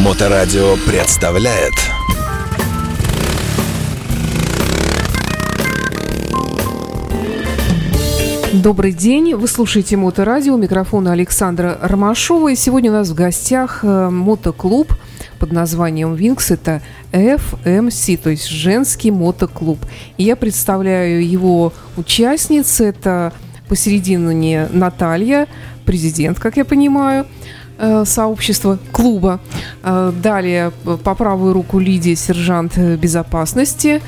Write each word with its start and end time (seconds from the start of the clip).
Моторадио 0.00 0.76
представляет 0.86 1.74
Добрый 8.54 8.92
день, 8.92 9.34
вы 9.34 9.46
слушаете 9.46 9.98
Моторадио, 9.98 10.56
микрофон 10.56 11.06
Александра 11.08 11.78
Ромашова. 11.82 12.50
И 12.52 12.56
сегодня 12.56 12.90
у 12.90 12.94
нас 12.94 13.10
в 13.10 13.14
гостях 13.14 13.80
э, 13.82 14.08
мотоклуб 14.08 14.94
под 15.38 15.52
названием 15.52 16.14
Винкс. 16.14 16.50
Это 16.50 16.80
FMC, 17.12 18.16
то 18.16 18.30
есть 18.30 18.46
женский 18.46 19.10
мотоклуб. 19.10 19.78
И 20.16 20.24
я 20.24 20.34
представляю 20.34 21.28
его 21.28 21.74
участниц. 21.98 22.80
Это 22.80 23.34
посередине 23.68 24.66
Наталья, 24.72 25.46
президент, 25.84 26.38
как 26.38 26.56
я 26.56 26.64
понимаю, 26.64 27.26
сообщества 28.04 28.78
клуба. 28.92 29.40
Э, 29.82 30.12
Далее 30.22 30.72
по 31.04 31.14
правую 31.14 31.52
руку 31.52 31.78
Лидия, 31.78 32.16
сержант 32.16 32.76
безопасности. 32.76 34.00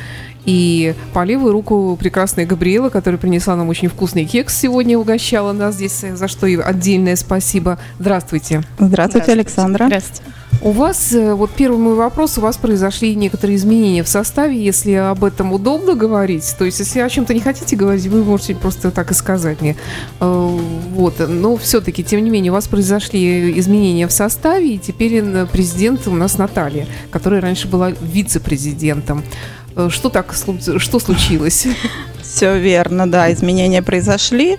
И 0.45 0.95
по 1.13 1.25
левую 1.25 1.53
руку 1.53 1.97
прекрасная 1.99 2.47
Габриэла, 2.47 2.89
которая 2.89 3.19
принесла 3.19 3.57
нам 3.57 3.69
очень 3.69 3.89
вкусный 3.89 4.25
кекс 4.25 4.59
сегодня, 4.59 4.99
угощала 4.99 5.53
нас 5.53 5.77
здесь, 5.77 6.05
за 6.15 6.29
что 6.29 6.47
и 6.47 6.57
отдельное 6.57 7.17
спасибо. 7.17 7.79
Здравствуйте. 7.99 8.63
Здравствуйте, 8.79 9.33
Александра. 9.33 9.87
Здравствуйте. 9.87 10.23
У 10.65 10.71
вас, 10.71 11.13
э, 11.13 11.35
вот 11.35 11.51
первый 11.51 11.79
мой 11.79 11.95
вопрос, 11.95 12.39
у 12.39 12.41
вас 12.41 12.57
произошли 12.57 13.17
некоторые 13.17 13.57
изменения 13.57 14.05
в 14.05 14.09
составе, 14.09 14.63
если 14.63 14.93
об 14.93 15.25
этом 15.25 15.53
удобно 15.53 15.95
говорить. 15.95 16.55
То 16.57 16.65
есть, 16.65 16.79
если 16.79 17.01
о 17.01 17.09
чем-то 17.09 17.35
не 17.35 17.41
хотите 17.41 17.75
говорить, 17.75 18.07
вы 18.07 18.23
можете 18.23 18.55
просто 18.55 18.93
так 18.93 19.11
и 19.11 19.15
сказать 19.15 19.61
мне. 19.61 19.77
Э, 20.21 20.59
Вот, 20.95 21.15
но 21.29 21.57
все-таки, 21.57 22.05
тем 22.05 22.23
не 22.23 22.31
менее, 22.31 22.53
у 22.53 22.55
вас 22.55 22.69
произошли 22.69 23.59
изменения 23.59 24.07
в 24.07 24.13
составе, 24.13 24.75
и 24.75 24.79
теперь 24.79 25.15
э, 25.17 25.47
президент 25.51 26.07
у 26.07 26.13
нас 26.13 26.39
Наталья, 26.39 26.87
которая 27.11 27.41
раньше 27.41 27.67
была 27.67 27.91
вице-президентом. 27.91 29.25
Э, 29.77 29.89
Что 29.91 30.09
так, 30.09 30.35
что 30.79 30.99
случилось? 30.99 31.67
Все 32.23 32.59
верно, 32.59 33.11
да, 33.11 33.33
изменения 33.33 33.83
произошли. 33.83 34.59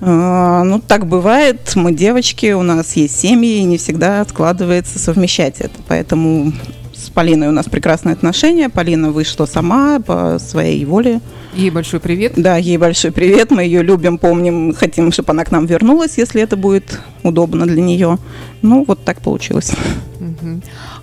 Э, 0.00 0.62
Ну, 0.64 0.80
так 0.80 1.06
бывает, 1.06 1.72
мы 1.74 1.92
девочки, 1.92 2.52
у 2.52 2.62
нас 2.62 2.96
есть 2.96 3.18
семьи, 3.18 3.58
и 3.58 3.64
не 3.64 3.76
всегда 3.78 4.24
складывается 4.24 4.98
совмещать 4.98 5.60
это. 5.60 5.74
Поэтому 5.88 6.52
с 6.94 7.08
Полиной 7.10 7.48
у 7.48 7.52
нас 7.52 7.66
прекрасные 7.66 8.12
отношения. 8.12 8.68
Полина 8.68 9.10
вышла 9.10 9.46
сама 9.46 10.00
по 10.00 10.38
своей 10.38 10.84
воле. 10.84 11.20
Ей 11.54 11.70
большой 11.70 11.98
привет. 11.98 12.34
Да, 12.36 12.56
ей 12.56 12.76
большой 12.76 13.10
привет, 13.10 13.50
мы 13.50 13.62
ее 13.64 13.82
любим, 13.82 14.18
помним, 14.18 14.74
хотим, 14.74 15.10
чтобы 15.10 15.32
она 15.32 15.44
к 15.44 15.50
нам 15.50 15.66
вернулась, 15.66 16.18
если 16.18 16.42
это 16.42 16.56
будет 16.56 17.00
удобно 17.22 17.66
для 17.66 17.82
нее. 17.82 18.18
Ну, 18.62 18.84
вот 18.86 19.04
так 19.04 19.20
получилось. 19.20 19.72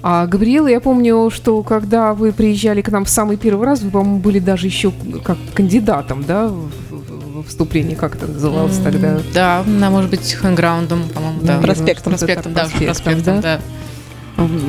А 0.04 0.26
Габриэла, 0.28 0.68
я 0.68 0.80
помню, 0.80 1.30
что 1.34 1.62
когда 1.64 2.14
вы 2.14 2.32
приезжали 2.32 2.82
к 2.82 2.90
нам 2.90 3.06
в 3.06 3.10
самый 3.10 3.38
первый 3.38 3.66
раз, 3.66 3.82
вы, 3.82 3.90
по-моему, 3.92 4.20
были 4.20 4.40
даже 4.40 4.68
еще 4.68 4.92
как 5.24 5.38
кандидатом, 5.54 6.24
да, 6.26 6.48
в, 6.48 6.54
в- 6.90 7.42
в 7.44 7.48
вступление, 7.48 7.96
как 7.96 8.16
это 8.16 8.28
называлось 8.28 8.78
тогда? 8.80 9.16
М, 9.18 9.22
Да, 9.34 9.64
на, 9.66 9.90
может 9.90 10.10
быть, 10.10 10.34
хэнграундом, 10.34 11.04
по-моему, 11.14 11.40
да. 11.44 11.60
Проспектом. 11.60 12.14
Проспектом, 12.14 12.54
да, 12.54 12.62
проспектом, 12.62 12.86
проспектом, 12.96 13.42
да. 13.42 13.60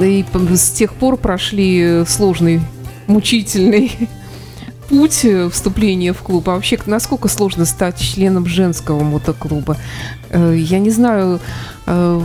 И 0.05 0.25
с 0.57 0.71
тех 0.71 0.95
пор 0.95 1.17
прошли 1.17 2.05
сложный, 2.07 2.61
мучительный 3.07 3.93
путь 4.89 5.25
э, 5.25 5.49
вступления 5.51 6.13
в 6.15 6.19
клуб. 6.23 6.49
А 6.49 6.55
вообще, 6.55 6.79
насколько 6.87 7.29
сложно 7.29 7.65
стать 7.67 7.99
членом 7.99 8.47
женского 8.47 9.03
мотоклуба? 9.03 9.77
Э, 10.31 10.55
Я 10.57 10.79
не 10.79 10.89
знаю, 10.91 11.41
э, 11.87 12.21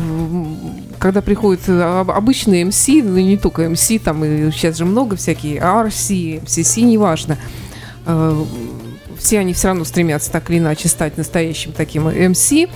когда 1.04 1.22
приходят 1.22 1.68
э, 1.68 1.82
об- 1.82 2.12
обычные 2.12 2.64
МС, 2.64 2.88
ну 2.88 3.18
не 3.18 3.36
только 3.36 3.68
МС, 3.68 3.92
там 4.02 4.24
и 4.24 4.50
сейчас 4.52 4.78
же 4.78 4.86
много 4.86 5.18
всякие, 5.18 5.58
RC, 5.58 6.46
MCC, 6.46 6.82
неважно. 6.84 7.38
Э, 8.06 8.42
Все 9.20 9.40
они 9.40 9.54
все 9.54 9.68
равно 9.68 9.84
стремятся 9.84 10.32
так 10.32 10.50
или 10.50 10.60
иначе 10.60 10.88
стать 10.88 11.18
настоящим 11.18 11.74
таким 11.74 12.04
МС. 12.04 12.54
Э, 12.54 12.68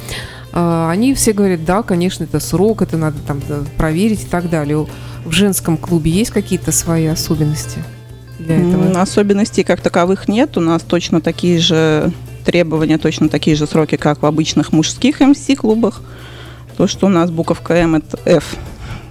Они 0.89 1.13
все 1.13 1.31
говорят, 1.31 1.63
да, 1.63 1.83
конечно, 1.83 2.25
это 2.25 2.41
срок, 2.41 2.81
это 2.81 2.97
надо 2.97 3.17
там 3.25 3.41
проверить 3.77 4.23
и 4.23 4.27
так 4.27 4.49
далее. 4.49 4.85
В 5.23 5.31
женском 5.31 5.77
клубе 5.77 6.11
есть 6.11 6.31
какие-то 6.31 6.73
свои 6.73 7.05
особенности 7.05 7.79
для 8.39 8.57
этого? 8.57 8.99
Особенностей 8.99 9.63
как 9.63 9.79
таковых 9.79 10.27
нет. 10.27 10.57
У 10.57 10.59
нас 10.59 10.81
точно 10.81 11.21
такие 11.21 11.59
же 11.59 12.11
требования, 12.43 12.97
точно 12.97 13.29
такие 13.29 13.55
же 13.55 13.67
сроки, 13.67 13.95
как 13.95 14.21
в 14.21 14.25
обычных 14.25 14.73
мужских 14.73 15.21
МС-клубах. 15.21 16.01
То, 16.77 16.87
что 16.87 17.07
у 17.07 17.09
нас 17.09 17.31
буковка 17.31 17.73
М, 17.73 17.95
это 17.95 18.19
F, 18.25 18.55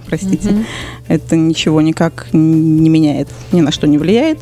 простите, 0.05 0.51
Мгм. 0.51 0.65
это 1.09 1.35
ничего 1.35 1.81
никак 1.81 2.27
не 2.31 2.89
меняет, 2.89 3.27
ни 3.51 3.61
на 3.61 3.71
что 3.71 3.87
не 3.87 3.97
влияет. 3.97 4.39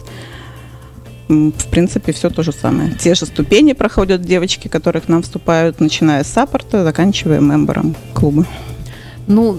В 1.28 1.68
принципе, 1.72 2.12
все 2.14 2.30
то 2.30 2.44
же 2.44 2.52
самое. 2.52 2.91
Те 3.00 3.16
же 3.16 3.25
ступени 3.25 3.74
проходят 3.74 4.22
девочки, 4.22 4.68
которые 4.68 5.02
к 5.02 5.08
нам 5.09 5.24
вступают, 5.24 5.80
начиная 5.80 6.24
с 6.24 6.28
саппорта, 6.28 6.84
заканчивая 6.84 7.40
мембером 7.40 7.96
клуба. 8.14 8.46
Ну, 9.25 9.58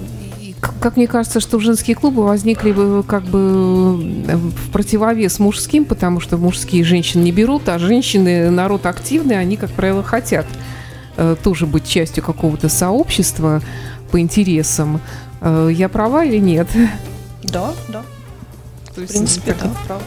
как 0.81 0.97
мне 0.97 1.09
кажется, 1.09 1.41
что 1.41 1.59
женские 1.59 1.97
клубы 1.97 2.23
возникли 2.25 2.71
бы 2.71 3.03
как 3.03 3.25
бы 3.25 4.01
э, 4.29 4.37
в 4.37 4.71
противовес 4.71 5.41
мужским, 5.41 5.85
потому 5.85 6.21
что 6.21 6.37
мужские 6.37 6.85
женщин 6.85 7.25
не 7.25 7.33
берут, 7.33 7.69
а 7.69 7.81
женщины, 7.81 8.49
народ 8.51 8.87
активный, 8.87 9.37
они, 9.37 9.57
как 9.57 9.71
правило, 9.73 10.05
хотят 10.05 10.47
тоже 11.43 11.67
быть 11.67 11.89
частью 11.89 12.23
какого-то 12.23 12.69
сообщества 12.69 13.61
по 14.11 14.21
интересам. 14.21 15.01
Э, 15.41 15.69
я 15.73 15.89
права 15.89 16.25
или 16.25 16.39
нет? 16.39 16.69
Да, 17.43 17.73
да. 17.89 18.03
То 18.95 18.95
В 18.95 18.99
есть, 19.03 19.13
принципе, 19.13 19.53
как- 19.53 19.63
да, 19.63 19.71
правда. 19.87 20.05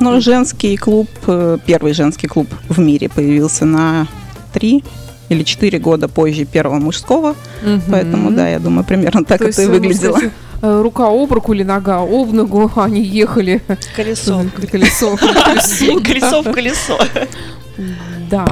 Но 0.00 0.18
женский 0.20 0.76
клуб, 0.76 1.08
э, 1.26 1.58
первый 1.66 1.92
женский 1.92 2.26
клуб 2.26 2.48
в 2.68 2.78
мире 2.78 3.08
появился 3.08 3.64
на 3.66 4.06
три 4.52 4.82
или 5.28 5.42
четыре 5.44 5.78
года 5.78 6.08
позже 6.08 6.44
первого 6.46 6.76
мужского. 6.80 7.36
Мгм. 7.62 7.82
Поэтому, 7.90 8.30
да, 8.30 8.48
я 8.48 8.58
думаю, 8.58 8.84
примерно 8.84 9.24
так 9.24 9.38
То 9.38 9.46
есть, 9.46 9.58
это 9.58 9.68
и 9.70 9.74
э, 9.74 9.78
выглядело. 9.78 10.18
э, 10.62 10.80
рука 10.82 11.06
об 11.08 11.30
руку 11.32 11.52
или 11.52 11.62
нога 11.64 11.98
об 12.02 12.32
ногу, 12.32 12.72
они 12.76 13.02
ехали 13.02 13.60
Колесо. 13.94 14.42
колесо. 14.70 15.16
колесо, 15.18 16.00
Колесо 16.02 16.42
в 16.42 16.50
колесо. 16.52 16.98
Да. 18.30 18.46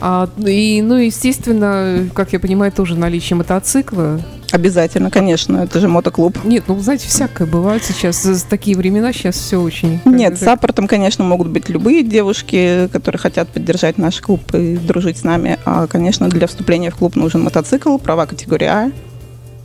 А, 0.00 0.28
и, 0.46 0.80
ну, 0.82 0.96
естественно, 0.96 2.08
как 2.14 2.32
я 2.32 2.40
понимаю, 2.40 2.72
тоже 2.72 2.96
наличие 2.96 3.36
мотоцикла. 3.36 4.20
Обязательно, 4.52 5.10
конечно, 5.10 5.58
это 5.58 5.78
же 5.78 5.86
мотоклуб. 5.88 6.42
Нет, 6.44 6.64
ну, 6.66 6.80
знаете, 6.80 7.06
всякое 7.06 7.46
бывает 7.46 7.84
сейчас. 7.84 8.22
За 8.22 8.44
такие 8.48 8.76
времена 8.76 9.12
сейчас 9.12 9.36
все 9.36 9.60
очень... 9.60 10.00
Нет, 10.04 10.38
с 10.38 10.40
саппортом, 10.42 10.88
конечно, 10.88 11.22
могут 11.22 11.48
быть 11.48 11.68
любые 11.68 12.02
девушки, 12.02 12.88
которые 12.92 13.18
хотят 13.20 13.48
поддержать 13.48 13.98
наш 13.98 14.20
клуб 14.20 14.40
и 14.54 14.76
дружить 14.76 15.18
с 15.18 15.24
нами. 15.24 15.58
А, 15.64 15.86
конечно, 15.86 16.28
для 16.28 16.46
вступления 16.46 16.90
в 16.90 16.96
клуб 16.96 17.14
нужен 17.14 17.42
мотоцикл, 17.42 17.98
права 17.98 18.26
категории 18.26 18.66
А. 18.66 18.90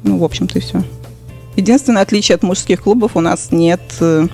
Ну, 0.03 0.19
в 0.19 0.23
общем-то, 0.23 0.59
и 0.59 0.61
все. 0.61 0.83
Единственное 1.55 2.01
отличие 2.03 2.35
от 2.35 2.43
мужских 2.43 2.83
клубов 2.83 3.15
у 3.15 3.21
нас 3.21 3.47
нет 3.51 3.81
э, 4.01 4.27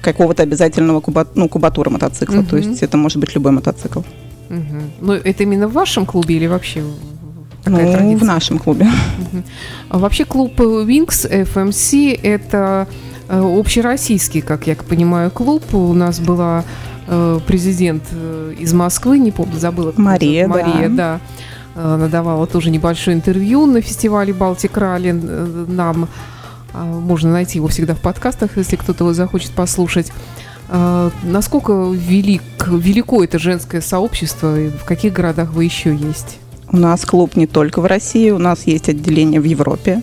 какого-то 0.00 0.42
обязательного 0.44 1.00
куба- 1.00 1.26
ну, 1.34 1.48
кубатура 1.48 1.90
мотоцикла. 1.90 2.42
То 2.44 2.56
Мгм. 2.56 2.70
есть 2.70 2.82
это 2.82 2.96
может 2.96 3.18
быть 3.18 3.34
любой 3.34 3.52
мотоцикл. 3.52 4.00
Мгм. 4.48 4.90
Ну, 5.00 5.12
это 5.12 5.42
именно 5.42 5.68
в 5.68 5.72
вашем 5.72 6.06
клубе 6.06 6.36
или 6.36 6.46
вообще 6.46 6.82
такая 7.64 7.86
Ну, 7.86 7.92
традиция? 7.92 8.18
в 8.18 8.22
нашем 8.24 8.58
клубе. 8.58 8.86
А 9.88 9.98
вообще 9.98 10.24
клуб 10.24 10.58
Wings 10.60 11.28
FMC 11.30 12.18
это 12.22 12.86
э, 13.28 13.40
общероссийский, 13.40 14.40
как 14.40 14.66
я 14.66 14.76
понимаю, 14.76 15.30
клуб. 15.30 15.74
У 15.74 15.92
нас 15.92 16.20
была 16.20 16.64
э, 17.08 17.40
президент 17.46 18.04
э, 18.12 18.54
из 18.58 18.72
Москвы, 18.72 19.18
не 19.18 19.32
помню, 19.32 19.58
забыла. 19.58 19.92
Мария. 19.96 20.46
Мария, 20.46 20.88
да. 20.88 21.20
да. 21.74 21.94
Она 21.94 22.08
давала 22.08 22.46
тоже 22.46 22.70
небольшое 22.70 23.16
интервью 23.16 23.66
на 23.66 23.82
фестивале 23.82 24.32
Балтик 24.32 24.76
Ралли 24.78 25.12
нам. 25.12 26.08
Можно 26.72 27.32
найти 27.32 27.58
его 27.58 27.68
всегда 27.68 27.94
в 27.94 28.00
подкастах, 28.00 28.56
если 28.56 28.76
кто-то 28.76 29.04
его 29.04 29.12
захочет 29.12 29.50
послушать. 29.52 30.12
А, 30.68 31.10
Насколько 31.22 31.90
велик, 31.92 32.42
велико 32.66 33.22
это 33.22 33.38
женское 33.38 33.80
сообщество 33.80 34.58
и 34.58 34.68
в 34.68 34.84
каких 34.84 35.12
городах 35.12 35.52
вы 35.52 35.64
еще 35.64 35.94
есть? 35.94 36.38
У 36.72 36.76
нас 36.76 37.04
клуб 37.04 37.36
не 37.36 37.46
только 37.46 37.80
в 37.80 37.86
России, 37.86 38.30
у 38.30 38.38
нас 38.38 38.66
есть 38.66 38.88
отделение 38.88 39.40
в 39.40 39.44
Европе, 39.44 40.02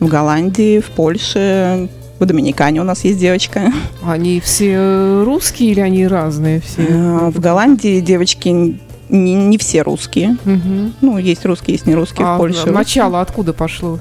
в 0.00 0.08
Голландии, 0.08 0.80
в 0.80 0.86
Польше, 0.86 1.88
в 2.18 2.26
Доминикане 2.26 2.80
у 2.80 2.84
нас 2.84 3.04
есть 3.04 3.18
девочка. 3.18 3.72
Они 4.04 4.40
все 4.40 5.22
русские 5.24 5.70
или 5.72 5.80
они 5.80 6.06
разные 6.06 6.60
все? 6.60 6.86
А, 6.90 7.30
В 7.30 7.38
Голландии 7.40 8.00
девочки 8.00 8.48
не, 8.48 9.34
не 9.34 9.58
все 9.58 9.82
русские. 9.82 10.36
Мгм. 10.44 10.94
Ну, 11.00 11.18
есть 11.18 11.44
русские, 11.44 11.74
есть 11.74 11.86
не 11.86 11.94
русские 11.94 12.26
А 12.26 12.34
в 12.34 12.38
Польше. 12.38 12.70
начало 12.70 13.20
откуда 13.20 13.52
пошло? 13.52 14.00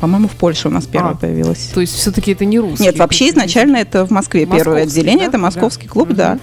По-моему, 0.00 0.28
в 0.28 0.32
Польше 0.32 0.68
у 0.68 0.70
нас 0.70 0.86
первое 0.86 1.12
А. 1.12 1.16
появилось. 1.16 1.70
То 1.74 1.80
есть 1.80 1.94
все-таки 1.94 2.32
это 2.32 2.44
не 2.44 2.58
русские? 2.58 2.86
Нет, 2.88 2.98
вообще 2.98 3.28
изначально 3.30 3.78
это 3.78 4.06
в 4.06 4.10
Москве 4.10 4.46
первое 4.46 4.82
отделение, 4.84 5.26
да? 5.26 5.30
это 5.30 5.38
московский 5.38 5.86
Да. 5.86 5.92
клуб, 5.92 6.08
да. 6.10 6.32
Мгм. 6.34 6.40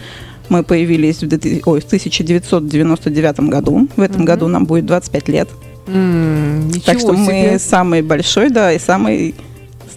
Мы 0.49 0.63
появились 0.63 1.21
в, 1.21 1.27
2000 1.27 1.61
ой, 1.65 1.81
в 1.81 1.85
1999 1.85 3.49
году. 3.49 3.87
В 3.95 4.01
этом 4.01 4.17
Мгм. 4.17 4.25
году 4.25 4.47
нам 4.47 4.65
будет 4.65 4.85
25 4.85 5.27
лет. 5.29 5.49
М, 5.87 6.71
Так 6.85 6.99
что 6.99 7.13
мы 7.13 7.25
себе. 7.25 7.59
самый 7.59 8.01
большой, 8.01 8.49
да, 8.49 8.71
и 8.73 8.79
самый 8.79 9.35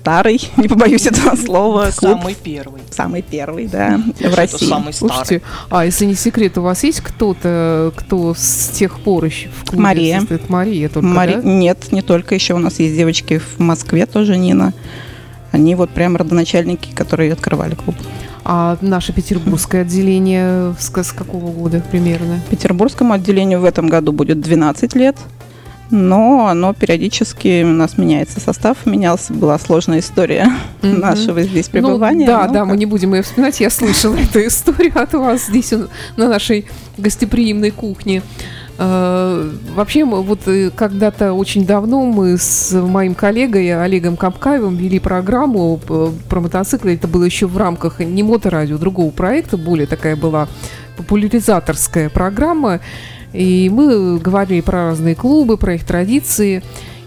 старый, 0.00 0.40
не 0.56 0.68
побоюсь 0.68 1.06
этого 1.06 1.36
слова, 1.36 1.90
клуб. 1.94 2.18
Самый 2.20 2.34
первый. 2.34 2.80
Самый 2.90 3.22
первый, 3.22 3.66
да, 3.66 4.00
в 4.18 4.34
России. 4.34 4.66
самый 4.66 4.92
старый. 4.92 5.14
Слушайте, 5.14 5.42
а 5.68 5.84
если 5.84 6.06
не 6.06 6.14
секрет, 6.14 6.56
у 6.58 6.62
вас 6.62 6.82
есть 6.84 7.00
кто-то, 7.00 7.92
кто 7.96 8.34
с 8.36 8.70
тех 8.72 8.98
пор 9.00 9.26
еще 9.26 9.48
в 9.48 9.66
клубе 9.66 9.82
Мария. 9.82 10.20
состоит? 10.20 10.48
Мария 10.48 10.88
только, 10.88 11.06
Мари- 11.06 11.34
да? 11.34 11.42
Нет, 11.42 11.92
не 11.92 12.02
только 12.02 12.34
еще 12.34 12.54
у 12.54 12.58
нас 12.58 12.78
есть 12.78 12.96
девочки 12.96 13.38
в 13.38 13.58
Москве 13.60 14.06
тоже, 14.06 14.36
Нина. 14.36 14.72
Они 15.52 15.74
вот 15.74 15.90
прям 15.90 16.16
родоначальники, 16.16 16.92
которые 16.94 17.32
открывали 17.32 17.74
клуб. 17.74 17.96
А 18.44 18.78
наше 18.80 19.12
петербургское 19.12 19.82
отделение 19.82 20.74
с, 20.78 20.90
с 20.90 21.12
какого 21.12 21.52
года 21.52 21.82
примерно? 21.90 22.40
Петербургскому 22.50 23.12
отделению 23.12 23.60
в 23.60 23.64
этом 23.64 23.88
году 23.88 24.12
будет 24.12 24.40
12 24.40 24.94
лет, 24.94 25.16
но 25.90 26.46
оно 26.48 26.72
периодически 26.74 27.62
у 27.64 27.68
нас 27.68 27.98
меняется 27.98 28.40
состав, 28.40 28.86
менялся, 28.86 29.32
была 29.32 29.58
сложная 29.58 30.00
история 30.00 30.48
Мгм. 30.82 31.00
нашего 31.00 31.42
здесь 31.42 31.68
пребывания. 31.68 32.26
Ну, 32.26 32.32
да, 32.32 32.46
да, 32.48 32.60
как- 32.60 32.68
мы 32.68 32.76
не 32.76 32.86
будем 32.86 33.14
ее 33.14 33.22
вспоминать. 33.22 33.60
Я 33.60 33.70
слышала 33.70 34.16
эту 34.20 34.46
историю 34.46 35.00
от 35.00 35.12
вас 35.14 35.46
здесь 35.46 35.72
на 36.16 36.28
нашей 36.28 36.66
гостеприимной 36.98 37.70
кухне. 37.70 38.22
Э, 38.78 39.50
Вообще, 39.74 40.04
вот 40.06 40.40
э, 40.46 40.70
когда-то 40.74 41.34
очень 41.34 41.66
давно 41.66 42.06
мы 42.06 42.38
с 42.38 42.72
моим 42.72 43.14
коллегой 43.14 43.82
Олегом 43.82 44.16
Капкаевым 44.16 44.76
вели 44.76 44.98
программу 44.98 45.78
э, 45.88 46.08
про 46.28 46.40
мотоциклы. 46.40 46.94
Это 46.94 47.06
было 47.06 47.24
еще 47.24 47.46
в 47.46 47.58
рамках 47.58 48.00
не 48.00 48.22
моторадио, 48.22 48.78
другого 48.78 49.10
проекта, 49.10 49.58
более 49.58 49.86
такая 49.86 50.16
была 50.16 50.48
популяризаторская 50.96 52.08
программа. 52.08 52.80
И 53.32 53.70
мы 53.72 54.18
говорили 54.18 54.60
про 54.60 54.88
разные 54.88 55.14
клубы, 55.14 55.56
про 55.56 55.74
их 55.74 55.84
традиции. 55.84 56.62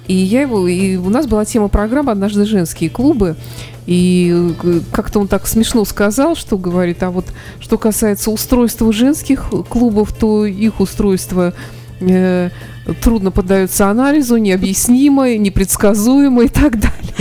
И 0.08 0.14
я 0.14 0.42
его, 0.42 0.68
и 0.68 0.98
у 0.98 1.10
нас 1.10 1.28
была 1.28 1.46
тема 1.46 1.70
программы 1.70 2.12
«Однажды 2.12 2.46
женские 2.46 2.90
клубы». 2.90 3.36
И 3.86 4.54
э, 4.64 4.80
как-то 4.92 5.20
он 5.20 5.28
так 5.28 5.48
смешно 5.48 5.84
сказал, 5.86 6.36
что 6.36 6.58
говорит, 6.58 7.04
а 7.04 7.10
вот 7.10 7.25
что 7.60 7.78
касается 7.78 8.31
устройства 8.31 8.92
женских 8.94 9.50
клубов, 9.70 10.14
то 10.14 10.46
их 10.46 10.80
устройство 10.80 11.54
э, 12.00 12.50
трудно 13.02 13.31
поддается 13.31 13.90
анализу, 13.90 14.38
необъяснимо, 14.38 15.36
непредсказуемо 15.36 16.44
и 16.44 16.48
так 16.48 16.80
далее. 16.80 17.14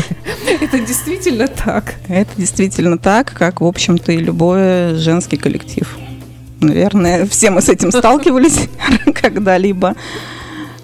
Это 0.61 0.79
действительно 0.79 1.49
так. 1.49 1.95
Это 2.09 2.31
действительно 2.37 2.99
так, 2.99 3.33
как, 3.33 3.61
в 3.61 3.65
общем-то, 3.65 4.13
и 4.13 4.19
любой 4.19 4.95
женский 4.95 5.37
коллектив. 5.37 5.89
Наверное, 6.63 7.27
все 7.27 7.51
мы 7.51 7.61
с 7.61 7.69
этим 7.69 7.91
сталкивались 7.93 8.69
когда-либо. 9.15 9.95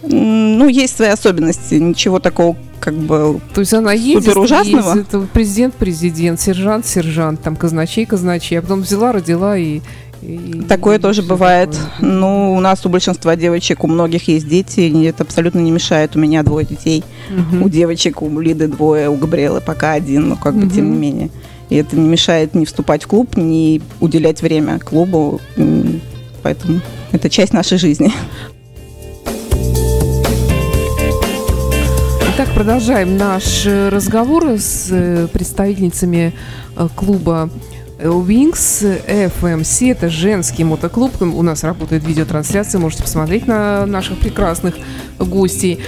Ну, 0.02 0.68
есть 0.68 0.96
свои 0.96 1.08
особенности, 1.08 1.74
ничего 1.74 2.18
такого, 2.18 2.56
как 2.80 2.94
бы, 2.94 3.40
То 3.52 3.60
есть 3.60 3.74
она 3.74 3.92
ездит, 3.92 4.24
Супер 4.32 4.38
ужасного? 4.38 4.94
ездит, 4.96 5.30
президент, 5.32 5.74
президент, 5.74 6.40
сержант, 6.40 6.86
сержант, 6.86 7.42
там 7.42 7.56
казначей, 7.56 8.06
казначей, 8.06 8.58
а 8.58 8.62
потом 8.62 8.82
взяла, 8.82 9.12
родила 9.12 9.58
и... 9.58 9.80
и- 10.22 10.62
Такое 10.68 10.98
и 10.98 11.00
тоже 11.00 11.22
бывает. 11.22 11.70
такое. 11.72 12.10
Ну, 12.10 12.54
у 12.54 12.60
нас 12.60 12.86
у 12.86 12.88
большинства 12.88 13.34
девочек, 13.36 13.84
у 13.84 13.88
многих 13.88 14.28
есть 14.28 14.48
дети, 14.48 14.80
и 14.80 15.02
это 15.04 15.24
абсолютно 15.24 15.58
не 15.58 15.72
мешает. 15.72 16.14
У 16.16 16.20
меня 16.20 16.42
двое 16.42 16.64
детей. 16.64 17.04
Мгм. 17.28 17.62
У 17.64 17.68
девочек, 17.68 18.22
у 18.22 18.40
Лиды 18.40 18.68
двое, 18.68 19.10
у 19.10 19.16
Габриэлы 19.16 19.60
пока 19.60 19.92
один, 19.92 20.28
но 20.30 20.36
как 20.36 20.54
бы 20.54 20.70
тем 20.70 20.92
не 20.92 20.96
менее. 20.96 21.30
И 21.70 21.76
это 21.76 21.96
не 21.96 22.08
мешает 22.08 22.54
не 22.54 22.64
вступать 22.64 23.04
в 23.04 23.06
клуб, 23.06 23.36
не 23.36 23.80
уделять 24.00 24.42
время 24.42 24.78
клубу. 24.78 25.40
Поэтому 26.42 26.80
это 27.12 27.28
часть 27.28 27.52
нашей 27.52 27.78
жизни. 27.78 28.12
Итак, 32.34 32.54
продолжаем 32.54 33.16
наш 33.16 33.66
э, 33.66 33.88
разговор 33.88 34.50
с 34.50 34.90
э, 34.92 35.26
представительницами 35.26 36.32
э, 36.76 36.88
клуба 36.94 37.50
Wings 37.98 38.86
FMC. 39.08 39.90
Это 39.90 40.08
женский 40.08 40.62
мотоклуб. 40.62 41.20
У 41.20 41.42
нас 41.42 41.64
работает 41.64 42.06
видеотрансляция. 42.06 42.78
Можете 42.78 43.02
посмотреть 43.02 43.48
на 43.48 43.86
наших 43.86 44.18
прекрасных 44.18 44.76
гостей. 45.18 45.80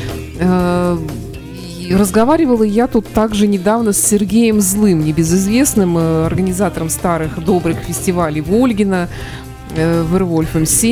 Разговаривала 1.90 2.62
я 2.62 2.86
тут 2.86 3.08
также 3.08 3.48
недавно 3.48 3.92
с 3.92 4.00
Сергеем 4.00 4.60
Злым, 4.60 5.04
небезызвестным 5.04 5.98
э, 5.98 6.26
организатором 6.26 6.88
старых 6.88 7.44
добрых 7.44 7.78
фестивалей 7.78 8.40
Вольгина, 8.40 9.08
э, 9.74 10.02
в 10.02 10.14
Эрвольф 10.14 10.54
МС. 10.54 10.84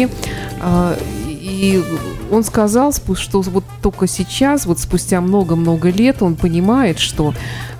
А, 0.60 0.96
И 1.30 1.82
он 2.32 2.42
сказал, 2.42 2.92
что 2.92 3.42
вот 3.42 3.64
только 3.80 4.08
сейчас, 4.08 4.66
вот 4.66 4.80
спустя 4.80 5.20
много-много 5.20 5.88
лет, 5.90 6.20
он 6.20 6.34
понимает, 6.34 6.98
что 6.98 7.32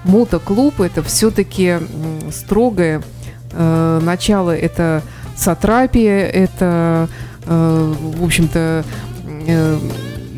мотоклуб 0.04 0.80
это 0.80 1.02
все-таки 1.02 1.78
строгое 2.30 3.02
э, 3.50 4.00
начало, 4.00 4.56
это 4.56 5.02
сатрапия, 5.36 6.26
это, 6.26 7.08
в 7.46 8.24
общем-то, 8.24 8.84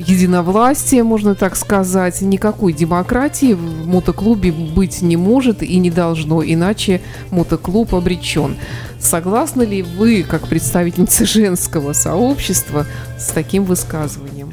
единовластие, 0.00 1.02
можно 1.02 1.34
так 1.34 1.56
сказать. 1.56 2.20
Никакой 2.22 2.72
демократии 2.72 3.52
в 3.52 3.86
мотоклубе 3.86 4.52
быть 4.52 5.02
не 5.02 5.16
может 5.16 5.62
и 5.62 5.78
не 5.78 5.90
должно, 5.90 6.42
иначе 6.42 7.00
мотоклуб 7.30 7.94
обречен. 7.94 8.56
Согласны 8.98 9.62
ли 9.62 9.82
вы, 9.82 10.24
как 10.28 10.48
представительница 10.48 11.26
женского 11.26 11.92
сообщества, 11.92 12.86
с 13.18 13.28
таким 13.28 13.64
высказыванием? 13.64 14.52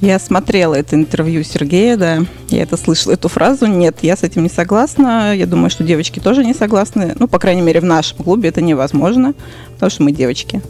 Я 0.00 0.20
смотрела 0.20 0.76
это 0.76 0.94
интервью 0.94 1.42
Сергея, 1.42 1.96
да, 1.96 2.18
я 2.50 2.62
это 2.62 2.76
слышала, 2.76 3.14
эту 3.14 3.28
фразу. 3.28 3.66
Нет, 3.66 3.96
я 4.02 4.16
с 4.16 4.22
этим 4.22 4.44
не 4.44 4.48
согласна. 4.48 5.34
Я 5.34 5.46
думаю, 5.46 5.70
что 5.70 5.82
девочки 5.82 6.20
тоже 6.20 6.44
не 6.44 6.54
согласны. 6.54 7.16
Ну, 7.18 7.26
по 7.26 7.40
крайней 7.40 7.62
мере, 7.62 7.80
в 7.80 7.84
нашем 7.84 8.18
клубе 8.18 8.50
это 8.50 8.62
невозможно, 8.62 9.34
потому 9.74 9.90
что 9.90 10.04
мы 10.04 10.12
девочки. 10.12 10.62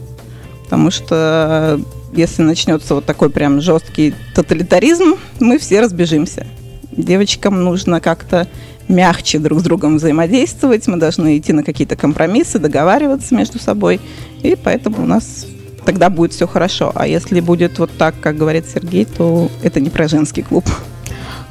Потому 0.69 0.91
что 0.91 1.81
если 2.13 2.43
начнется 2.43 2.93
вот 2.93 3.05
такой 3.05 3.31
прям 3.31 3.59
жесткий 3.59 4.13
тоталитаризм, 4.35 5.15
мы 5.39 5.57
все 5.57 5.81
разбежимся. 5.81 6.45
Девочкам 6.91 7.63
нужно 7.63 7.99
как-то 7.99 8.47
мягче 8.87 9.39
друг 9.39 9.61
с 9.61 9.63
другом 9.63 9.97
взаимодействовать, 9.97 10.87
мы 10.87 10.97
должны 10.97 11.37
идти 11.37 11.53
на 11.53 11.63
какие-то 11.63 11.95
компромиссы, 11.95 12.59
договариваться 12.59 13.35
между 13.35 13.59
собой, 13.59 13.99
и 14.41 14.55
поэтому 14.61 15.03
у 15.03 15.05
нас 15.05 15.45
тогда 15.85 16.09
будет 16.09 16.33
все 16.33 16.47
хорошо. 16.47 16.91
А 16.93 17.07
если 17.07 17.39
будет 17.39 17.79
вот 17.79 17.91
так, 17.97 18.15
как 18.19 18.37
говорит 18.37 18.65
Сергей, 18.71 19.05
то 19.05 19.49
это 19.63 19.79
не 19.79 19.89
про 19.89 20.07
женский 20.07 20.41
клуб. 20.41 20.65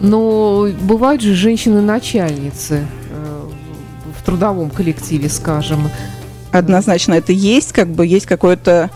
Но 0.01 0.69
бывают 0.83 1.23
же 1.23 1.35
женщины-начальницы 1.35 2.87
э, 3.11 3.41
в 4.17 4.25
трудовом 4.25 4.71
коллективе, 4.71 5.29
скажем. 5.29 5.91
Однозначно 6.53 7.15
это 7.15 7.33
есть, 7.33 7.73
как 7.73 7.89
бы 7.89 8.07
есть 8.07 8.27
какое-то, 8.27 8.91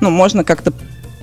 ну, 0.00 0.10
можно 0.10 0.44
как-то 0.44 0.72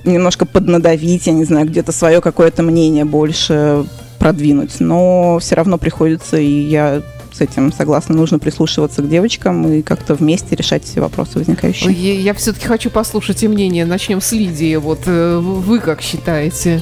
немножко 0.04 0.46
поднадавить, 0.46 1.26
я 1.26 1.32
не 1.32 1.44
знаю, 1.44 1.66
где-то 1.66 1.92
свое 1.92 2.20
какое-то 2.20 2.62
мнение 2.62 3.04
больше 3.04 3.84
продвинуть, 4.18 4.80
но 4.80 5.38
все 5.40 5.54
равно 5.56 5.78
приходится, 5.78 6.36
и 6.36 6.46
я 6.46 7.02
с 7.36 7.40
этим 7.40 7.72
согласна, 7.72 8.14
нужно 8.14 8.38
прислушиваться 8.38 9.02
к 9.02 9.08
девочкам 9.08 9.70
и 9.70 9.82
как-то 9.82 10.14
вместе 10.14 10.56
решать 10.56 10.84
все 10.84 11.00
вопросы 11.00 11.38
возникающие. 11.38 11.92
Я, 11.92 12.32
все-таки 12.32 12.66
хочу 12.66 12.90
послушать 12.90 13.42
и 13.42 13.48
мнение. 13.48 13.84
Начнем 13.84 14.22
с 14.22 14.32
Лидии. 14.32 14.76
Вот 14.76 15.00
э, 15.06 15.36
вы 15.36 15.80
как 15.80 16.00
считаете? 16.00 16.80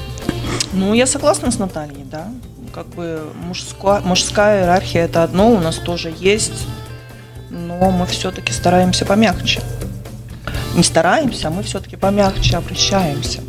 Ну, 0.71 0.93
я 0.93 1.07
согласна 1.07 1.51
с 1.51 1.59
Натальей, 1.59 2.05
да. 2.09 2.29
Как 2.73 2.87
бы 2.87 3.23
мужская, 3.45 3.99
мужская 4.01 4.61
иерархия 4.61 5.05
это 5.05 5.23
одно, 5.23 5.51
у 5.51 5.59
нас 5.59 5.75
тоже 5.75 6.13
есть, 6.17 6.67
но 7.49 7.91
мы 7.91 8.05
все-таки 8.05 8.53
стараемся 8.53 9.05
помягче. 9.05 9.61
Не 10.75 10.83
стараемся, 10.83 11.47
а 11.47 11.51
мы 11.51 11.63
все-таки 11.63 11.95
помягче 11.95 12.57
обращаемся. 12.57 13.41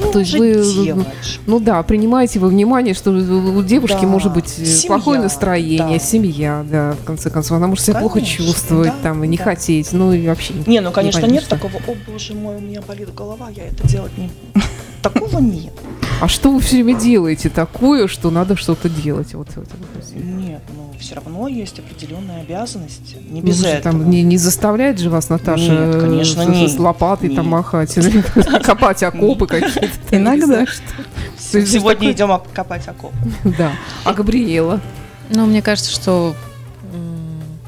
Ну, 0.00 0.12
То 0.12 0.20
есть 0.20 0.32
вы, 0.34 0.52
делаешь. 0.84 1.40
Ну 1.46 1.58
да, 1.58 1.82
принимаете 1.82 2.38
во 2.38 2.48
внимание, 2.48 2.94
что 2.94 3.10
у 3.10 3.62
девушки 3.62 4.02
Да, 4.02 4.06
может 4.06 4.32
быть 4.32 4.46
э, 4.58 4.64
семья, 4.64 4.86
плохое 4.86 5.20
настроение, 5.20 5.98
да. 5.98 6.04
семья, 6.04 6.64
да, 6.70 6.92
в 6.92 7.04
конце 7.04 7.30
концов. 7.30 7.56
Она 7.56 7.66
может 7.66 7.84
себя 7.84 7.98
плохо 7.98 8.14
Конечно, 8.20 8.44
чувствовать, 8.44 8.92
да, 9.02 9.02
там, 9.02 9.24
и 9.24 9.26
не 9.26 9.36
да. 9.36 9.44
хотеть, 9.44 9.92
ну 9.92 10.12
и 10.12 10.26
вообще. 10.26 10.54
Не, 10.66 10.80
ну, 10.80 10.92
конечно, 10.92 11.20
поймешь, 11.20 11.40
нет 11.40 11.48
такого, 11.48 11.78
о, 11.86 11.94
боже 12.06 12.34
мой, 12.34 12.56
у 12.56 12.60
меня 12.60 12.80
болит 12.82 13.12
голова, 13.12 13.48
я 13.50 13.66
это 13.66 13.86
делать 13.88 14.16
не... 14.16 14.30
Такого 15.02 15.38
нет. 15.38 15.72
А 16.20 16.26
что 16.26 16.50
вы 16.52 16.60
все 16.60 16.82
время 16.82 16.98
делаете 16.98 17.48
такое, 17.48 18.08
что 18.08 18.30
надо 18.30 18.56
что-то 18.56 18.88
делать? 18.88 19.34
Вот, 19.34 19.48
вот, 19.54 19.68
вот. 19.68 20.04
Нет, 20.16 20.60
ну, 20.74 20.92
все 20.98 21.14
равно 21.14 21.46
есть 21.46 21.78
определенные 21.78 22.40
обязанности. 22.40 23.16
Не 23.30 23.40
Ну, 23.40 23.46
без 23.46 23.62
этого. 23.64 23.82
Там 23.82 24.10
не, 24.10 24.22
не 24.22 24.36
заставляет 24.36 24.98
же 24.98 25.10
вас 25.10 25.28
Наташа 25.28 25.70
Нет, 25.70 25.94
э, 25.94 26.00
конечно, 26.00 26.44
с, 26.44 26.48
нет. 26.48 26.70
с 26.72 26.78
лопатой 26.78 27.28
там 27.28 27.44
Нет. 27.44 27.52
махать, 27.52 27.96
или 27.96 28.20
копать 28.64 29.02
окопы 29.04 29.46
какие-то. 29.46 29.80
там, 30.10 30.18
Иногда. 30.20 30.64
Сегодня 31.38 32.10
идем 32.10 32.30
оп- 32.32 32.50
копать 32.52 32.88
окоп. 32.88 33.12
Да. 33.44 33.72
А 34.04 34.12
Габриэла? 34.12 34.80
Ну, 35.30 35.46
мне 35.46 35.62
кажется, 35.62 35.92
что, 35.92 36.34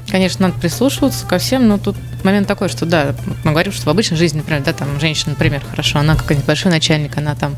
конечно, 0.09 0.47
надо 0.47 0.59
прислушиваться 0.59 1.25
ко 1.25 1.37
всем, 1.37 1.67
но 1.69 1.77
тут 1.77 1.95
момент 2.25 2.47
такой, 2.49 2.67
что 2.67 2.85
да, 2.85 3.15
мы 3.45 3.51
говорим, 3.51 3.71
что 3.71 3.85
в 3.85 3.89
обычной 3.89 4.17
жизни, 4.17 4.39
например, 4.39 4.61
да, 4.63 4.73
там 4.73 4.99
женщина, 4.99 5.31
например, 5.31 5.61
хорошо, 5.69 5.99
она 5.99 6.15
какой-нибудь 6.15 6.45
большой 6.47 6.71
начальник, 6.71 7.17
она 7.17 7.33
там 7.35 7.55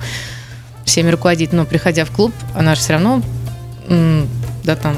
всеми 0.85 1.09
руководит, 1.09 1.53
но 1.53 1.65
приходя 1.65 2.05
в 2.05 2.11
клуб, 2.11 2.33
она 2.55 2.75
же 2.75 2.81
все 2.81 2.93
равно, 2.93 3.21
да, 4.63 4.75
там 4.75 4.95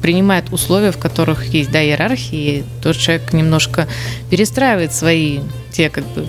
принимает 0.00 0.52
условия, 0.52 0.90
в 0.90 0.98
которых 0.98 1.46
есть, 1.46 1.70
да, 1.70 1.82
иерархии, 1.82 2.58
и 2.58 2.64
тот 2.82 2.96
человек 2.96 3.32
немножко 3.32 3.86
перестраивает 4.30 4.92
свои, 4.92 5.40
те 5.70 5.90
как 5.90 6.04
бы, 6.08 6.26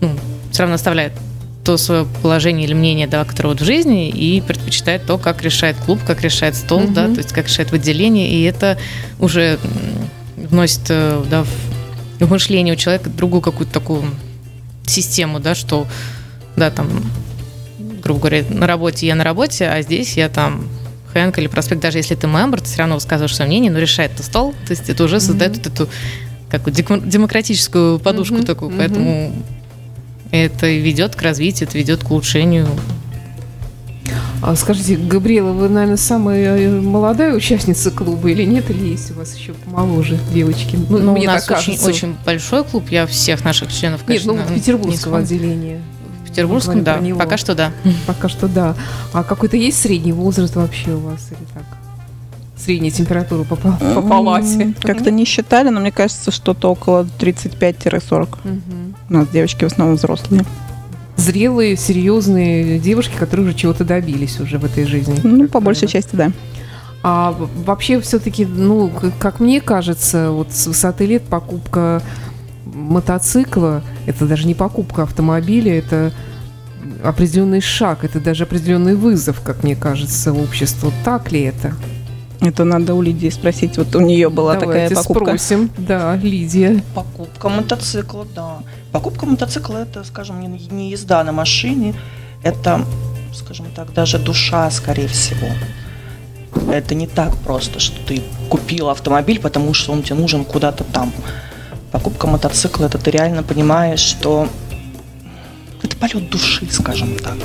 ну, 0.00 0.10
все 0.50 0.62
равно 0.62 0.76
оставляет 0.76 1.12
то 1.62 1.76
свое 1.76 2.06
положение 2.22 2.66
или 2.66 2.72
мнение, 2.72 3.06
да, 3.06 3.22
которое 3.24 3.50
вот 3.50 3.60
в 3.60 3.64
жизни, 3.64 4.08
и 4.08 4.40
предпочитает 4.40 5.04
то, 5.06 5.18
как 5.18 5.42
решает 5.42 5.76
клуб, 5.84 6.00
как 6.06 6.22
решает 6.22 6.56
стол, 6.56 6.80
Мгм. 6.80 6.94
да, 6.94 7.04
то 7.08 7.18
есть 7.18 7.32
как 7.32 7.48
решает 7.48 7.70
выделение, 7.70 8.30
и 8.30 8.42
это 8.44 8.78
уже 9.18 9.58
вносит, 10.36 10.86
э, 10.88 11.22
да, 11.30 11.44
в 12.18 12.30
мышление 12.30 12.74
у 12.74 12.76
человека 12.78 13.10
другую 13.10 13.42
какую-то 13.42 13.72
такую 13.72 14.04
систему, 14.86 15.38
да, 15.38 15.54
что, 15.54 15.86
да, 16.56 16.70
там, 16.70 16.88
грубо 18.10 18.28
говоря, 18.28 18.44
на 18.50 18.66
работе 18.66 19.06
я 19.06 19.14
на 19.14 19.22
работе, 19.24 19.68
а 19.68 19.80
здесь 19.82 20.16
я 20.16 20.28
там 20.28 20.68
Хэнк 21.12 21.38
или 21.38 21.46
проспект, 21.46 21.80
даже 21.80 21.98
если 21.98 22.14
ты 22.16 22.26
мембр, 22.26 22.60
ты 22.60 22.66
все 22.66 22.78
равно 22.78 22.96
высказываешь 22.96 23.34
свое 23.34 23.48
мнение, 23.48 23.70
но 23.70 23.78
решает 23.78 24.12
это 24.12 24.22
стол, 24.24 24.52
то 24.66 24.70
есть 24.72 24.88
это 24.88 25.04
уже 25.04 25.20
создает 25.20 25.56
вот 25.56 25.66
эту 25.66 25.88
какую 26.50 26.74
демократическую 26.74 27.98
подушку 28.00 28.34
Мгм, 28.36 28.44
такую, 28.44 28.72
поэтому 28.76 29.32
это 30.32 30.68
ведет 30.68 31.14
к 31.14 31.22
развитию, 31.22 31.68
это 31.68 31.78
ведет 31.78 32.02
к 32.02 32.10
улучшению. 32.10 32.66
А 34.42 34.56
скажите, 34.56 34.96
Габриэла, 34.96 35.52
вы, 35.52 35.68
наверное, 35.68 35.96
самая 35.98 36.56
э, 36.56 36.80
молодая 36.80 37.34
участница 37.34 37.90
клуба 37.90 38.30
или 38.30 38.44
нет? 38.44 38.70
Или 38.70 38.88
есть 38.88 39.10
у 39.10 39.14
вас 39.14 39.36
еще 39.36 39.52
помоложе 39.52 40.18
девочки? 40.32 40.78
Ну, 40.88 40.98
Ну, 40.98 41.12
мне 41.12 41.28
у 41.28 41.32
нас 41.32 41.44
так 41.44 41.58
очень, 41.58 41.72
кажется. 41.74 41.88
очень 41.90 42.16
большой 42.24 42.64
клуб, 42.64 42.84
я 42.90 43.06
всех 43.06 43.44
наших 43.44 43.70
членов, 43.72 44.00
Нет, 44.00 44.22
конечно, 44.22 44.32
ну, 44.32 44.38
не 44.54 44.58
петербургского 44.60 45.20
вспомню. 45.22 45.24
отделения. 45.24 45.80
В 46.30 46.32
Петербургском, 46.32 46.84
да, 46.84 47.00
пока 47.18 47.36
что 47.36 47.54
да. 47.54 47.72
Пока 48.06 48.28
что 48.28 48.46
да. 48.46 48.74
А 49.12 49.24
какой-то 49.24 49.56
есть 49.56 49.80
средний 49.80 50.12
возраст 50.12 50.54
вообще 50.54 50.92
у 50.92 51.00
вас 51.00 51.28
или 51.30 51.46
так? 51.52 51.64
Средняя 52.56 52.92
температура 52.92 53.42
по, 53.44 53.56
па- 53.56 53.78
по 53.94 54.02
палате. 54.02 54.74
Как-то 54.82 55.10
не 55.10 55.24
считали, 55.24 55.70
но 55.70 55.80
мне 55.80 55.90
кажется, 55.90 56.30
что-то 56.30 56.70
около 56.70 57.06
35-40. 57.18 58.28
Мгм. 58.44 58.94
У 59.08 59.12
нас 59.12 59.28
девочки 59.28 59.64
в 59.64 59.68
основном 59.68 59.96
взрослые. 59.96 60.44
Зрелые, 61.16 61.76
серьезные 61.76 62.78
девушки, 62.78 63.14
которые 63.18 63.48
уже 63.48 63.56
чего-то 63.56 63.84
добились 63.84 64.38
уже 64.40 64.58
в 64.58 64.64
этой 64.64 64.84
жизни. 64.86 65.18
Ну, 65.22 65.48
по 65.48 65.60
большей 65.60 65.88
правило. 65.88 66.02
части, 66.02 66.16
да. 66.16 66.32
А 67.02 67.34
вообще 67.64 68.00
все-таки, 68.00 68.44
ну, 68.44 68.90
как 69.18 69.40
мне 69.40 69.60
кажется, 69.60 70.30
вот 70.30 70.52
с 70.52 70.66
высоты 70.66 71.06
лет 71.06 71.22
покупка 71.24 72.02
мотоцикла, 72.74 73.82
это 74.06 74.26
даже 74.26 74.46
не 74.46 74.54
покупка 74.54 75.02
автомобиля, 75.02 75.78
это 75.78 76.12
определенный 77.04 77.60
шаг, 77.60 78.04
это 78.04 78.20
даже 78.20 78.44
определенный 78.44 78.94
вызов, 78.94 79.40
как 79.42 79.62
мне 79.62 79.76
кажется, 79.76 80.32
обществу. 80.32 80.92
Так 81.04 81.32
ли 81.32 81.42
это? 81.42 81.74
Это 82.40 82.64
надо 82.64 82.94
у 82.94 83.02
Лидии 83.02 83.28
спросить. 83.28 83.76
Вот 83.76 83.94
у 83.94 84.00
нее 84.00 84.30
была 84.30 84.56
Давайте 84.56 84.88
такая 84.88 85.02
покупка. 85.02 85.24
спросим. 85.24 85.70
Да, 85.76 86.16
Лидия. 86.16 86.82
Покупка 86.94 87.48
мотоцикла, 87.50 88.26
да. 88.34 88.58
Покупка 88.92 89.26
мотоцикла 89.26 89.78
это, 89.78 90.04
скажем, 90.04 90.40
не, 90.40 90.48
не 90.48 90.90
езда 90.90 91.22
на 91.22 91.32
машине, 91.32 91.94
это, 92.42 92.84
скажем 93.34 93.66
так, 93.74 93.92
даже 93.92 94.18
душа, 94.18 94.70
скорее 94.70 95.08
всего. 95.08 95.48
Это 96.72 96.94
не 96.94 97.06
так 97.06 97.36
просто, 97.38 97.78
что 97.78 97.96
ты 98.06 98.22
купил 98.48 98.88
автомобиль, 98.88 99.38
потому 99.38 99.74
что 99.74 99.92
он 99.92 100.02
тебе 100.02 100.16
нужен 100.16 100.44
куда-то 100.44 100.84
там. 100.84 101.12
Покупка 101.92 102.26
мотоцикла, 102.26 102.86
это 102.86 102.98
ты 102.98 103.10
реально 103.10 103.42
понимаешь, 103.42 104.00
что 104.00 104.48
это 105.82 105.96
полет 105.96 106.30
души, 106.30 106.68
скажем 106.70 107.16
так. 107.16 107.36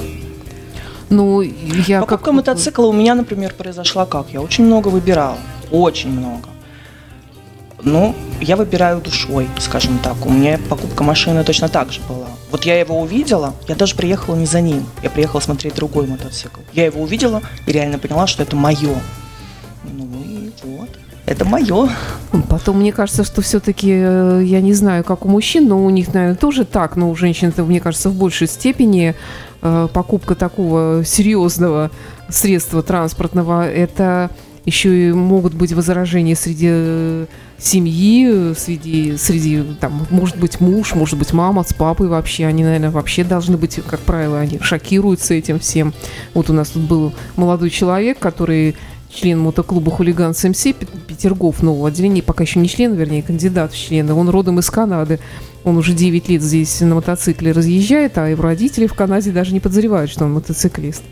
Ну, 1.09 1.41
я 1.41 2.01
Покупка 2.01 2.25
как... 2.25 2.33
мотоцикла 2.33 2.85
у 2.85 2.93
меня, 2.93 3.15
например, 3.15 3.53
произошла 3.53 4.05
как? 4.05 4.27
Я 4.31 4.41
очень 4.41 4.65
много 4.65 4.89
выбирал. 4.89 5.37
Очень 5.71 6.11
много. 6.11 6.49
Ну, 7.83 8.15
я 8.41 8.55
выбираю 8.55 8.99
душой, 8.99 9.47
скажем 9.59 9.99
так. 9.99 10.25
У 10.25 10.29
меня 10.29 10.59
покупка 10.69 11.03
машины 11.03 11.43
точно 11.43 11.69
так 11.69 11.91
же 11.91 12.01
была. 12.09 12.27
Вот 12.49 12.63
я 12.63 12.79
его 12.79 12.99
увидела, 12.99 13.53
я 13.67 13.75
даже 13.75 13.95
приехала 13.95 14.35
не 14.35 14.47
за 14.47 14.61
ним. 14.61 14.87
Я 15.03 15.11
приехала 15.11 15.39
смотреть 15.39 15.75
другой 15.75 16.07
мотоцикл. 16.07 16.61
Я 16.73 16.85
его 16.85 17.01
увидела 17.01 17.43
и 17.67 17.71
реально 17.71 17.99
поняла, 17.99 18.25
что 18.25 18.41
это 18.41 18.55
мое. 18.55 18.95
Ну 19.83 20.07
и 20.25 20.51
вот. 20.63 20.89
Это 21.25 21.44
мое. 21.44 21.89
Потом 22.50 22.79
мне 22.79 22.91
кажется, 22.91 23.24
что 23.24 23.41
все-таки, 23.41 23.89
я 23.89 24.62
не 24.62 24.74
знаю, 24.74 25.03
как 25.03 25.25
у 25.25 25.29
мужчин, 25.29 25.67
но 25.67 25.84
у 25.84 25.89
них, 25.89 26.13
наверное, 26.13 26.36
тоже 26.36 26.65
так, 26.65 26.96
но 26.96 27.10
у 27.10 27.15
женщин-то, 27.15 27.63
мне 27.63 27.79
кажется, 27.79 28.10
в 28.10 28.15
большей 28.15 28.48
степени 28.48 29.15
э, 29.62 29.88
покупка 29.91 30.36
такого 30.36 31.03
серьезного 31.03 31.89
средства 32.29 32.84
транспортного, 32.84 33.67
это 33.67 34.29
еще 34.65 35.10
и 35.10 35.13
могут 35.13 35.53
быть 35.53 35.74
возражения 35.74 36.36
среди 36.36 36.67
э, 36.70 37.25
семьи, 37.58 38.27
э, 38.32 38.53
среди, 38.55 39.17
среди, 39.17 39.63
там, 39.79 40.05
может 40.10 40.38
быть, 40.38 40.60
муж, 40.60 40.94
может 40.94 41.17
быть, 41.17 41.34
мама 41.34 41.63
с 41.63 41.74
папой 41.74 42.08
вообще, 42.08 42.46
они, 42.46 42.63
наверное, 42.63 42.91
вообще 42.91 43.24
должны 43.24 43.58
быть, 43.58 43.79
как 43.88 44.00
правило, 44.01 44.39
они 44.39 44.60
шокируются 44.60 45.34
этим 45.34 45.60
всем. 45.60 45.94
Вот 46.34 46.50
у 46.50 46.53
нас 46.53 46.70
тут 46.70 46.84
был 46.84 47.13
молодой 47.36 47.70
человек, 47.70 48.20
который 48.20 48.75
член 49.15 49.39
мотоклуба 49.39 49.91
«Хулиган 49.91 50.34
СМС» 50.34 50.63
Пет- 50.65 50.89
Петергоф 51.07 51.63
нового 51.63 51.88
отделения, 51.88 52.22
пока 52.22 52.43
еще 52.43 52.60
не 52.60 52.67
член, 52.67 52.93
вернее, 52.93 53.24
кандидат 53.24 53.74
в 53.74 53.77
члены. 53.77 54.13
Он 54.13 54.29
родом 54.29 54.60
из 54.60 54.69
Канады. 54.69 55.19
Он 55.63 55.77
уже 55.77 55.93
9 55.93 56.29
лет 56.29 56.41
здесь 56.41 56.81
на 56.81 56.95
мотоцикле 56.95 57.51
разъезжает, 57.51 58.17
а 58.17 58.27
его 58.27 58.43
родители 58.43 58.86
в 58.88 58.93
Канаде 58.93 59.31
даже 59.31 59.53
не 59.53 59.60
подозревают, 59.60 60.12
что 60.12 60.25
он 60.25 60.34
мотоциклист. 60.34 61.03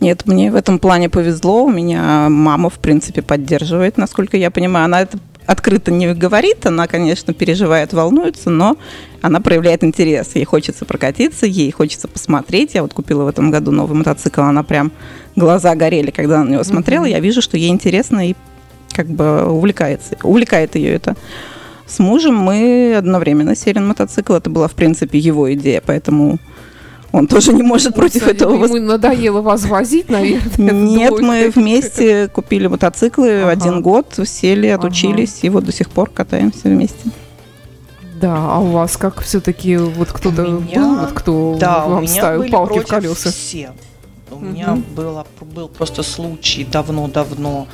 Нет, 0.00 0.26
мне 0.26 0.50
в 0.50 0.56
этом 0.56 0.78
плане 0.78 1.08
повезло. 1.08 1.64
У 1.64 1.70
меня 1.70 2.28
мама, 2.28 2.68
в 2.68 2.78
принципе, 2.80 3.22
поддерживает, 3.22 3.96
насколько 3.96 4.36
я 4.36 4.50
понимаю. 4.50 4.86
Она 4.86 5.02
это 5.02 5.18
открыто 5.46 5.90
не 5.90 6.12
говорит, 6.14 6.66
она, 6.66 6.86
конечно, 6.86 7.32
переживает, 7.34 7.92
волнуется, 7.92 8.50
но 8.50 8.76
она 9.20 9.40
проявляет 9.40 9.84
интерес. 9.84 10.32
Ей 10.34 10.44
хочется 10.44 10.84
прокатиться, 10.84 11.46
ей 11.46 11.70
хочется 11.70 12.08
посмотреть. 12.08 12.74
Я 12.74 12.82
вот 12.82 12.92
купила 12.94 13.24
в 13.24 13.28
этом 13.28 13.50
году 13.50 13.70
новый 13.70 13.96
мотоцикл, 13.96 14.42
она 14.42 14.62
прям 14.62 14.92
глаза 15.36 15.74
горели, 15.74 16.10
когда 16.10 16.36
она 16.36 16.44
на 16.44 16.52
него 16.54 16.64
смотрела. 16.64 17.04
Я 17.04 17.20
вижу, 17.20 17.42
что 17.42 17.56
ей 17.56 17.70
интересно 17.70 18.28
и 18.30 18.34
как 18.92 19.06
бы 19.06 19.44
увлекается, 19.46 20.16
увлекает 20.22 20.74
ее 20.74 20.92
это. 20.94 21.16
С 21.86 21.98
мужем 21.98 22.36
мы 22.36 22.94
одновременно 22.96 23.54
сели 23.54 23.78
на 23.78 23.88
мотоцикл. 23.88 24.34
Это 24.34 24.50
была, 24.50 24.68
в 24.68 24.72
принципе, 24.72 25.18
его 25.18 25.52
идея, 25.54 25.82
поэтому 25.84 26.38
он 27.10 27.26
тоже 27.26 27.52
не 27.52 27.62
может 27.62 27.94
против 27.94 28.20
Кстати, 28.20 28.36
этого 28.36 28.64
Ему 28.64 28.78
надоело 28.78 29.42
вас 29.42 29.66
возить, 29.66 30.08
наверное. 30.08 30.72
нет, 30.72 31.12
мы 31.20 31.52
вместе 31.54 32.28
купили 32.28 32.66
мотоциклы 32.68 33.40
в 33.40 33.42
Ага. 33.44 33.50
один 33.50 33.82
год, 33.82 34.18
сели, 34.24 34.68
Ага. 34.68 34.86
отучились, 34.86 35.40
и 35.42 35.50
вот 35.50 35.64
до 35.64 35.72
сих 35.72 35.90
пор 35.90 36.08
катаемся 36.10 36.68
вместе. 36.68 37.10
Да, 38.20 38.36
а 38.36 38.60
у 38.60 38.66
вас 38.70 38.96
как 38.96 39.20
все-таки 39.20 39.76
вот 39.76 40.12
кто-то 40.12 40.42
был, 40.42 40.60
вот 41.00 41.12
кто 41.12 41.56
Да, 41.60 41.86
вам 41.86 42.06
ставил 42.06 42.48
палки 42.50 42.78
в 42.78 42.86
колеса? 42.86 43.30
все. 43.30 43.72
У 44.32 44.36
Мгм. 44.38 44.52
меня 44.54 44.78
было, 44.96 45.26
был 45.40 45.68
просто 45.68 46.02
случай 46.02 46.64
давно-давно. 46.64 47.66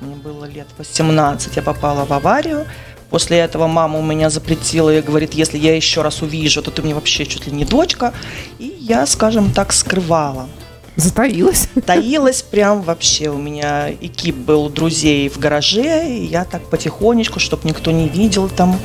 Мне 0.00 0.14
было 0.16 0.44
лет 0.44 0.66
18, 0.78 1.56
я 1.56 1.62
попала 1.62 2.04
в 2.04 2.12
аварию. 2.12 2.66
После 3.10 3.38
этого 3.38 3.66
мама 3.66 3.98
у 3.98 4.02
меня 4.02 4.30
запретила 4.30 4.90
и 4.96 5.00
говорит, 5.00 5.34
если 5.34 5.58
я 5.58 5.74
еще 5.76 6.02
раз 6.02 6.22
увижу, 6.22 6.62
то 6.62 6.70
ты 6.70 6.82
мне 6.82 6.94
вообще 6.94 7.26
чуть 7.26 7.46
ли 7.46 7.52
не 7.52 7.64
дочка. 7.64 8.12
И 8.58 8.76
я, 8.80 9.06
скажем 9.06 9.52
так, 9.52 9.72
скрывала. 9.72 10.48
Затаилась. 10.96 11.68
Таилась 11.86 12.42
прям 12.42 12.82
вообще. 12.82 13.28
У 13.28 13.38
меня 13.38 13.90
экип 14.00 14.36
был 14.36 14.68
друзей 14.68 15.28
в 15.28 15.38
гараже, 15.38 16.08
и 16.08 16.24
я 16.26 16.44
так 16.44 16.62
потихонечку, 16.70 17.40
чтобы 17.40 17.68
никто 17.68 17.90
не 17.90 18.08
видел 18.08 18.48
там. 18.48 18.78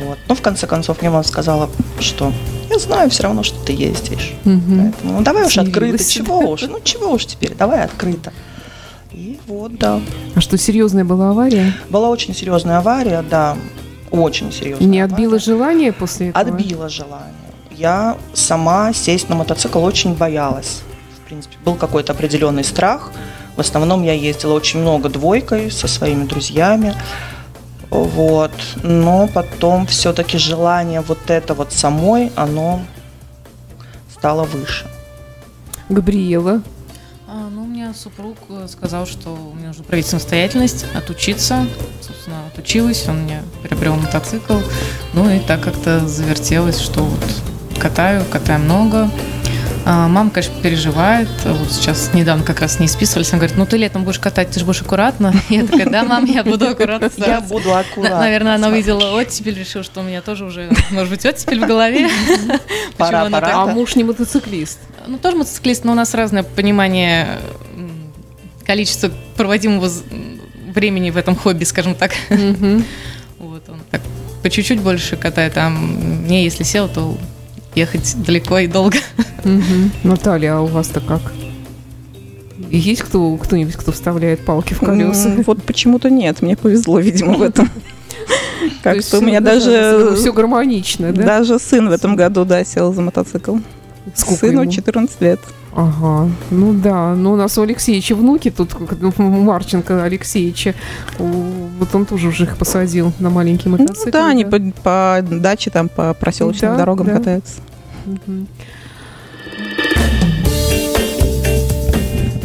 Вот. 0.00 0.18
Но 0.28 0.34
в 0.34 0.40
конце 0.42 0.66
концов 0.66 1.00
мне 1.00 1.10
мама 1.10 1.22
сказала, 1.24 1.68
что 2.00 2.32
я 2.70 2.78
знаю 2.78 3.10
все 3.10 3.24
равно, 3.24 3.42
что 3.42 3.58
ты 3.64 3.72
ездишь. 3.72 4.32
Мгм. 4.44 4.92
Поэтому 4.92 5.18
ну, 5.18 5.24
давай 5.24 5.46
уж 5.46 5.58
открыто, 5.58 6.02
себя. 6.02 6.24
чего 6.24 6.38
уж, 6.50 6.62
ну 6.62 6.80
чего 6.82 7.12
уж 7.12 7.26
теперь, 7.26 7.54
давай 7.54 7.84
открыто. 7.84 8.32
И 9.12 9.38
вот, 9.46 9.76
да. 9.78 10.00
А 10.34 10.40
что, 10.40 10.58
серьезная 10.58 11.04
была 11.04 11.30
авария? 11.30 11.72
Была 11.88 12.08
очень 12.08 12.34
серьезная 12.34 12.78
авария, 12.78 13.22
да, 13.22 13.56
очень 14.10 14.52
серьезная. 14.52 14.88
Не 14.88 15.00
отбило 15.00 15.34
авария. 15.34 15.44
желание 15.44 15.92
после 15.92 16.28
этого? 16.30 16.44
Отбила 16.44 16.88
желание. 16.88 17.34
Я 17.70 18.16
сама 18.32 18.92
сесть 18.92 19.28
на 19.28 19.34
мотоцикл 19.34 19.82
очень 19.82 20.14
боялась. 20.14 20.82
В 21.22 21.26
принципе, 21.26 21.56
был 21.64 21.74
какой-то 21.74 22.12
определенный 22.12 22.64
страх. 22.64 23.12
В 23.56 23.60
основном 23.60 24.02
я 24.02 24.12
ездила 24.12 24.54
очень 24.54 24.80
много 24.80 25.08
двойкой 25.08 25.70
со 25.70 25.88
своими 25.88 26.24
друзьями. 26.24 26.94
Вот. 27.94 28.50
Но 28.82 29.28
потом 29.28 29.86
все-таки 29.86 30.36
желание 30.36 31.00
вот 31.00 31.30
это 31.30 31.54
вот 31.54 31.72
самой, 31.72 32.32
оно 32.34 32.82
стало 34.12 34.42
выше. 34.42 34.86
Габриэла. 35.88 36.62
А, 37.28 37.48
ну, 37.50 37.62
у 37.62 37.66
меня 37.66 37.94
супруг 37.94 38.36
э, 38.48 38.66
сказал, 38.68 39.06
что 39.06 39.36
мне 39.54 39.68
нужно 39.68 39.84
проявить 39.84 40.08
самостоятельность, 40.08 40.86
отучиться. 40.92 41.68
Собственно, 42.00 42.46
отучилась, 42.48 43.06
он 43.08 43.22
мне 43.22 43.42
приобрел 43.62 43.94
мотоцикл. 43.94 44.58
Ну 45.12 45.30
и 45.30 45.38
так 45.38 45.60
как-то 45.60 46.00
завертелось, 46.08 46.80
что 46.80 47.04
вот 47.04 47.24
катаю, 47.78 48.24
катаю 48.24 48.58
много. 48.58 49.08
А, 49.86 50.08
Мама, 50.08 50.30
конечно, 50.30 50.54
переживает. 50.62 51.28
Вот 51.44 51.70
сейчас 51.70 52.14
недавно 52.14 52.42
как 52.42 52.60
раз 52.60 52.76
с 52.76 52.80
ней 52.80 52.88
списывались. 52.88 53.30
Она 53.32 53.40
говорит, 53.40 53.56
ну 53.58 53.66
ты 53.66 53.76
летом 53.76 54.04
будешь 54.04 54.18
катать, 54.18 54.50
ты 54.50 54.58
же 54.60 54.64
будешь 54.64 54.80
аккуратно. 54.80 55.34
Я 55.50 55.66
такая, 55.66 55.90
да, 55.90 56.04
мам, 56.04 56.24
я 56.24 56.42
буду 56.42 56.68
аккуратно 56.68 57.04
Я 57.16 57.22
стараться». 57.24 57.52
буду 57.52 57.74
аккуратно. 57.74 58.18
Наверное, 58.20 58.54
она 58.54 58.68
увидела 58.68 59.12
оттепель, 59.20 59.58
решила, 59.58 59.84
что 59.84 60.00
у 60.00 60.02
меня 60.02 60.22
тоже 60.22 60.46
уже, 60.46 60.70
может 60.90 61.10
быть, 61.10 61.26
оттепель 61.26 61.62
в 61.62 61.66
голове. 61.66 62.08
Пора, 62.08 62.58
Почему 62.96 63.20
она 63.26 63.30
пора. 63.40 63.46
так- 63.48 63.56
А 63.56 63.66
муж 63.66 63.94
не 63.96 64.04
мотоциклист. 64.04 64.78
Ну, 65.06 65.18
тоже 65.18 65.36
мотоциклист, 65.36 65.84
но 65.84 65.92
у 65.92 65.94
нас 65.94 66.14
разное 66.14 66.44
понимание 66.44 67.38
количества 68.64 69.10
проводимого 69.36 69.90
времени 70.74 71.10
в 71.10 71.18
этом 71.18 71.36
хобби, 71.36 71.64
скажем 71.64 71.94
так. 71.94 72.12
Вот 73.38 73.68
он 73.68 73.80
так 73.90 74.00
по 74.42 74.48
чуть-чуть 74.48 74.80
больше 74.80 75.16
катает, 75.16 75.58
а 75.58 75.68
мне, 75.68 76.44
если 76.44 76.62
сел, 76.62 76.88
то 76.88 77.18
ехать 77.74 78.14
далеко 78.24 78.58
и 78.58 78.66
долго. 78.66 78.98
Наталья, 80.02 80.56
а 80.56 80.60
у 80.60 80.66
вас-то 80.66 81.00
как? 81.00 81.20
Есть 82.70 83.02
кто, 83.02 83.36
кто-нибудь, 83.36 83.74
кто 83.74 83.92
вставляет 83.92 84.44
палки 84.44 84.74
в 84.74 84.80
колеса? 84.80 85.34
Вот 85.46 85.62
почему-то 85.62 86.10
нет. 86.10 86.42
Мне 86.42 86.56
повезло, 86.56 86.98
видимо, 86.98 87.34
в 87.34 87.42
этом. 87.42 87.70
Как-то 88.82 89.18
у 89.18 89.20
меня 89.20 89.40
все 89.40 89.44
даже 89.44 90.32
гармонично, 90.32 91.12
да? 91.12 91.22
даже 91.22 91.58
сын 91.58 91.88
в 91.88 91.92
этом 91.92 92.16
году, 92.16 92.44
да, 92.44 92.64
сел 92.64 92.92
за 92.92 93.02
мотоцикл. 93.02 93.56
Сколько 94.14 94.46
Сыну 94.46 94.62
ему? 94.62 94.72
14 94.72 95.20
лет. 95.20 95.40
Ага, 95.76 96.30
ну 96.50 96.72
да, 96.72 97.14
ну 97.16 97.32
у 97.32 97.36
нас 97.36 97.58
у 97.58 97.62
Алексеевича 97.62 98.14
внуки, 98.14 98.50
тут 98.50 98.76
ну, 99.00 99.12
Марченко 99.18 100.04
Алексеевича, 100.04 100.74
вот 101.18 101.92
он 101.94 102.06
тоже 102.06 102.28
уже 102.28 102.44
их 102.44 102.56
посадил 102.56 103.12
на 103.18 103.28
маленький 103.28 103.68
Ну 103.68 103.76
мотоцикл. 103.78 104.10
да, 104.10 104.28
они 104.28 104.44
по, 104.44 104.60
по 104.84 105.18
даче, 105.28 105.70
там, 105.70 105.88
по 105.88 106.14
проселочным 106.14 106.72
Да, 106.72 106.78
дорогам 106.78 107.06
да. 107.08 107.14
катаются. 107.16 107.60
Мгм. 108.06 108.46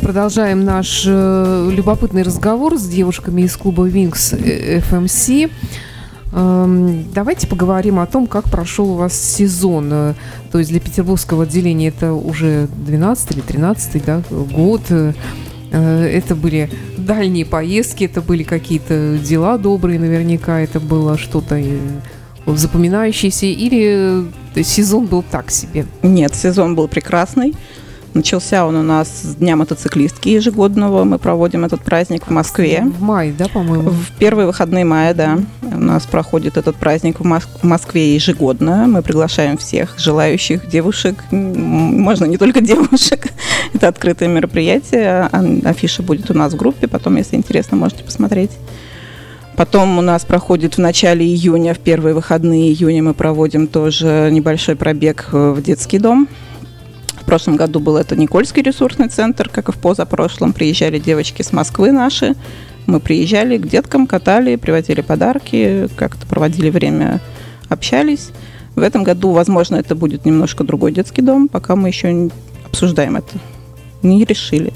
Продолжаем 0.02 0.64
наш 0.66 1.04
э, 1.06 1.70
любопытный 1.72 2.24
разговор 2.24 2.78
с 2.80 2.88
девушками 2.88 3.44
из 3.44 3.56
клуба 3.56 3.88
Wings 3.88 4.36
э, 4.44 4.80
FMC. 4.80 5.52
Эм, 6.32 7.12
давайте 7.12 7.48
поговорим 7.48 8.00
о 8.00 8.06
том, 8.06 8.28
как 8.28 8.46
прошел 8.46 8.92
у 8.92 8.96
вас 8.96 9.20
сезон. 9.20 9.90
Э, 9.92 10.14
То 10.52 10.60
есть 10.60 10.70
для 10.70 10.80
петербургского 10.80 11.44
отделения 11.44 11.88
это 11.88 12.14
уже 12.14 12.68
12 12.86 13.32
или 13.32 13.42
13 13.42 14.06
да, 14.06 14.22
год. 14.30 14.82
Э, 14.90 15.14
э, 15.72 16.06
Это 16.06 16.36
были 16.36 16.70
дальние 16.98 17.46
поездки, 17.46 18.04
это 18.04 18.22
были 18.22 18.44
какие-то 18.44 19.18
дела 19.18 19.58
добрые 19.58 20.00
наверняка, 20.00 20.60
это 20.60 20.80
было 20.80 21.18
что-то 21.18 21.60
запоминающееся, 22.46 23.46
или 23.46 24.26
сезон 24.64 25.06
был 25.06 25.24
так 25.24 25.52
себе? 25.52 25.86
Нет, 26.02 26.36
сезон 26.36 26.76
был 26.76 26.88
прекрасный. 26.88 27.54
Начался 28.14 28.66
он 28.66 28.76
у 28.76 28.84
нас 28.84 29.08
с 29.08 29.36
Дня 29.36 29.56
мотоциклистки 29.56 30.30
ежегодного. 30.30 31.04
Мы 31.04 31.20
проводим 31.20 31.66
этот 31.66 31.82
праздник 31.82 32.28
в 32.28 32.32
Москве. 32.32 32.84
В 32.84 33.02
мае, 33.02 33.34
да, 33.38 33.48
по-моему? 33.48 33.92
В 33.92 34.12
первые 34.18 34.48
выходные 34.48 34.84
мая, 34.84 35.14
да. 35.14 35.40
У 35.62 35.80
нас 35.80 36.06
проходит 36.06 36.58
этот 36.58 36.76
праздник 36.76 37.20
в 37.20 37.24
Мос- 37.24 37.48
в 37.62 37.64
Москве 37.64 38.16
ежегодно. 38.16 38.88
Мы 38.88 39.02
приглашаем 39.02 39.58
всех 39.58 39.96
желающих 39.98 40.68
девушек. 40.68 41.24
Можно 41.32 42.26
не 42.26 42.38
только 42.38 42.62
девушек. 42.62 43.28
Это 43.74 43.88
открытое 43.88 44.28
мероприятие. 44.28 45.30
Афиша 45.64 46.02
будет 46.02 46.32
у 46.32 46.34
нас 46.34 46.54
в 46.54 46.56
группе. 46.56 46.88
Потом, 46.88 47.18
если 47.18 47.36
интересно, 47.36 47.78
можете 47.78 48.04
посмотреть. 48.04 48.52
Потом 49.56 49.98
у 49.98 50.02
нас 50.02 50.24
проходит 50.24 50.76
в 50.76 50.78
начале 50.78 51.26
июня, 51.26 51.74
в 51.74 51.80
первые 51.80 52.16
выходные 52.16 52.72
июня 52.72 53.04
мы 53.04 53.14
проводим 53.14 53.68
тоже 53.68 54.30
небольшой 54.32 54.78
пробег 54.78 55.28
э, 55.34 55.52
в 55.52 55.62
детский 55.62 56.00
дом. 56.00 56.30
Прошлом 57.30 57.58
году 57.58 57.80
был 57.80 57.96
это 57.98 58.16
Никольский 58.16 58.64
ресурсный 58.64 59.08
центр, 59.08 59.50
как 59.50 59.70
и 59.70 59.72
в 59.72 59.78
позапрошлом. 59.78 60.52
Приезжали 60.52 60.98
девочки 60.98 61.44
с 61.44 61.54
Москвы 61.54 61.92
наши. 61.92 62.34
Мы 62.88 63.00
приезжали 63.00 63.60
к 63.60 63.68
деткам, 63.68 64.08
катали, 64.08 64.56
привозили 64.56 65.02
подарки, 65.02 65.88
как-то 65.96 66.26
проводили 66.26 66.72
время, 66.72 67.22
общались. 67.68 68.32
В 68.74 68.82
этом 68.82 69.04
году, 69.04 69.30
возможно, 69.30 69.76
это 69.76 69.94
будет 69.94 70.26
немножко 70.26 70.64
другой 70.64 70.92
детский 70.92 71.22
дом, 71.22 71.50
пока 71.50 71.76
мы 71.76 71.90
еще 71.90 72.32
обсуждаем 72.66 73.18
это. 73.18 73.38
Не 74.02 74.26
решили. 74.26 74.74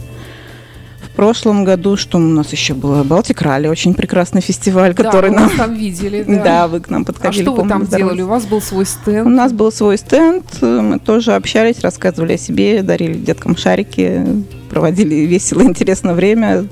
В 1.13 1.15
прошлом 1.15 1.63
году, 1.63 1.95
что 1.95 2.17
у 2.17 2.21
нас 2.21 2.52
еще 2.52 2.73
было? 2.73 3.04
Балтик 3.04 3.43
Ралли, 3.43 3.67
очень 3.67 3.93
прекрасный 3.93 4.41
фестиваль, 4.41 4.95
который 4.95 5.30
да, 5.30 5.36
мы 5.36 5.41
нам... 5.41 5.58
там 5.58 5.73
видели, 5.76 6.23
Да. 6.28 6.43
да. 6.43 6.67
вы 6.67 6.80
к 6.80 6.89
нам 6.89 7.04
а 7.04 7.06
подходили. 7.06 7.43
что 7.43 7.54
вы 7.54 7.69
там 7.69 7.86
делали? 7.86 8.23
У 8.23 8.28
вас 8.28 8.45
был 8.47 8.60
свой 8.63 8.88
стенд? 8.88 9.28
У 9.28 9.30
нас 9.30 9.54
был 9.54 9.71
свой 9.71 9.99
стенд, 9.99 10.43
э, 10.62 10.82
мы 10.82 10.97
тоже 10.97 11.34
общались, 11.36 11.82
рассказывали 11.82 12.34
о 12.34 12.38
себе, 12.39 12.82
дарили 12.82 13.13
деткам 13.19 13.56
шарики, 13.56 14.26
проводили 14.71 15.13
весело, 15.13 15.62
интересное 15.63 16.15
время, 16.15 16.65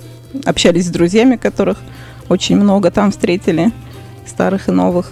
общались 0.46 0.88
с 0.88 0.90
друзьями, 0.90 1.36
которых 1.36 1.78
очень 2.28 2.56
много 2.56 2.90
там 2.90 3.12
встретили, 3.12 3.72
старых 4.26 4.70
и 4.70 4.72
новых. 4.72 5.12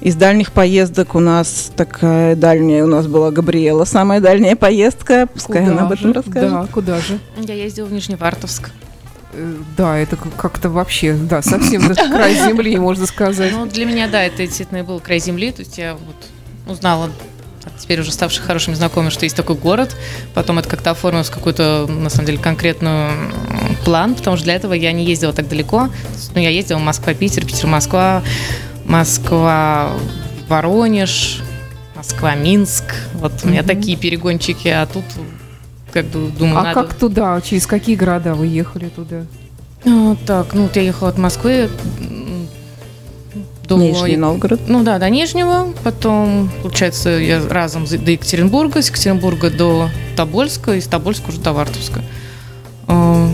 Из 0.00 0.14
дальних 0.14 0.52
поездок 0.52 1.14
у 1.14 1.20
нас 1.20 1.70
такая 1.76 2.34
дальняя, 2.34 2.84
у 2.84 2.86
нас 2.86 3.06
была 3.06 3.30
Габриэла, 3.30 3.84
самая 3.84 4.20
дальняя 4.20 4.56
поездка, 4.56 5.26
пускай 5.32 5.60
Куда 5.60 5.72
она 5.72 5.86
об 5.86 5.92
этом 5.92 6.08
же? 6.08 6.12
расскажет. 6.14 6.50
Да, 6.50 6.66
куда 6.72 7.00
же? 7.00 7.18
Я 7.36 7.54
ездила 7.54 7.84
в 7.84 7.92
Нижневартовск. 7.92 8.70
Э, 9.34 9.54
Да, 9.76 9.98
это 9.98 10.16
как- 10.16 10.34
как-то 10.36 10.70
вообще, 10.70 11.12
да, 11.12 11.42
совсем 11.42 11.86
даже 11.86 12.08
край 12.10 12.34
земли, 12.34 12.78
можно 12.78 13.04
сказать. 13.06 13.52
Ну, 13.52 13.66
для 13.66 13.84
меня, 13.84 14.08
да, 14.08 14.22
это 14.22 14.38
действительно 14.38 14.78
и 14.78 14.82
был 14.82 15.00
край 15.00 15.18
земли. 15.20 15.52
То 15.52 15.60
есть 15.60 15.76
я 15.76 15.92
вот 15.94 16.72
узнала, 16.74 17.10
теперь 17.78 18.00
уже 18.00 18.10
ставших 18.10 18.42
хорошими 18.46 18.74
знакомыми, 18.74 19.10
что 19.10 19.26
есть 19.26 19.36
такой 19.36 19.54
город. 19.56 19.94
Потом 20.32 20.58
это 20.58 20.68
как-то 20.70 20.92
оформилось 20.92 21.28
в 21.28 21.32
какой-то, 21.34 21.86
на 21.86 22.08
самом 22.08 22.24
деле, 22.24 22.38
конкретную 22.38 23.10
м, 23.10 23.76
план, 23.84 24.14
потому 24.14 24.36
что 24.36 24.44
для 24.44 24.54
этого 24.54 24.72
я 24.72 24.92
не 24.92 25.04
ездила 25.04 25.34
так 25.34 25.46
далеко. 25.46 25.90
Ну, 26.34 26.40
я 26.40 26.48
ездила 26.48 26.78
Москва-Питер, 26.78 27.44
Питер-Москва, 27.44 28.22
Москва-Воронеж, 28.90 31.42
Москва-Минск. 31.94 32.84
Вот 33.14 33.32
у 33.44 33.48
меня 33.48 33.62
такие 33.62 33.96
перегончики, 33.96 34.66
а 34.66 34.84
тут 34.86 35.04
как 35.92 36.06
бы 36.06 36.28
думаю, 36.36 36.58
А 36.58 36.64
надо... 36.64 36.82
как 36.82 36.94
туда? 36.94 37.40
Через 37.40 37.68
какие 37.68 37.94
города 37.94 38.34
вы 38.34 38.48
ехали 38.48 38.88
туда? 38.88 39.26
А, 39.86 40.16
так, 40.26 40.54
ну 40.54 40.64
вот 40.64 40.74
я 40.76 40.82
ехала 40.82 41.10
от 41.10 41.18
Москвы 41.18 41.70
до... 43.68 43.76
Нижний 43.76 44.16
Новгород. 44.16 44.62
Ну 44.66 44.82
да, 44.82 44.98
до 44.98 45.08
Нижнего, 45.08 45.72
потом, 45.84 46.50
получается, 46.62 47.10
я 47.10 47.40
разом 47.48 47.86
до 47.86 48.10
Екатеринбурга, 48.10 48.82
с 48.82 48.88
Екатеринбурга 48.88 49.50
до 49.50 49.88
Тобольска, 50.16 50.74
из 50.74 50.88
Тобольска 50.88 51.28
уже 51.28 51.40
до 51.40 51.52
Вартовска. 51.52 52.02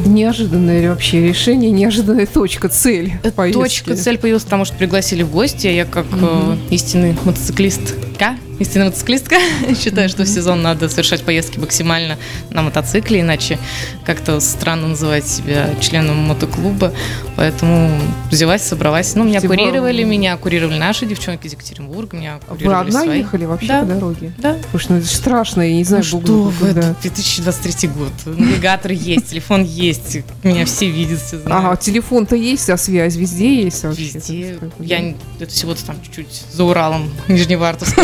Неожиданное 0.06 0.90
вообще 0.90 1.20
решение, 1.26 1.70
неожиданная 1.70 2.26
точка, 2.26 2.68
цель 2.68 3.12
поездки. 3.34 3.60
Точка, 3.60 3.96
цель 3.96 4.18
появилась, 4.18 4.44
потому 4.44 4.64
что 4.64 4.76
пригласили 4.76 5.22
в 5.22 5.30
гости. 5.30 5.66
а 5.66 5.70
Я 5.70 5.84
как 5.84 6.06
э, 6.12 6.16
Мгм. 6.16 6.58
истинный 6.70 7.16
мотоциклистка, 8.16 8.36
истинная 8.58 8.86
мотоциклистка, 8.86 9.36
считаю, 9.78 10.08
что 10.08 10.24
в 10.24 10.28
сезон 10.28 10.62
надо 10.62 10.88
совершать 10.88 11.22
поездки 11.22 11.58
максимально 11.58 12.16
на 12.50 12.62
мотоцикле, 12.62 13.20
иначе 13.20 13.58
как-то 14.04 14.40
странно 14.40 14.88
называть 14.88 15.26
себя 15.26 15.70
членом 15.80 16.16
мотоклуба. 16.18 16.92
Поэтому 17.36 17.90
взялась, 18.30 18.62
собралась. 18.62 19.14
Ну, 19.14 19.24
меня 19.24 19.40
Слушайте, 19.40 19.62
вы- 19.64 19.68
курировали, 19.70 20.04
меня 20.04 20.36
курировали 20.36 20.78
наши 20.78 21.04
девчонки 21.06 21.46
из 21.46 21.52
Екатеринбурга, 21.52 22.16
меня 22.16 22.38
Вы 22.48 22.56
курировали 22.56 22.88
одна 22.88 23.02
свои. 23.02 23.18
ехали 23.18 23.44
вообще 23.44 23.68
Да. 23.68 23.80
по 23.80 23.86
дороге? 23.86 24.32
Да. 24.38 24.56
Слушай, 24.70 24.86
ну 24.90 24.96
это 24.98 25.06
страшно, 25.06 25.60
я 25.62 25.74
не 25.74 25.84
знаю, 25.84 26.02
Ну 26.12 26.20
что 26.20 26.42
вы, 26.44 26.68
это 26.68 26.96
2023 27.02 27.88
год. 27.90 28.12
Навигатор 28.24 28.92
есть, 28.92 29.30
телефон 29.30 29.64
есть, 29.64 30.18
меня 30.42 30.64
все 30.64 30.88
видят, 30.90 31.20
все 31.20 31.38
знают. 31.38 31.64
Ага, 31.66 31.76
телефон-то 31.76 32.36
есть, 32.36 32.70
а 32.70 32.76
связь 32.78 33.16
везде 33.16 33.62
есть 33.64 33.82
вообще? 33.84 34.02
Везде. 34.04 34.58
Я 34.80 35.14
это 35.40 35.50
всего-то 35.50 35.84
там 35.84 35.96
чуть-чуть 36.02 36.44
за 36.52 36.64
Уралом, 36.64 37.10
Нижневартовск. 37.28 37.98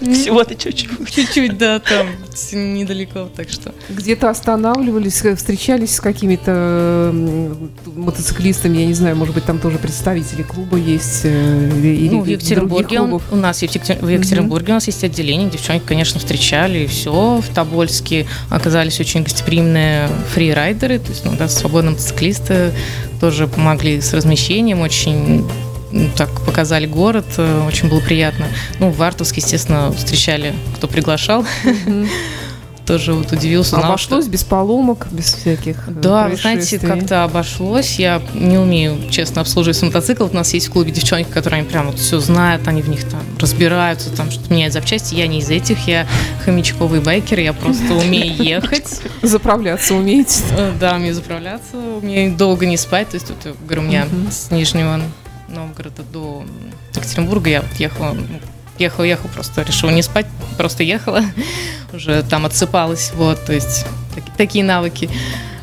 Всего-то 0.00 0.56
чуть-чуть. 0.56 0.90
Чуть-чуть, 1.14 1.58
да, 1.58 1.78
там 1.78 2.08
недалеко, 2.52 3.28
так 3.36 3.48
что. 3.50 3.72
Где-то 3.88 4.30
останавливались, 4.30 5.24
э, 5.24 5.36
встречались 5.36 5.94
с 5.94 6.00
какими-то 6.00 7.10
м, 7.12 7.70
мотоциклистами, 7.94 8.78
я 8.78 8.86
не 8.86 8.94
знаю, 8.94 9.14
может 9.14 9.32
быть, 9.34 9.44
там 9.44 9.60
тоже 9.60 9.78
представители 9.78 10.42
клуба 10.42 10.76
есть 10.76 11.20
э, 11.24 11.70
или 11.82 12.08
Ну, 12.08 12.22
в 12.22 12.26
Екатеринбурге 12.26 13.00
он- 13.00 13.20
у 13.30 13.36
нас 13.36 13.62
есть 13.62 13.74
в 13.74 13.76
Екатер- 13.76 14.04
в 14.04 14.08
Екатеринбурге 14.08 14.72
у 14.72 14.74
нас 14.74 14.86
есть 14.88 15.04
отделение, 15.04 15.48
девчонки, 15.48 15.84
конечно, 15.86 16.18
встречали 16.18 16.80
и 16.80 16.86
все. 16.88 17.40
В 17.40 17.54
Тобольске 17.54 18.26
оказались 18.50 18.98
очень 18.98 19.22
гостеприимные 19.22 20.08
фрирайдеры, 20.34 20.98
то 20.98 21.10
есть, 21.10 21.24
ну, 21.24 21.32
да, 21.38 21.48
свободные 21.48 21.92
мотоциклисты 21.92 22.72
тоже 23.20 23.46
помогли 23.46 24.00
с 24.00 24.12
размещением, 24.14 24.80
очень 24.80 25.46
так 26.16 26.30
показали 26.46 26.86
город, 26.86 27.26
э, 27.36 27.64
очень 27.66 27.88
было 27.88 28.00
приятно. 28.00 28.46
Ну, 28.78 28.90
в 28.90 28.96
Вартовске, 28.96 29.40
естественно, 29.40 29.92
встречали, 29.92 30.54
кто 30.76 30.86
приглашал. 30.88 31.44
Тоже 32.84 33.12
вот 33.14 33.30
удивился. 33.30 33.76
узнал, 33.76 33.96
что- 33.96 34.16
Обошлось 34.16 34.26
без 34.26 34.42
поломок, 34.42 35.06
без 35.12 35.32
всяких 35.34 35.88
э, 35.88 35.92
Да, 35.92 36.26
вы 36.26 36.34
знаете, 36.36 36.80
как-то 36.80 37.22
обошлось. 37.22 37.96
Я 38.00 38.20
не 38.34 38.58
умею, 38.58 38.98
честно, 39.08 39.40
обслуживать 39.42 39.80
мотоцикл. 39.82 40.24
У 40.24 40.34
нас 40.34 40.52
есть 40.52 40.66
в 40.66 40.72
клубе 40.72 40.90
девчонки, 40.90 41.30
которые 41.30 41.60
они 41.60 41.68
прям 41.70 41.86
вот 41.86 42.00
все 42.00 42.18
знают, 42.18 42.66
они 42.66 42.82
в 42.82 42.88
них 42.88 43.08
там 43.08 43.20
разбираются, 43.38 44.10
там 44.10 44.32
что-то 44.32 44.52
меняют 44.52 44.72
запчасти. 44.74 45.14
Я 45.14 45.28
не 45.28 45.38
из 45.38 45.48
этих, 45.48 45.86
я 45.86 46.08
хомячковый 46.44 46.98
байкер, 47.00 47.38
я 47.38 47.52
просто 47.52 47.94
умею 47.94 48.34
ехать. 48.42 49.00
Заправляться 49.22 49.94
умеете? 49.94 50.40
Э, 50.50 50.72
Да, 50.80 50.96
умею 50.96 51.14
заправляться, 51.14 51.76
умею 51.76 52.34
долго 52.36 52.66
не 52.66 52.76
спать. 52.76 53.10
То 53.10 53.14
есть, 53.14 53.28
вот, 53.28 53.54
говорю, 53.64 53.82
у 53.82 53.84
меня 53.84 54.08
с 54.28 54.50
Нижнего 54.50 55.00
Новгорода 55.48 56.02
до 56.12 56.44
Екатеринбурга 56.94 57.50
я 57.50 57.60
вот 57.62 57.72
ехала, 57.74 58.12
ну, 58.12 58.26
ехала, 58.78 59.04
ехала, 59.04 59.28
просто 59.28 59.62
решила 59.62 59.90
не 59.90 60.02
спать, 60.02 60.26
просто 60.56 60.82
ехала, 60.82 61.22
уже 61.92 62.22
там 62.22 62.46
отсыпалась, 62.46 63.12
вот, 63.14 63.44
то 63.44 63.52
есть 63.52 63.86
таки- 64.14 64.30
такие 64.36 64.64
навыки. 64.64 65.10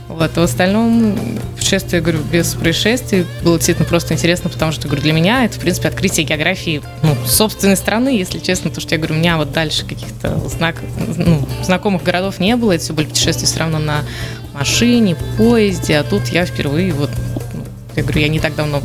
Вот, 0.08 0.36
а 0.36 0.42
в 0.42 0.44
остальном 0.44 1.16
путешествие, 1.56 2.02
говорю, 2.02 2.22
без 2.24 2.56
происшествий 2.56 3.28
было 3.44 3.58
действительно 3.58 3.88
просто 3.88 4.16
интересно, 4.16 4.50
потому 4.50 4.72
что, 4.72 4.88
говорю, 4.88 5.04
для 5.04 5.14
меня 5.14 5.46
это, 5.46 5.58
в 5.58 5.60
принципе, 5.60 5.88
открытие 5.88 6.26
географии 6.26 6.82
ну, 7.04 7.16
собственной 7.28 7.78
страны, 7.78 8.10
если 8.10 8.40
честно, 8.40 8.72
потому 8.72 8.82
что 8.82 8.96
я 8.96 8.98
говорю, 8.98 9.16
у 9.16 9.18
меня 9.20 9.38
вот 9.38 9.52
дальше 9.52 9.86
каких-то 9.86 10.40
знак, 10.50 10.78
ну, 11.16 11.48
знакомых 11.64 12.02
городов 12.02 12.40
не 12.40 12.56
было, 12.56 12.72
это 12.72 12.86
все 12.86 12.94
были 12.94 13.06
путешествия 13.06 13.46
все 13.46 13.60
равно 13.60 13.78
на 13.78 14.04
машине, 14.52 15.16
поезде, 15.38 15.98
а 15.98 16.04
тут 16.04 16.28
я 16.30 16.46
впервые 16.48 16.92
вот, 16.92 17.12
ну, 17.54 17.64
я 17.96 18.02
говорю, 18.02 18.22
я 18.22 18.30
не 18.30 18.40
так 18.40 18.56
давно 18.56 18.82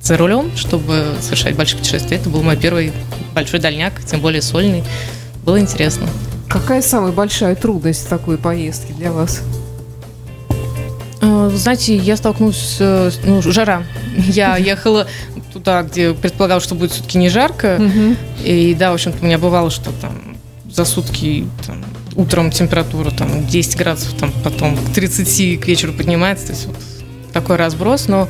за 0.00 0.16
рулем, 0.16 0.56
чтобы 0.56 1.14
совершать 1.20 1.56
большие 1.56 1.78
путешествия. 1.78 2.16
Это 2.16 2.28
был 2.28 2.42
мой 2.42 2.56
первый 2.56 2.92
большой 3.34 3.60
дальняк, 3.60 3.92
тем 4.04 4.20
более 4.20 4.42
сольный. 4.42 4.82
Было 5.44 5.60
интересно. 5.60 6.06
Какая 6.48 6.82
самая 6.82 7.12
большая 7.12 7.54
трудность 7.54 8.06
в 8.06 8.08
такой 8.08 8.38
поездки 8.38 8.92
для 8.92 9.12
вас? 9.12 9.42
Э, 11.20 11.50
Знаете, 11.54 11.96
я 11.96 12.16
столкнулась 12.16 12.76
с 12.78 13.20
ну, 13.24 13.42
жара. 13.42 13.84
Я 14.16 14.56
ехала 14.56 15.06
туда, 15.52 15.82
где 15.82 16.12
предполагалось, 16.14 16.64
что 16.64 16.74
будет 16.74 16.92
все-таки 16.92 17.18
не 17.18 17.28
жарко. 17.28 17.80
И 18.42 18.74
да, 18.78 18.90
в 18.90 18.94
общем-то, 18.94 19.18
у 19.22 19.26
меня 19.26 19.38
бывало, 19.38 19.70
что 19.70 19.90
там 20.00 20.36
за 20.70 20.84
сутки 20.84 21.46
там, 21.66 21.84
утром 22.14 22.50
температура 22.50 23.10
там 23.10 23.46
10 23.46 23.76
градусов, 23.76 24.14
там 24.14 24.32
потом 24.44 24.76
к 24.76 24.92
30 24.92 25.60
к 25.60 25.66
вечеру 25.66 25.92
поднимается. 25.92 26.46
То 26.46 26.52
есть 26.52 26.66
вот 26.66 26.76
такой 27.32 27.56
разброс. 27.56 28.08
Но 28.08 28.28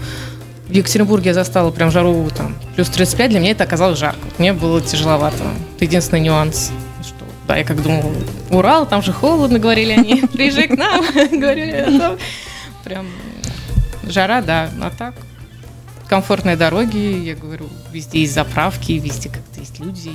в 0.71 0.73
Екатеринбурге 0.73 1.31
я 1.31 1.35
застала 1.35 1.71
прям 1.71 1.91
жару 1.91 2.29
там 2.31 2.57
плюс 2.77 2.89
35. 2.89 3.31
Для 3.31 3.41
меня 3.41 3.51
это 3.51 3.65
оказалось 3.65 3.99
жарко. 3.99 4.21
Мне 4.39 4.53
было 4.53 4.81
тяжеловато. 4.81 5.45
Это 5.77 5.85
единственный 5.85 6.21
нюанс. 6.21 6.71
Что, 7.03 7.25
да, 7.49 7.57
я 7.57 7.65
как 7.65 7.83
думала, 7.83 8.13
Урал, 8.51 8.87
там 8.87 9.03
же 9.03 9.13
холодно, 9.13 9.59
говорили 9.59 9.93
они. 9.93 10.23
Приезжай 10.33 10.69
к 10.69 10.77
нам, 10.77 11.05
говорили. 11.33 12.01
а 12.01 12.17
Прям 12.85 13.07
жара, 14.05 14.41
да. 14.43 14.71
А 14.81 14.91
так 14.91 15.15
комфортные 16.11 16.57
дороги, 16.57 16.97
я 16.97 17.37
говорю, 17.37 17.69
везде 17.93 18.23
есть 18.23 18.35
заправки, 18.35 18.93
везде 18.93 19.29
как-то 19.29 19.61
есть 19.61 19.79
люди. 19.79 20.11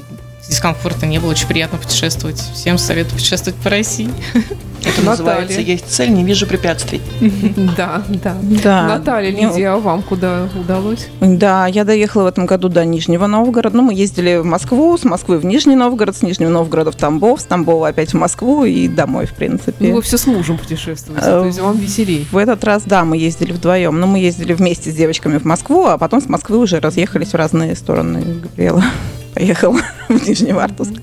Дискомфорта 0.48 1.06
не 1.06 1.20
было, 1.20 1.32
очень 1.32 1.48
приятно 1.48 1.78
путешествовать. 1.78 2.38
Всем 2.38 2.78
советую 2.78 3.16
путешествовать 3.16 3.60
по 3.62 3.70
России. 3.70 4.10
Это 4.84 5.04
называется 5.06 5.62
«Есть 5.62 5.86
цель, 5.92 6.12
не 6.12 6.24
вижу 6.24 6.48
препятствий». 6.48 7.02
Да, 7.78 8.04
да. 8.24 8.36
Да. 8.64 8.88
Наталья, 8.88 9.32
Ну, 9.32 9.50
Лидия, 9.50 9.70
а 9.70 9.78
вам 9.78 10.02
куда 10.02 10.48
удалось? 10.60 11.08
Да, 11.20 11.68
я 11.68 11.84
доехала 11.84 12.24
в 12.24 12.28
этом 12.28 12.46
году 12.46 12.70
до 12.70 12.86
Нижнего 12.86 13.28
Новгорода. 13.28 13.76
Ну, 13.76 13.84
мы 13.84 13.94
ездили 13.94 14.38
в 14.38 14.46
Москву, 14.46 14.98
с 14.98 15.04
Москвы 15.04 15.38
в 15.40 15.46
Нижний 15.46 15.76
Новгород, 15.76 16.16
с 16.16 16.22
Нижнего 16.22 16.50
Новгорода 16.50 16.92
в 16.92 16.96
Тамбов, 16.96 17.42
с 17.42 17.44
Тамбова 17.46 17.90
опять 17.90 18.12
в 18.12 18.18
Москву 18.18 18.64
и 18.66 18.88
домой, 18.88 19.26
в 19.26 19.34
принципе. 19.34 19.88
Ну, 19.88 19.96
вы 19.96 20.02
все 20.02 20.18
с 20.18 20.26
мужем 20.28 20.58
путешествуете, 20.58 21.22
Э, 21.26 21.40
то 21.40 21.46
есть 21.46 21.60
вам 21.60 21.78
веселей. 21.78 22.28
В 22.32 22.38
этот 22.38 22.64
раз, 22.64 22.84
да, 22.86 23.04
мы 23.06 23.18
ездили 23.18 23.52
вдвоем. 23.52 24.00
Но 24.00 24.08
мы 24.08 24.20
ездили 24.20 24.54
вместе 24.54 24.92
с 24.92 24.96
девочками 24.96 25.38
в 25.38 25.46
Москву, 25.46 25.86
а 25.86 25.98
потом 25.98 26.22
с 26.22 26.28
Москвы 26.28 26.58
уже 26.58 26.80
разъехались 26.80 27.30
в 27.30 27.36
разные 27.36 27.76
стороны. 27.76 28.22
Габриэла 28.44 28.84
поехала 29.34 29.80
в 30.10 30.28
Нижневартовск. 30.28 30.94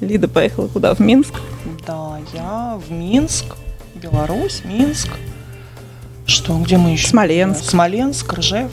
Лида 0.00 0.28
поехала 0.28 0.68
куда? 0.68 0.94
В 0.94 1.00
Минск. 1.00 1.34
Да, 1.90 2.20
я 2.32 2.78
в 2.78 2.92
Минск, 2.92 3.56
Беларусь, 3.96 4.62
Минск. 4.64 5.08
Что, 6.24 6.56
где 6.60 6.78
мы 6.78 6.90
еще? 6.90 7.08
Смоленск. 7.08 7.64
Смоленск, 7.64 8.32
Ржев. 8.32 8.70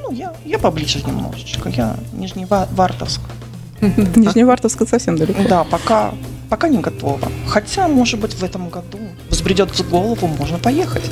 Ну, 0.00 0.12
я, 0.12 0.32
я 0.44 0.60
поближе 0.60 1.02
немножечко. 1.02 1.68
Я 1.68 1.96
Нижневартовск. 2.12 3.22
Нижневартовск 3.80 4.88
совсем 4.88 5.18
далеко. 5.18 5.42
Да, 5.48 5.64
пока, 5.64 6.14
пока 6.48 6.68
не 6.68 6.78
готова. 6.78 7.28
Хотя, 7.48 7.88
может 7.88 8.20
быть, 8.20 8.34
в 8.34 8.44
этом 8.44 8.68
году 8.68 9.00
взбредет 9.44 9.70
в 9.70 9.90
голову, 9.90 10.26
можно 10.26 10.58
поехать. 10.58 11.02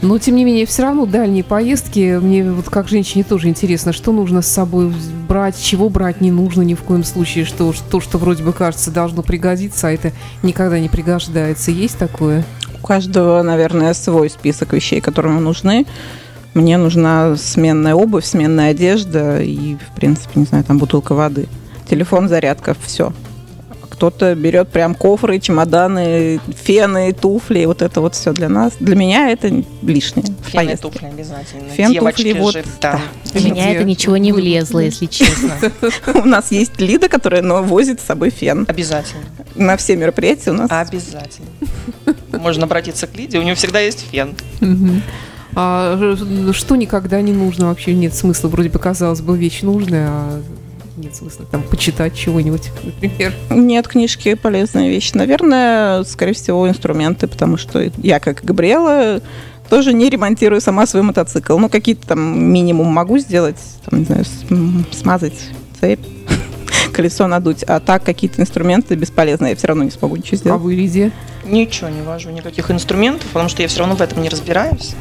Но, 0.00 0.18
тем 0.18 0.36
не 0.36 0.44
менее, 0.46 0.64
все 0.64 0.82
равно 0.82 1.04
дальние 1.04 1.44
поездки, 1.44 2.18
мне 2.18 2.50
вот 2.50 2.70
как 2.70 2.88
женщине 2.88 3.22
тоже 3.22 3.48
интересно, 3.48 3.92
что 3.92 4.12
нужно 4.12 4.40
с 4.40 4.46
собой 4.46 4.90
брать, 5.28 5.62
чего 5.62 5.90
брать 5.90 6.22
не 6.22 6.30
нужно 6.30 6.62
ни 6.62 6.74
в 6.74 6.82
коем 6.82 7.04
случае, 7.04 7.44
что 7.44 7.74
то, 7.90 8.00
что 8.00 8.16
вроде 8.16 8.42
бы 8.42 8.54
кажется 8.54 8.90
должно 8.90 9.22
пригодиться, 9.22 9.88
а 9.88 9.90
это 9.90 10.12
никогда 10.42 10.78
не 10.78 10.88
пригождается. 10.88 11.70
Есть 11.70 11.98
такое? 11.98 12.44
У 12.82 12.86
каждого, 12.86 13.42
наверное, 13.42 13.92
свой 13.92 14.30
список 14.30 14.72
вещей, 14.72 15.02
которые 15.02 15.38
нужны. 15.38 15.86
Мне 16.54 16.78
нужна 16.78 17.36
сменная 17.36 17.94
обувь, 17.94 18.24
сменная 18.24 18.70
одежда 18.70 19.42
и, 19.42 19.76
в 19.76 19.94
принципе, 19.94 20.40
не 20.40 20.46
знаю, 20.46 20.64
там 20.64 20.78
бутылка 20.78 21.14
воды. 21.14 21.46
Телефон, 21.88 22.28
зарядка, 22.28 22.74
все. 22.82 23.12
Кто-то 24.02 24.34
берет 24.34 24.68
прям 24.68 24.96
кофры, 24.96 25.38
чемоданы, 25.38 26.40
фены, 26.56 27.12
туфли. 27.12 27.66
Вот 27.66 27.82
это 27.82 28.00
вот 28.00 28.16
все 28.16 28.32
для 28.32 28.48
нас. 28.48 28.72
Для 28.80 28.96
меня 28.96 29.30
это 29.30 29.62
лишнее 29.80 30.26
в 30.44 30.48
Фен 30.48 30.70
и 30.70 30.74
туфли 30.74 31.06
обязательно. 31.06 31.68
Фен, 31.68 31.92
Девочки 31.92 32.32
туфли, 32.32 32.40
вот, 32.40 32.52
же, 32.54 32.64
да. 32.80 33.00
У 33.32 33.38
меня 33.38 33.66
Где? 33.66 33.74
это 33.74 33.84
ничего 33.84 34.16
не 34.16 34.32
влезло, 34.32 34.80
если 34.80 35.06
честно. 35.06 35.52
У 36.16 36.24
нас 36.24 36.50
есть 36.50 36.80
Лида, 36.80 37.08
которая 37.08 37.42
но 37.42 37.62
возит 37.62 38.00
с 38.00 38.04
собой 38.04 38.30
фен. 38.30 38.66
Обязательно. 38.68 39.22
На 39.54 39.76
все 39.76 39.94
мероприятия 39.94 40.50
у 40.50 40.54
нас 40.54 40.68
Обязательно. 40.68 41.46
Можно 42.32 42.64
обратиться 42.64 43.06
к 43.06 43.16
Лиде, 43.16 43.38
у 43.38 43.42
нее 43.42 43.54
всегда 43.54 43.78
есть 43.78 44.04
фен. 44.10 44.34
А 45.54 46.16
что 46.52 46.74
никогда 46.74 47.20
не 47.20 47.32
нужно 47.32 47.66
вообще? 47.66 47.94
Нет 47.94 48.14
смысла. 48.14 48.48
Вроде 48.48 48.68
бы, 48.68 48.80
казалось 48.80 49.20
бы, 49.20 49.38
вещь 49.38 49.62
нужная, 49.62 50.08
а 50.08 50.42
нет 50.96 51.14
смысла 51.16 51.46
там 51.50 51.62
почитать 51.62 52.14
чего-нибудь, 52.14 52.70
например. 52.84 53.32
Нет, 53.50 53.88
книжки 53.88 54.34
полезная 54.34 54.88
вещь. 54.88 55.12
Наверное, 55.14 56.04
скорее 56.04 56.32
всего, 56.34 56.68
инструменты, 56.68 57.26
потому 57.28 57.56
что 57.56 57.90
я, 57.98 58.20
как 58.20 58.44
Габриэла, 58.44 59.20
тоже 59.70 59.92
не 59.94 60.10
ремонтирую 60.10 60.60
сама 60.60 60.86
свой 60.86 61.02
мотоцикл. 61.02 61.56
Ну, 61.58 61.68
какие-то 61.68 62.08
там 62.08 62.20
минимум 62.52 62.88
могу 62.88 63.18
сделать, 63.18 63.56
там, 63.88 64.00
не 64.00 64.04
знаю, 64.04 64.24
смазать 64.92 65.34
цепь, 65.80 66.00
колесо 66.92 67.26
надуть, 67.26 67.62
а 67.62 67.80
так 67.80 68.04
какие-то 68.04 68.40
инструменты 68.42 68.94
бесполезные, 68.94 69.50
я 69.50 69.56
все 69.56 69.68
равно 69.68 69.84
не 69.84 69.90
смогу 69.90 70.16
ничего 70.16 70.34
А 70.34 70.36
сделать. 70.36 70.60
вы, 70.62 70.74
Лидия? 70.74 71.10
Ничего 71.44 71.88
не 71.88 72.02
вожу, 72.02 72.30
никаких 72.30 72.70
инструментов, 72.70 73.26
потому 73.32 73.48
что 73.48 73.62
я 73.62 73.68
все 73.68 73.80
равно 73.80 73.96
в 73.96 74.00
этом 74.02 74.22
не 74.22 74.28
разбираюсь. 74.28 74.94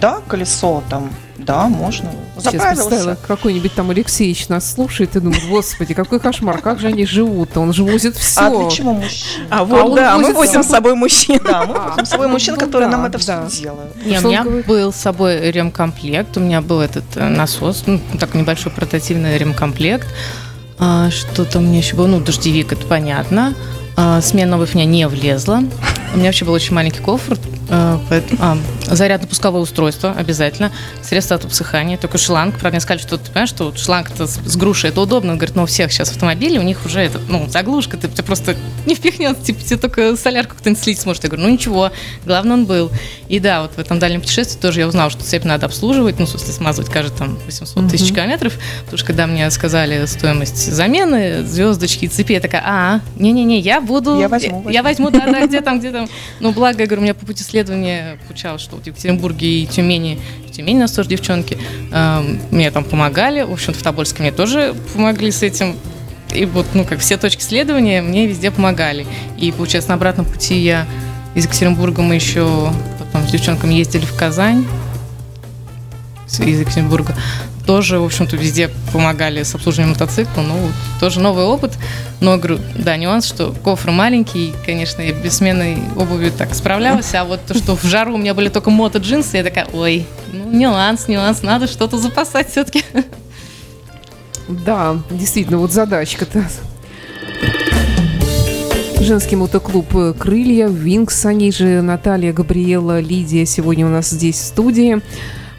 Да, 0.00 0.20
колесо 0.28 0.82
там, 0.88 1.10
да, 1.38 1.66
можно. 1.68 2.10
Сейчас 2.38 2.52
представила, 2.52 2.82
Заправился. 2.90 3.16
какой-нибудь 3.26 3.74
там 3.74 3.90
Алексеевич 3.90 4.48
нас 4.48 4.72
слушает 4.74 5.16
и 5.16 5.20
думает, 5.20 5.42
господи, 5.48 5.94
какой 5.94 6.20
кошмар, 6.20 6.60
как 6.60 6.78
же 6.78 6.88
они 6.88 7.04
живут-то, 7.04 7.60
он 7.60 7.72
же 7.72 7.82
возит 7.84 8.16
все. 8.16 8.40
А 8.40 8.50
для 8.50 8.70
чего 8.70 8.92
мужчина? 8.94 9.44
А 9.50 9.60
А 9.60 9.64
вот, 9.64 9.82
он 9.84 9.94
да, 9.96 10.16
мы 10.18 10.32
возит 10.32 10.34
с 10.34 10.36
возим 10.36 10.62
с 10.62 10.66
собой- 10.68 10.94
мужчин. 10.94 11.40
Да, 11.44 11.64
мы 11.66 11.74
А, 11.76 11.88
возим 11.90 12.04
с 12.06 12.08
собой 12.10 12.28
мужчин, 12.28 12.54
ну 12.54 12.60
которые 12.60 12.88
нам 12.88 13.04
это 13.04 13.18
все 13.18 13.44
делают. 13.50 13.94
Не, 14.06 14.18
у 14.18 14.22
меня 14.28 14.44
был 14.44 14.92
с 14.92 14.96
собой 14.96 15.50
ремкомплект, 15.50 16.36
у 16.36 16.40
меня 16.40 16.60
был 16.60 16.80
этот 16.80 17.04
э, 17.16 17.28
насос, 17.28 17.84
ну, 17.86 18.00
так 18.20 18.34
небольшой 18.34 18.70
портативный 18.72 19.36
ремкомплект. 19.38 20.06
А, 20.78 21.10
что 21.10 21.44
там 21.44 21.64
мне 21.66 21.78
еще 21.78 21.96
было? 21.96 22.06
Ну, 22.06 22.20
дождевик, 22.20 22.72
это 22.72 22.86
понятно. 22.86 23.54
А, 23.96 24.20
смена 24.20 24.56
обувь 24.56 24.74
у 24.74 24.78
меня 24.78 24.86
не 24.88 25.08
влезла. 25.08 25.62
У 26.14 26.16
меня 26.16 26.26
вообще 26.26 26.44
был 26.44 26.52
очень 26.52 26.72
маленький 26.74 27.00
кофр. 27.00 27.36
Поэт- 27.68 28.34
а, 28.40 28.56
зарядно-пусковое 28.86 29.60
устройство 29.60 30.12
обязательно. 30.12 30.72
Средство 31.02 31.36
от 31.36 31.44
обсыхания. 31.44 31.96
Только 31.98 32.18
шланг. 32.18 32.54
Правда, 32.54 32.70
мне 32.76 32.80
сказали, 32.80 33.00
что 33.00 33.18
ты 33.18 33.26
понимаешь, 33.30 33.48
что 33.50 33.64
вот 33.66 33.78
шланг-то 33.78 34.26
с, 34.26 34.36
с 34.44 34.56
грушей, 34.56 34.90
это 34.90 35.00
удобно. 35.00 35.32
Он 35.32 35.38
говорит, 35.38 35.54
ну, 35.56 35.64
у 35.64 35.66
всех 35.66 35.92
сейчас 35.92 36.10
автомобили, 36.10 36.58
у 36.58 36.62
них 36.62 36.84
уже 36.86 37.00
это, 37.00 37.20
ну, 37.28 37.46
заглушка, 37.48 37.96
ты, 37.96 38.08
ты 38.08 38.22
просто 38.22 38.56
не 38.86 38.94
впихнется, 38.94 39.44
типа, 39.44 39.62
тебе 39.62 39.76
только 39.76 40.16
солярку 40.16 40.56
кто-нибудь 40.56 40.82
слить 40.82 41.00
сможет. 41.00 41.24
Я 41.24 41.30
говорю, 41.30 41.46
ну, 41.46 41.52
ничего, 41.52 41.92
главное, 42.24 42.54
он 42.54 42.64
был. 42.66 42.90
И 43.28 43.38
да, 43.40 43.62
вот 43.62 43.72
в 43.76 43.78
этом 43.78 43.98
дальнем 43.98 44.20
путешествии 44.20 44.58
тоже 44.58 44.80
я 44.80 44.88
узнала, 44.88 45.10
что 45.10 45.22
цепь 45.22 45.44
надо 45.44 45.66
обслуживать, 45.66 46.18
ну, 46.18 46.24
в 46.26 46.28
смысле, 46.30 46.52
смазывать 46.52 46.90
каждые 46.90 47.16
там 47.18 47.38
800 47.46 47.88
тысяч 47.90 48.12
километров, 48.14 48.54
потому 48.82 48.98
что 48.98 49.06
когда 49.06 49.26
мне 49.26 49.50
сказали 49.50 50.06
стоимость 50.06 50.72
замены, 50.72 51.44
звездочки 51.44 52.06
и 52.06 52.08
цепи, 52.08 52.32
я 52.32 52.40
такая, 52.40 52.62
а, 52.64 53.00
не-не-не, 53.16 53.58
я 53.60 53.80
буду... 53.80 54.18
Я 54.18 54.28
возьму, 54.28 54.68
Я 54.70 54.82
возьму. 54.82 55.06
возьму, 55.10 55.10
да-да, 55.10 55.46
где 55.46 55.60
там, 55.60 55.78
где 55.80 55.90
там. 55.90 56.08
Ну, 56.40 56.52
благо, 56.52 56.80
я 56.80 56.86
говорю, 56.86 57.02
у 57.02 57.04
меня 57.04 57.14
по 57.14 57.26
пути 57.26 57.44
следования 57.58 58.18
получалось, 58.28 58.62
что 58.62 58.76
вот 58.76 58.84
в 58.84 58.86
Екатеринбурге 58.86 59.62
и 59.62 59.66
Тюмени, 59.66 60.20
в 60.46 60.52
Тюмени 60.52 60.78
нас 60.78 60.92
тоже 60.92 61.08
девчонки, 61.08 61.58
эм, 61.90 62.40
мне 62.52 62.70
там 62.70 62.84
помогали, 62.84 63.42
в 63.42 63.52
общем-то, 63.52 63.80
в 63.80 63.82
Тобольске 63.82 64.22
мне 64.22 64.30
тоже 64.30 64.76
помогли 64.94 65.32
с 65.32 65.42
этим. 65.42 65.76
И 66.32 66.44
вот, 66.44 66.66
ну, 66.74 66.84
как 66.84 67.00
все 67.00 67.16
точки 67.16 67.42
следования 67.42 68.00
мне 68.00 68.28
везде 68.28 68.52
помогали. 68.52 69.06
И, 69.38 69.50
получается, 69.50 69.88
на 69.88 69.96
обратном 69.96 70.24
пути 70.24 70.56
я 70.56 70.86
из 71.34 71.46
Екатеринбурга 71.46 72.00
мы 72.00 72.14
еще 72.14 72.72
потом 72.98 73.26
с 73.26 73.32
девчонками 73.32 73.74
ездили 73.74 74.04
в 74.04 74.14
Казань 74.16 74.64
из 76.38 76.60
Екатеринбурга. 76.60 77.16
Тоже, 77.68 77.98
в 77.98 78.04
общем-то, 78.06 78.34
везде 78.34 78.70
помогали 78.94 79.42
с 79.42 79.54
обслуживанием 79.54 79.90
мотоцикла. 79.90 80.40
Ну, 80.40 80.56
тоже 81.00 81.20
новый 81.20 81.44
опыт. 81.44 81.72
Но, 82.18 82.38
говорю, 82.38 82.60
да, 82.74 82.96
нюанс, 82.96 83.26
что 83.26 83.54
кофр 83.62 83.90
маленький, 83.90 84.54
конечно, 84.64 85.02
я 85.02 85.12
без 85.12 85.36
смены 85.36 85.78
обуви 85.94 86.30
так 86.30 86.54
справлялась, 86.54 87.14
а 87.14 87.24
вот 87.24 87.44
то, 87.44 87.52
что 87.52 87.76
в 87.76 87.84
жару 87.84 88.14
у 88.14 88.16
меня 88.16 88.32
были 88.32 88.48
только 88.48 88.70
мото-джинсы, 88.70 89.36
я 89.36 89.44
такая, 89.44 89.66
ой, 89.74 90.06
ну, 90.32 90.50
нюанс, 90.50 91.08
нюанс, 91.08 91.42
надо 91.42 91.66
что-то 91.66 91.98
запасать 91.98 92.50
все-таки. 92.50 92.82
Да, 94.48 94.96
действительно, 95.10 95.58
вот 95.58 95.70
задачка-то. 95.70 96.46
Женский 98.98 99.36
мотоклуб 99.36 100.16
«Крылья», 100.18 100.68
«Винкс», 100.68 101.26
они 101.26 101.52
же 101.52 101.82
Наталья, 101.82 102.32
Габриэла, 102.32 103.00
Лидия 103.00 103.44
сегодня 103.44 103.84
у 103.84 103.90
нас 103.90 104.08
здесь 104.08 104.36
в 104.36 104.44
студии. 104.46 105.02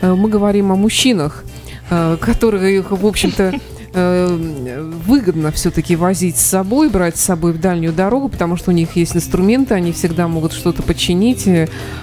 Э, 0.01 0.15
мы 0.15 0.27
говорим 0.27 0.71
о 0.71 0.75
мужчинах, 0.75 1.43
э, 1.89 2.17
которые, 2.19 2.81
в 2.81 3.05
общем-то, 3.05 3.59
э, 3.93 4.91
выгодно 5.05 5.51
все-таки 5.51 5.95
возить 5.95 6.37
с 6.37 6.45
собой, 6.45 6.89
брать 6.89 7.17
с 7.17 7.21
собой 7.21 7.53
в 7.53 7.59
дальнюю 7.59 7.93
дорогу, 7.93 8.29
потому 8.29 8.55
что 8.55 8.71
у 8.71 8.73
них 8.73 8.95
есть 8.95 9.15
инструменты, 9.15 9.73
они 9.73 9.91
всегда 9.91 10.27
могут 10.27 10.53
что-то 10.53 10.83
починить, 10.83 11.47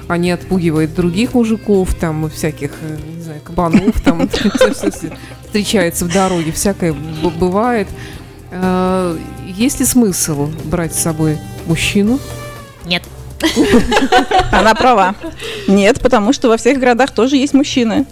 они 0.09 0.31
отпугивают 0.31 0.95
других 0.95 1.35
мужиков, 1.35 1.95
там, 1.95 2.29
всяких, 2.31 2.73
не 3.17 3.23
знаю, 3.23 3.41
кабанов, 3.43 4.01
там, 4.01 4.29
встречается 5.45 6.05
в 6.05 6.13
дороге, 6.13 6.53
всякое 6.53 6.95
бывает. 7.39 7.89
Есть 9.47 9.81
ли 9.81 9.87
смысл 9.87 10.49
брать 10.65 10.95
с 10.95 11.03
собой 11.03 11.39
мужчину? 11.67 12.19
Нет. 12.85 13.03
Она 14.53 14.75
права. 14.75 15.15
Нет, 15.69 16.01
потому 16.01 16.33
что 16.33 16.49
во 16.49 16.57
всех 16.57 16.79
городах 16.79 17.11
тоже 17.11 17.37
есть 17.37 17.55
мужчины. 17.55 18.07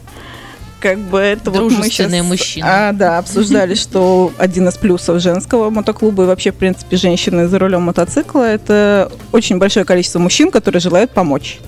Как 0.85 0.99
бы 0.99 1.19
это 1.19 1.51
вот 1.51 1.73
мы 1.73 1.85
сейчас, 1.85 2.13
мужчины. 2.23 2.67
А, 2.69 2.93
да, 2.93 3.17
обсуждали, 3.17 3.75
что 3.75 4.33
один 4.37 4.69
из 4.69 4.77
плюсов 4.77 5.19
женского 5.19 5.71
мотоклуба 5.71 6.25
и 6.25 6.27
вообще, 6.27 6.53
в 6.53 6.57
принципе, 6.57 6.99
женщины 6.99 7.49
за 7.49 7.59
рулем 7.59 7.85
мотоцикла– 7.85 8.43
это 8.53 9.11
очень 9.33 9.57
большое 9.57 9.87
количество 9.87 10.19
мужчин, 10.19 10.51
которые 10.51 10.81
желают 10.81 11.11
помочь 11.11 11.59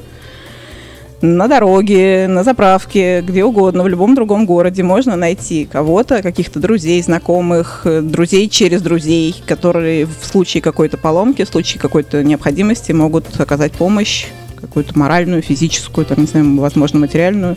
на 1.23 1.49
дороге, 1.49 2.27
на 2.29 2.45
заправке, 2.45 3.23
где 3.23 3.43
угодно, 3.43 3.85
в 3.85 3.89
любом 3.89 4.15
другом 4.15 4.45
городе 4.45 4.83
можно 4.83 5.17
найти 5.17 5.65
кого-то, 5.65 6.21
каких-то 6.23 6.61
друзей, 6.61 7.03
знакомых, 7.03 7.87
друзей 8.03 8.51
через 8.51 8.83
друзей, 8.83 9.35
которые 9.47 10.05
в 10.05 10.27
случае 10.27 10.63
какой-то 10.63 10.99
поломки, 10.99 11.43
в 11.43 11.49
случае 11.49 11.81
какой-то 11.81 12.23
необходимости 12.23 12.93
могут 12.93 13.41
оказать 13.41 13.73
помощь 13.73 14.27
какую-то 14.57 14.99
моральную, 14.99 15.43
физическую, 15.43 16.07
там, 16.07 16.19
не 16.19 16.27
знаю, 16.27 16.59
возможно, 16.59 16.99
материальную. 16.99 17.57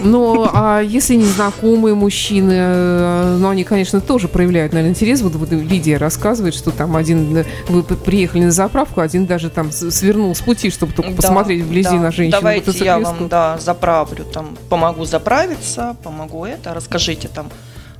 Ну, 0.00 0.48
а 0.52 0.80
если 0.80 1.16
незнакомые 1.16 1.94
мужчины, 1.94 2.52
э, 2.54 3.36
ну, 3.40 3.48
они, 3.48 3.64
конечно, 3.64 4.00
тоже 4.00 4.28
проявляют, 4.28 4.72
наверное, 4.72 4.92
интерес. 4.92 5.22
Вот, 5.22 5.34
вот 5.34 5.50
Лидия 5.50 5.96
рассказывает, 5.96 6.54
что 6.54 6.70
там 6.70 6.94
один, 6.94 7.44
вы 7.68 7.82
приехали 7.82 8.44
на 8.44 8.52
заправку, 8.52 9.00
один 9.00 9.26
даже 9.26 9.50
там 9.50 9.72
свернул 9.72 10.34
с 10.34 10.40
пути, 10.40 10.70
чтобы 10.70 10.92
только 10.92 11.10
да, 11.10 11.16
посмотреть 11.16 11.64
вблизи 11.64 11.90
да. 11.90 11.96
на 11.96 12.12
женщину. 12.12 12.40
Давайте 12.40 12.70
я 12.84 12.98
вам, 12.98 13.28
да, 13.28 13.58
заправлю, 13.58 14.24
там, 14.24 14.56
помогу 14.68 15.04
заправиться, 15.04 15.96
помогу 16.04 16.44
это, 16.44 16.74
расскажите 16.74 17.28
там, 17.28 17.48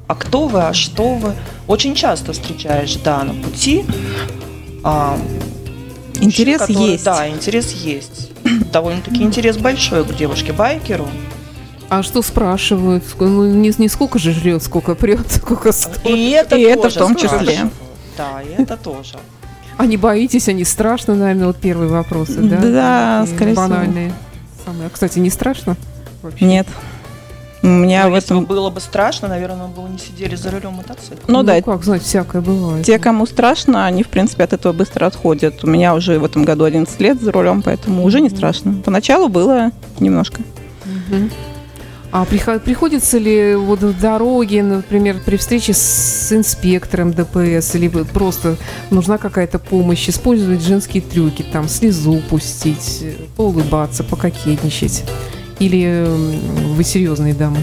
а 0.06 0.14
кто 0.14 0.48
вы, 0.48 0.62
а 0.62 0.72
что 0.72 1.14
вы. 1.14 1.32
Очень 1.66 1.94
часто 1.94 2.32
встречаешь, 2.32 2.96
да, 2.96 3.24
на 3.24 3.34
пути. 3.34 3.84
А, 4.82 5.18
интерес 6.20 6.60
мужчин, 6.60 6.74
которые, 6.76 6.92
есть. 6.92 7.04
Да, 7.04 7.28
интерес 7.28 7.72
есть. 7.72 8.30
Довольно-таки 8.72 9.22
интерес 9.22 9.56
большой 9.56 10.04
к 10.04 10.14
девушке-байкеру. 10.14 11.08
А 11.88 12.02
что 12.02 12.20
спрашивают? 12.22 13.04
Ну, 13.18 13.46
не, 13.46 13.72
не 13.78 13.88
сколько 13.88 14.18
же 14.18 14.32
жрет, 14.32 14.62
сколько 14.62 14.94
прет, 14.94 15.20
сколько 15.30 15.72
стоит. 15.72 16.06
И 16.06 16.30
это, 16.30 16.56
и 16.56 16.62
это 16.62 16.90
в 16.90 16.94
том 16.94 17.14
числе. 17.16 17.70
Да, 18.16 18.42
и 18.42 18.62
это 18.62 18.76
тоже. 18.76 19.18
А 19.76 19.86
не 19.86 19.96
боитесь, 19.96 20.48
они 20.48 20.64
страшно, 20.64 21.14
наверное, 21.14 21.46
вот 21.46 21.56
первые 21.56 21.88
вопросы, 21.88 22.38
да? 22.40 22.56
Да, 22.56 23.26
скорее 23.32 23.54
банальные. 23.54 24.08
всего. 24.08 24.18
Самые. 24.66 24.86
А, 24.88 24.90
кстати, 24.90 25.20
не 25.20 25.30
страшно? 25.30 25.76
Вообще? 26.22 26.44
Нет. 26.44 26.66
У 27.62 27.66
меня 27.66 28.04
Но 28.04 28.10
в 28.10 28.14
если 28.14 28.36
этом... 28.36 28.44
было 28.44 28.70
бы 28.70 28.80
страшно, 28.80 29.28
наверное, 29.28 29.66
мы 29.66 29.82
бы 29.82 29.88
не 29.88 29.98
сидели 29.98 30.36
за 30.36 30.50
рулем 30.50 30.74
мотоцикла. 30.74 31.16
Ну, 31.26 31.38
ну 31.38 31.42
да. 31.42 31.60
как 31.60 31.82
знать, 31.82 32.02
всякое 32.02 32.40
бывает. 32.40 32.86
Те, 32.86 32.98
кому 32.98 33.26
страшно, 33.26 33.86
они, 33.86 34.02
в 34.02 34.08
принципе, 34.08 34.44
от 34.44 34.52
этого 34.52 34.72
быстро 34.72 35.06
отходят. 35.06 35.64
У 35.64 35.66
меня 35.66 35.94
уже 35.94 36.18
в 36.18 36.24
этом 36.24 36.44
году 36.44 36.64
11 36.64 37.00
лет 37.00 37.20
за 37.20 37.32
рулем, 37.32 37.62
поэтому 37.62 38.04
уже 38.04 38.20
не 38.20 38.30
страшно. 38.30 38.74
Поначалу 38.84 39.28
было 39.28 39.72
немножко. 39.98 40.42
Угу. 40.84 41.30
А 42.10 42.24
приходится 42.24 43.18
ли 43.18 43.54
вот 43.54 43.80
в 43.80 44.00
дороге, 44.00 44.62
например, 44.62 45.16
при 45.24 45.36
встрече 45.36 45.74
с 45.74 46.32
инспектором 46.32 47.12
ДПС, 47.12 47.74
или 47.74 47.88
просто 47.88 48.56
нужна 48.90 49.18
какая-то 49.18 49.58
помощь, 49.58 50.08
использовать 50.08 50.62
женские 50.62 51.02
трюки, 51.02 51.44
там, 51.52 51.68
слезу 51.68 52.22
пустить, 52.30 53.04
поулыбаться, 53.36 54.04
пококетничать? 54.04 55.04
Или 55.58 56.06
вы 56.74 56.84
серьезные 56.84 57.34
дамы? 57.34 57.58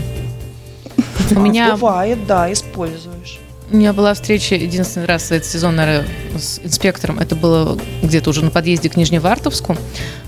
У 1.32 1.40
меня... 1.40 1.72
Бывает, 1.72 2.26
да, 2.28 2.52
используешь. 2.52 3.40
У 3.72 3.78
меня 3.78 3.94
была 3.94 4.14
встреча 4.14 4.56
единственный 4.56 5.08
раз 5.08 5.32
этот 5.32 5.48
сезон, 5.48 5.76
наверное, 5.76 6.08
с 6.38 6.60
инспектором. 6.64 7.20
Это 7.20 7.36
было 7.36 7.80
где-то 8.04 8.30
уже 8.30 8.44
на 8.44 8.52
подъезде 8.52 8.90
к 8.90 8.96
Нижневартовску. 8.96 9.76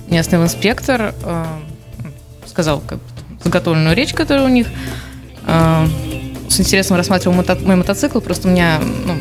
Меня 0.08 0.21
остановил 0.21 0.47
инспектор, 0.47 1.13
э, 1.23 1.45
сказал, 2.45 2.82
как 2.82 2.99
заготовленную 3.43 3.95
речь, 3.95 4.13
которая 4.13 4.45
у 4.45 4.49
них. 4.49 4.67
Э, 5.45 5.86
с 6.49 6.60
интересом 6.60 6.97
рассматривал 6.97 7.38
мото- 7.38 7.63
мой 7.63 7.75
мотоцикл, 7.75 8.19
просто 8.21 8.47
у 8.47 8.51
меня 8.51 8.80
ну, 9.06 9.17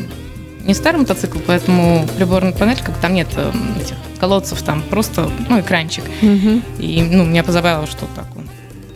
не 0.65 0.73
старый 0.73 1.01
мотоцикл, 1.01 1.37
поэтому 1.45 2.07
приборная 2.17 2.53
панель, 2.53 2.81
как 2.83 2.97
там 2.97 3.13
нет 3.13 3.27
э, 3.35 3.51
этих 3.79 3.95
колодцев, 4.19 4.61
там 4.63 4.81
просто 4.81 5.29
ну, 5.47 5.59
экранчик. 5.59 6.05
Угу. 6.21 6.61
И 6.79 7.03
ну, 7.03 7.25
меня 7.25 7.43
позабавило, 7.43 7.85
что 7.85 8.05
так 8.15 8.25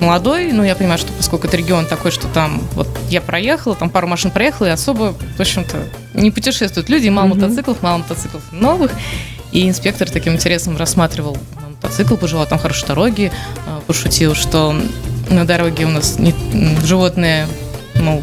молодой, 0.01 0.51
но 0.51 0.65
я 0.65 0.75
понимаю, 0.75 0.99
что 0.99 1.13
поскольку 1.13 1.47
это 1.47 1.57
регион 1.57 1.85
такой, 1.85 2.11
что 2.11 2.27
там 2.27 2.61
вот 2.73 2.87
я 3.09 3.21
проехала, 3.21 3.75
там 3.75 3.89
пару 3.89 4.07
машин 4.07 4.31
проехала, 4.31 4.67
и 4.67 4.71
особо, 4.71 5.13
в 5.13 5.39
общем-то, 5.39 5.77
не 6.13 6.31
путешествуют 6.31 6.89
люди, 6.89 7.07
мало 7.09 7.27
mm 7.27 7.35
мотоциклов, 7.35 7.81
мало 7.81 7.99
мотоциклов 7.99 8.43
новых. 8.51 8.91
И 9.51 9.67
инспектор 9.67 10.09
таким 10.09 10.33
интересом 10.33 10.77
рассматривал 10.77 11.37
мотоцикл, 11.67 12.15
пожелал 12.15 12.47
там 12.47 12.59
хорошей 12.59 12.87
дороги, 12.87 13.31
э, 13.67 13.79
пошутил, 13.85 14.33
что 14.33 14.75
на 15.29 15.45
дороге 15.45 15.85
у 15.85 15.89
нас 15.89 16.19
не, 16.19 16.33
животные, 16.85 17.47
ну, 17.95 18.21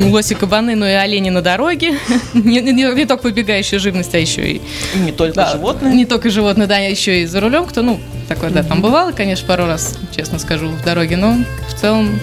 лоси, 0.00 0.34
кабаны, 0.34 0.74
но 0.76 0.88
и 0.88 0.92
олени 0.92 1.30
на 1.30 1.42
дороге. 1.42 1.98
не, 2.34 2.60
не, 2.60 2.72
не 2.72 3.04
только 3.06 3.24
побегающая 3.24 3.78
живность, 3.78 4.14
а 4.14 4.18
еще 4.18 4.52
и... 4.52 4.62
Не 4.96 5.12
только 5.12 5.36
да, 5.36 5.52
животные. 5.52 5.94
Не 5.94 6.06
только 6.06 6.30
животные, 6.30 6.66
да, 6.66 6.78
еще 6.78 7.22
и 7.22 7.26
за 7.26 7.40
рулем, 7.40 7.66
кто, 7.66 7.82
ну, 7.82 8.00
такое, 8.28 8.50
да, 8.50 8.62
там 8.62 8.80
бывало, 8.80 9.12
конечно, 9.12 9.46
пару 9.46 9.66
раз, 9.66 9.98
честно 10.14 10.38
скажу, 10.38 10.68
в 10.68 10.84
дороге, 10.84 11.16
но 11.16 11.36
в 11.68 11.80
целом 11.80 12.18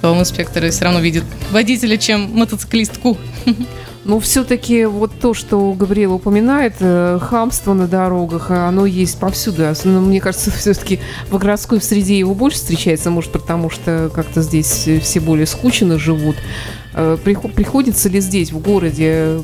по 0.00 0.08
инспекторы 0.08 0.70
все 0.70 0.84
равно 0.84 1.00
видят 1.00 1.24
водителя, 1.50 1.96
чем 1.96 2.30
мотоциклистку. 2.34 3.16
Но 4.04 4.20
все-таки 4.20 4.84
вот 4.84 5.12
то, 5.18 5.32
что 5.32 5.72
Габриэл 5.72 6.12
упоминает, 6.12 6.74
э, 6.80 7.18
хамство 7.22 7.72
на 7.72 7.88
дорогах, 7.88 8.50
оно 8.50 8.84
есть 8.84 9.18
повсюду. 9.18 9.64
Но 9.84 10.00
мне 10.02 10.20
кажется, 10.20 10.50
все-таки 10.56 11.00
в 11.30 11.38
городской 11.38 11.80
среде 11.80 12.18
его 12.18 12.34
больше 12.34 12.58
встречается, 12.58 13.10
может, 13.10 13.32
потому 13.32 13.70
что 13.70 14.10
как-то 14.14 14.42
здесь 14.42 14.88
все 15.02 15.20
более 15.20 15.46
скучно 15.46 15.98
живут. 15.98 16.36
Э, 16.94 17.16
приходится 17.22 18.08
ли 18.08 18.20
здесь, 18.20 18.52
в 18.52 18.60
городе, 18.60 19.40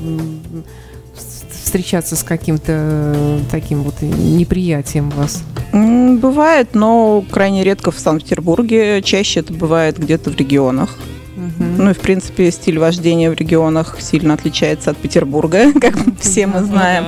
встречаться 1.70 2.16
с 2.16 2.22
каким-то 2.22 3.40
таким 3.50 3.82
вот 3.82 4.02
неприятием 4.02 5.10
вас? 5.10 5.42
Бывает, 5.72 6.74
но 6.74 7.24
крайне 7.30 7.62
редко 7.62 7.90
в 7.90 7.98
Санкт-Петербурге. 7.98 9.02
Чаще 9.02 9.40
это 9.40 9.52
бывает 9.52 9.98
где-то 9.98 10.30
в 10.30 10.36
регионах. 10.36 10.98
Угу. 11.36 11.64
Ну 11.78 11.90
и, 11.90 11.94
в 11.94 12.00
принципе, 12.00 12.50
стиль 12.50 12.78
вождения 12.78 13.30
в 13.30 13.34
регионах 13.34 13.98
сильно 14.00 14.34
отличается 14.34 14.90
от 14.90 14.96
Петербурга, 14.96 15.72
как 15.80 15.94
все 16.18 16.46
мы 16.46 16.64
знаем. 16.64 17.06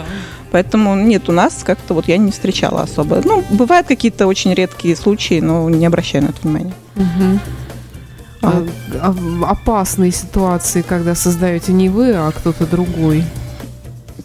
Поэтому 0.53 0.95
нет, 0.95 1.29
у 1.29 1.33
нас 1.33 1.63
как-то 1.65 1.95
вот 1.95 2.09
я 2.09 2.19
не 2.19 2.31
встречала 2.31 2.83
особо. 2.83 3.21
Ну, 3.25 3.43
бывают 3.51 3.87
какие-то 3.87 4.27
очень 4.27 4.53
редкие 4.53 4.95
случаи, 4.97 5.41
но 5.41 5.69
не 5.71 5.87
обращаю 5.87 6.25
на 6.25 6.29
это 6.29 6.39
внимания. 6.43 6.75
Угу. 6.95 7.41
А, 8.43 8.67
а, 9.01 9.15
опасные 9.51 10.11
ситуации, 10.11 10.83
когда 10.83 11.15
создаете 11.15 11.73
не 11.73 11.89
вы, 11.89 12.13
а 12.15 12.31
кто-то 12.33 12.67
другой? 12.67 13.25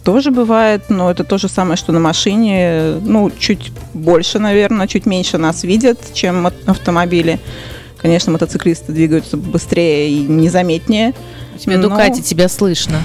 Тоже 0.02 0.30
бывает, 0.30 0.84
но 0.88 1.10
это 1.10 1.22
то 1.22 1.38
же 1.38 1.48
самое, 1.48 1.76
что 1.76 1.92
на 1.92 2.00
машине. 2.00 2.94
Ну, 3.02 3.30
чуть 3.30 3.72
больше, 3.94 4.38
наверное, 4.38 4.86
чуть 4.86 5.06
меньше 5.06 5.38
нас 5.38 5.62
видят, 5.64 5.98
чем 6.14 6.46
автомобили. 6.66 7.38
Конечно, 7.98 8.32
мотоциклисты 8.32 8.92
двигаются 8.92 9.36
быстрее 9.36 10.10
и 10.10 10.20
незаметнее. 10.20 11.14
У 11.54 11.58
тебя 11.58 11.78
но... 11.78 11.88
Дукати, 11.88 12.22
тебя 12.22 12.48
слышно. 12.48 13.00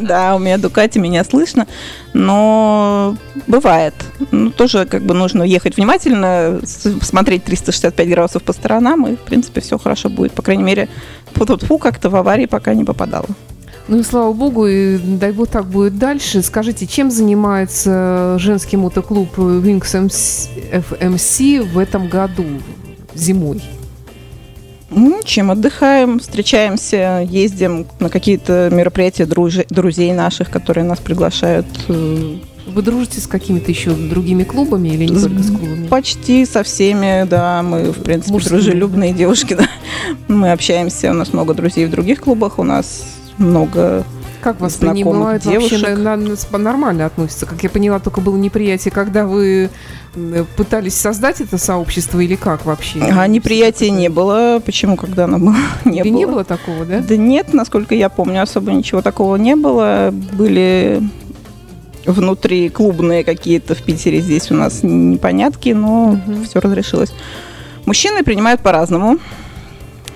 Да, 0.00 0.34
у 0.36 0.38
меня 0.38 0.58
Дукати, 0.58 0.98
меня 0.98 1.24
слышно, 1.24 1.66
но 2.12 3.16
бывает. 3.46 3.94
Ну, 4.30 4.50
тоже 4.50 4.84
как 4.86 5.02
бы 5.02 5.14
нужно 5.14 5.42
ехать 5.42 5.76
внимательно, 5.76 6.60
смотреть 7.02 7.44
365 7.44 8.08
градусов 8.08 8.42
по 8.42 8.52
сторонам, 8.52 9.06
и, 9.06 9.16
в 9.16 9.20
принципе, 9.20 9.60
все 9.60 9.78
хорошо 9.78 10.08
будет. 10.08 10.32
По 10.32 10.42
крайней 10.42 10.64
мере, 10.64 10.88
фу 11.34 11.78
как-то 11.78 12.10
в 12.10 12.16
аварии 12.16 12.46
пока 12.46 12.74
не 12.74 12.84
попадала. 12.84 13.28
Ну 13.86 13.98
и 13.98 14.02
слава 14.02 14.32
богу, 14.32 14.66
и 14.66 14.96
дай 14.96 15.32
бог 15.32 15.48
так 15.48 15.66
будет 15.66 15.98
дальше. 15.98 16.42
Скажите, 16.42 16.86
чем 16.86 17.10
занимается 17.10 18.36
женский 18.38 18.78
мотоклуб 18.78 19.36
Wings 19.36 20.48
FMC 20.72 21.62
в 21.70 21.78
этом 21.78 22.08
году, 22.08 22.46
зимой? 23.14 23.62
Чем 25.24 25.50
отдыхаем, 25.50 26.18
встречаемся, 26.18 27.26
ездим 27.28 27.86
на 28.00 28.08
какие-то 28.08 28.68
мероприятия 28.72 29.26
друзей 29.26 30.12
наших, 30.12 30.50
которые 30.50 30.84
нас 30.84 30.98
приглашают. 31.00 31.66
э, 31.88 32.36
Вы 32.66 32.82
дружите 32.82 33.20
с 33.20 33.26
какими-то 33.26 33.70
еще 33.70 33.90
другими 33.90 34.44
клубами 34.44 34.88
или 34.88 35.04
не 35.06 35.20
только 35.20 35.42
с 35.42 35.48
клубами? 35.48 35.86
Почти 35.88 36.44
со 36.46 36.62
всеми, 36.62 37.26
да, 37.26 37.62
мы, 37.62 37.92
в 37.92 38.02
принципе, 38.02 38.32
Мужскими. 38.34 38.56
дружелюбные 38.58 39.12
девушки, 39.12 39.54
да. 39.58 39.68
Мы 40.28 40.52
общаемся, 40.52 41.10
у 41.10 41.14
нас 41.14 41.32
много 41.32 41.54
друзей 41.54 41.86
в 41.86 41.90
других 41.90 42.20
клубах, 42.20 42.58
у 42.58 42.62
нас 42.62 43.04
много... 43.38 44.04
Как 44.44 44.60
вас 44.60 44.74
принимают 44.74 45.44
вообще? 45.44 45.68
девушек. 45.70 45.98
На, 45.98 46.16
на- 46.16 46.36
с- 46.36 46.48
нормально 46.52 47.06
относятся? 47.06 47.46
Как 47.46 47.62
я 47.62 47.70
поняла, 47.70 47.98
только 47.98 48.20
было 48.20 48.36
неприятие, 48.36 48.92
когда 48.92 49.26
вы 49.26 49.70
м, 50.14 50.46
пытались 50.56 50.94
создать 50.94 51.40
это 51.40 51.56
сообщество 51.56 52.20
или 52.20 52.34
как 52.36 52.66
вообще? 52.66 53.00
А 53.00 53.26
неприятия 53.26 53.88
не 53.90 54.08
было. 54.10 54.60
Почему, 54.64 54.96
когда 54.96 55.24
оно 55.24 55.38
было? 55.38 55.56
Не 55.86 56.02
было. 56.04 56.12
не 56.12 56.26
было 56.26 56.44
такого, 56.44 56.84
да? 56.84 57.00
Да 57.00 57.16
нет, 57.16 57.54
насколько 57.54 57.94
я 57.94 58.08
помню, 58.10 58.42
особо 58.42 58.72
ничего 58.72 59.00
такого 59.00 59.36
не 59.36 59.56
было. 59.56 60.10
Были 60.12 61.02
внутри 62.06 62.68
клубные 62.68 63.24
какие-то 63.24 63.74
в 63.74 63.82
Питере 63.82 64.20
здесь 64.20 64.50
у 64.50 64.54
нас 64.54 64.80
непонятки, 64.82 65.70
но 65.70 66.18
Мгм. 66.26 66.44
все 66.44 66.60
разрешилось. 66.60 67.14
Мужчины 67.86 68.22
принимают 68.24 68.60
по-разному. 68.60 69.18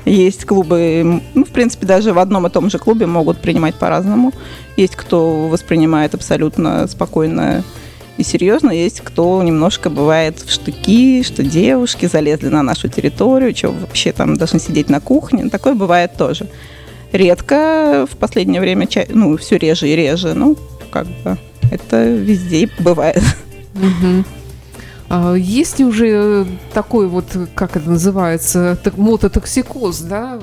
Есть 0.08 0.44
клубы, 0.44 1.20
ну, 1.34 1.44
в 1.44 1.50
принципе, 1.50 1.86
даже 1.86 2.12
в 2.12 2.18
одном 2.18 2.46
и 2.46 2.50
том 2.50 2.70
же 2.70 2.78
клубе 2.78 3.06
могут 3.06 3.38
принимать 3.38 3.74
по-разному. 3.74 4.32
Есть 4.76 4.96
кто 4.96 5.48
воспринимает 5.48 6.14
абсолютно 6.14 6.86
спокойно 6.86 7.62
и 8.16 8.24
серьезно, 8.24 8.70
есть 8.70 9.00
кто 9.00 9.42
немножко 9.42 9.90
бывает 9.90 10.40
в 10.40 10.50
штыки, 10.50 11.22
что 11.22 11.42
девушки 11.42 12.06
залезли 12.06 12.48
на 12.48 12.62
нашу 12.62 12.88
территорию, 12.88 13.54
что 13.54 13.68
вообще 13.68 14.12
там 14.12 14.36
должны 14.36 14.58
сидеть 14.58 14.88
на 14.88 15.00
кухне. 15.00 15.48
Такое 15.50 15.74
бывает 15.74 16.14
тоже. 16.16 16.48
Редко 17.12 18.06
в 18.10 18.16
последнее 18.16 18.60
время, 18.60 18.88
ну, 19.10 19.36
все 19.36 19.56
реже 19.56 19.88
и 19.88 19.96
реже, 19.96 20.34
ну, 20.34 20.56
как 20.90 21.06
бы 21.06 21.38
это 21.70 22.08
везде 22.08 22.68
бывает. 22.80 23.22
Мгм. 23.74 24.24
А 25.10 25.34
Есть 25.34 25.78
ли 25.78 25.86
уже 25.86 26.46
такой 26.74 27.08
вот, 27.08 27.24
как 27.54 27.76
это 27.76 27.88
называется, 27.88 28.78
так- 28.82 28.98
мототоксикоз, 28.98 30.00
да, 30.00 30.38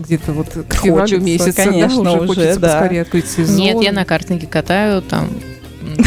где-то 0.00 0.32
вот 0.32 0.48
к 0.68 0.74
февралю 0.74 1.20
месяца, 1.20 1.52
конечно, 1.52 2.02
да, 2.02 2.12
уже, 2.12 2.20
уже, 2.20 2.26
хочется 2.26 2.58
да. 2.58 2.68
поскорее 2.68 3.02
открыть 3.02 3.30
сезон. 3.30 3.56
Нет, 3.56 3.80
я 3.80 3.92
на 3.92 4.04
картинге 4.04 4.48
катаю 4.48 5.02
там 5.02 5.28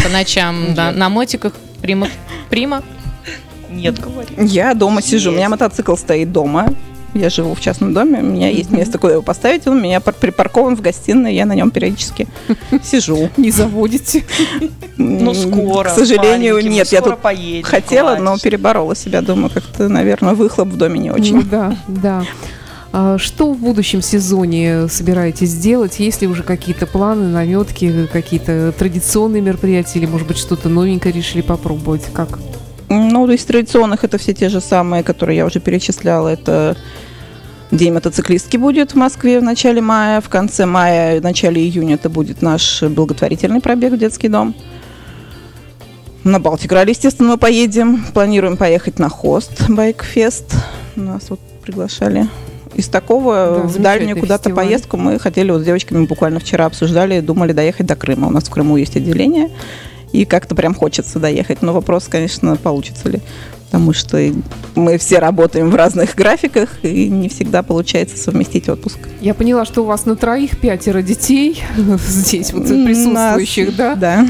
по 0.03 0.09
ночам 0.09 0.73
на, 0.75 0.91
на 0.91 1.09
мотиках. 1.09 1.53
Прима. 1.81 2.09
Прима. 2.49 2.83
Нет, 3.69 3.97
говори. 3.99 4.27
Я 4.37 4.73
дома 4.73 5.01
сижу, 5.01 5.31
у 5.31 5.33
меня 5.33 5.47
мотоцикл 5.47 5.95
стоит 5.95 6.33
дома. 6.33 6.73
Я 7.13 7.29
живу 7.29 7.53
в 7.55 7.59
частном 7.59 7.93
доме, 7.93 8.19
у 8.19 8.23
меня 8.23 8.49
есть 8.49 8.71
место, 8.71 8.97
куда 8.97 9.13
его 9.13 9.21
поставить. 9.21 9.67
Он 9.67 9.77
у 9.77 9.81
меня 9.81 9.99
пар- 9.99 10.13
припаркован 10.13 10.75
в 10.77 10.81
гостиной, 10.81 11.35
я 11.35 11.45
на 11.45 11.53
нем 11.55 11.69
периодически 11.71 12.27
сижу. 12.83 13.29
Не 13.37 13.51
заводите. 13.51 14.23
Ну, 14.97 15.33
скоро. 15.33 15.89
К 15.89 15.93
сожалению, 15.93 16.59
нет. 16.67 16.87
Я 16.91 17.01
тут 17.01 17.15
хотела, 17.63 18.15
но 18.17 18.37
переборола 18.37 18.95
себя. 18.95 19.21
Думаю, 19.21 19.49
как-то, 19.53 19.89
наверное, 19.89 20.33
выхлоп 20.35 20.69
в 20.69 20.77
доме 20.77 20.99
не 20.99 21.09
Ну 21.09 21.15
очень. 21.15 21.41
да, 21.43 21.75
да. 21.87 22.23
А 22.93 23.17
Что 23.17 23.53
в 23.53 23.57
будущем 23.57 24.01
сезоне 24.01 24.87
собираетесь 24.89 25.49
сделать? 25.49 25.99
Есть 25.99 26.21
ли 26.21 26.27
уже 26.27 26.43
какие-то 26.43 26.85
планы, 26.87 27.27
наметки, 27.27 28.07
какие-то 28.11 28.73
традиционные 28.77 29.41
мероприятия 29.41 29.99
или, 29.99 30.05
может 30.05 30.27
быть, 30.27 30.37
что-то 30.37 30.67
новенькое 30.67 31.13
решили 31.13 31.41
попробовать? 31.41 32.03
Как? 32.13 32.39
Ну, 32.93 33.25
из 33.31 33.45
традиционных 33.45 34.03
это 34.03 34.17
все 34.17 34.33
те 34.33 34.49
же 34.49 34.59
самые, 34.59 35.01
которые 35.01 35.37
я 35.37 35.45
уже 35.45 35.61
перечисляла. 35.61 36.27
Это 36.27 36.75
День 37.71 37.93
мотоциклистки 37.93 38.57
будет 38.57 38.91
в 38.91 38.95
Москве 38.95 39.39
в 39.39 39.43
начале 39.43 39.79
мая. 39.79 40.19
В 40.19 40.27
конце 40.27 40.65
мая, 40.65 41.21
в 41.21 41.23
начале 41.23 41.61
июня 41.61 41.95
это 41.95 42.09
будет 42.09 42.41
наш 42.41 42.83
благотворительный 42.83 43.61
пробег 43.61 43.93
в 43.93 43.97
детский 43.97 44.27
дом. 44.27 44.53
На 46.25 46.41
Балтик 46.41 46.73
Ралли, 46.73 46.89
естественно, 46.89 47.29
мы 47.29 47.37
поедем. 47.37 48.03
Планируем 48.13 48.57
поехать 48.57 48.99
на 48.99 49.07
Хост 49.07 49.69
Байкфест. 49.69 50.53
Нас 50.97 51.29
вот 51.29 51.39
приглашали. 51.63 52.27
Из 52.75 52.87
Да, 52.87 52.99
такого 52.99 53.31
в 53.63 53.71
замечательный 53.71 53.83
дальнюю 53.83 54.19
куда-то 54.19 54.49
фестиваль. 54.49 54.65
поездку 54.65 54.97
мы 54.97 55.17
хотели 55.17 55.51
вот 55.51 55.61
с 55.61 55.65
девочками 55.65 56.05
буквально 56.05 56.41
вчера 56.41 56.65
обсуждали, 56.65 57.21
думали 57.21 57.53
доехать 57.53 57.85
до 57.85 57.95
Крыма. 57.95 58.27
У 58.27 58.31
нас 58.31 58.43
в 58.43 58.49
Крыму 58.49 58.75
есть 58.75 58.97
отделение, 58.97 59.49
и 60.11 60.25
как-то 60.25 60.55
прям 60.55 60.73
хочется 60.73 61.19
доехать. 61.19 61.61
Но 61.61 61.73
вопрос, 61.73 62.07
конечно, 62.07 62.55
получится 62.57 63.09
ли. 63.09 63.21
Потому 63.65 63.93
что 63.93 64.19
мы 64.75 64.97
все 64.97 65.19
работаем 65.19 65.69
в 65.69 65.75
разных 65.75 66.15
графиках, 66.15 66.83
и 66.83 67.07
не 67.07 67.29
всегда 67.29 67.63
получается 67.63 68.17
совместить 68.17 68.67
отпуск. 68.67 68.97
Я 69.21 69.33
поняла, 69.33 69.63
что 69.63 69.83
у 69.83 69.85
вас 69.85 70.05
на 70.05 70.17
троих 70.17 70.59
пятеро 70.59 71.01
детей 71.01 71.63
здесь 72.07 72.51
вот 72.51 72.67
Нас- 72.67 72.85
присутствующих, 72.85 73.75
да? 73.77 73.95
Да. 73.95 74.27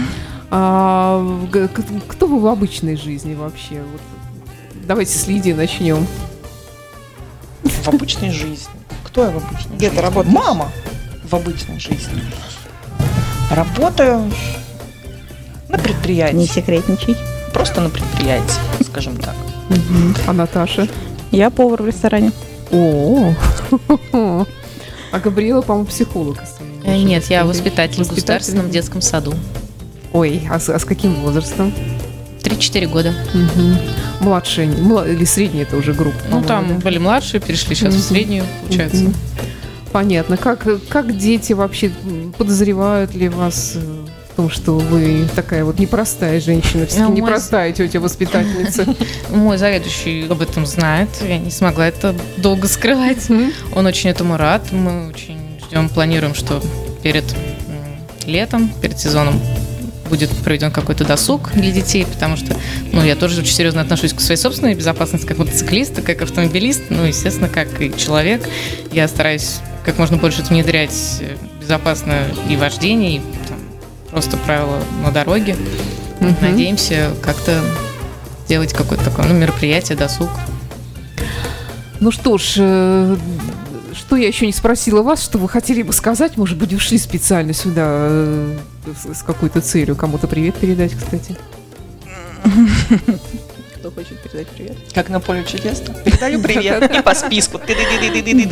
А, 0.51 1.39
кто 2.07 2.27
вы 2.27 2.39
в 2.39 2.45
обычной 2.47 2.95
жизни 2.97 3.33
вообще? 3.33 3.81
Вот 3.91 4.01
давайте 4.85 5.17
с 5.17 5.25
Лидии 5.27 5.53
начнем. 5.53 6.05
В 7.63 7.87
обычной 7.87 8.31
жизни. 8.31 8.67
Кто 9.03 9.23
я 9.23 9.29
в 9.31 9.37
обычной 9.37 9.75
Где 9.77 9.89
ты 9.89 9.95
жизни? 9.95 10.05
работаешь? 10.05 10.33
Мама 10.35 10.67
в 11.23 11.33
обычной 11.33 11.79
жизни. 11.79 12.21
Работаю 13.49 14.31
на 15.71 15.77
Не 15.77 15.83
предприятии. 15.83 16.45
секретничай. 16.45 17.15
Просто 17.53 17.81
на 17.81 17.89
предприятии, 17.89 18.53
скажем 18.89 19.17
так. 19.17 19.35
А 20.27 20.33
Наташа? 20.33 20.87
Я 21.31 21.49
повар 21.49 21.81
в 21.81 21.87
ресторане. 21.87 22.31
О, 22.71 23.33
а 25.11 25.19
Габриэла, 25.19 25.61
по-моему, 25.61 25.87
психолог. 25.87 26.37
не 26.85 26.89
Э, 26.89 26.97
Нет, 27.03 27.25
я 27.29 27.43
воспитатель 27.45 28.03
в 28.03 28.09
государственном 28.09 28.69
детском 28.69 29.01
саду. 29.01 29.33
Ой, 30.13 30.41
а 30.49 30.59
с, 30.59 30.69
а 30.69 30.79
с 30.79 30.85
каким 30.85 31.15
возрастом? 31.15 31.73
3-4 32.43 32.87
года. 32.87 33.13
Мгм. 33.33 33.77
Младшая 34.21 34.67
мла- 34.67 35.07
или 35.07 35.25
средняя 35.25 35.63
это 35.63 35.77
уже 35.77 35.93
группа? 35.93 36.17
Ну, 36.29 36.41
там 36.43 36.67
да? 36.69 36.73
были 36.75 36.97
младшие, 36.97 37.39
перешли 37.39 37.75
сейчас 37.75 37.93
Мгм. 37.93 38.01
в 38.01 38.05
среднюю, 38.05 38.43
получается. 38.61 39.03
Мгм. 39.03 39.13
Понятно. 39.91 40.37
Как, 40.37 40.65
как 40.89 41.17
дети 41.17 41.53
вообще 41.53 41.91
подозревают 42.37 43.13
ли 43.13 43.29
вас 43.29 43.73
э, 43.75 43.79
в 44.31 44.35
том, 44.35 44.49
что 44.49 44.77
вы 44.77 45.27
такая 45.35 45.65
вот 45.65 45.79
непростая 45.79 46.39
женщина, 46.39 46.85
все-таки 46.85 46.99
Ну, 47.01 47.07
мой- 47.09 47.17
непростая 47.17 47.71
тетя-воспитательница? 47.73 48.95
Мой 49.29 49.57
заведующий 49.57 50.25
об 50.29 50.41
этом 50.41 50.65
знает. 50.65 51.09
Я 51.27 51.37
не 51.37 51.51
смогла 51.51 51.87
это 51.87 52.15
долго 52.37 52.67
скрывать. 52.67 53.27
Он 53.75 53.85
очень 53.85 54.09
этому 54.09 54.37
рад. 54.37 54.71
Мы 54.71 55.07
очень 55.09 55.37
ждем, 55.67 55.89
планируем, 55.89 56.33
что 56.33 56.61
перед 57.03 57.25
летом, 58.25 58.69
перед 58.81 58.99
сезоном 58.99 59.39
будет 60.09 60.29
проведен 60.29 60.71
какой-то 60.71 61.05
досуг 61.05 61.51
для 61.53 61.71
детей, 61.71 62.05
потому 62.05 62.35
что, 62.35 62.55
ну, 62.91 63.01
я 63.03 63.15
тоже 63.15 63.39
очень 63.41 63.53
серьезно 63.53 63.79
отношусь 63.81 64.11
к 64.13 64.19
своей 64.19 64.37
собственной 64.37 64.75
безопасности 64.75 65.25
как 65.25 65.37
мотоциклист, 65.37 66.01
как 66.01 66.21
автомобилист, 66.21 66.81
ну, 66.89 67.03
естественно, 67.05 67.47
как 67.47 67.81
и 67.81 67.93
человек. 67.97 68.41
Я 68.91 69.07
стараюсь 69.07 69.59
как 69.85 69.97
можно 69.97 70.17
больше 70.17 70.43
внедрять 70.43 71.17
э, 71.21 71.37
безопасное 71.61 72.27
и 72.49 72.55
вождение, 72.57 73.17
и 73.17 73.21
просто 74.11 74.37
правила 74.37 74.79
на 75.03 75.11
дороге. 75.11 75.55
Мгм. 76.19 76.35
Надеемся 76.41 77.11
как-то 77.21 77.59
сделать 78.45 78.73
какое-то 78.73 79.05
такое 79.05 79.25
ну, 79.27 79.33
мероприятие, 79.33 79.97
досуг. 79.97 80.29
Ну 81.99 82.11
что 82.11 82.37
ж, 82.37 82.55
э, 82.57 83.17
что 83.93 84.15
я 84.15 84.27
еще 84.27 84.45
не 84.45 84.53
спросила 84.53 85.01
вас, 85.01 85.23
что 85.23 85.37
вы 85.37 85.47
хотели 85.47 85.81
бы 85.81 85.93
сказать? 85.93 86.37
Может 86.37 86.57
быть, 86.57 86.73
ушли 86.73 86.97
специально 86.97 87.53
сюда 87.53 87.85
э, 87.87 88.57
с, 88.93 89.19
с 89.19 89.23
какой-то 89.23 89.61
целью. 89.61 89.95
Кому-то 89.95 90.27
привет 90.27 90.55
передать, 90.55 90.93
кстати. 90.93 91.37
Кто 93.75 93.91
хочет 93.91 94.21
передать 94.21 94.47
привет? 94.49 94.77
Как 94.93 95.09
на 95.09 95.19
поле 95.19 95.43
чудес. 95.43 95.81
Передаю 96.03 96.41
привет. 96.41 96.95
И 96.97 97.01
по 97.01 97.15
списку. 97.15 97.59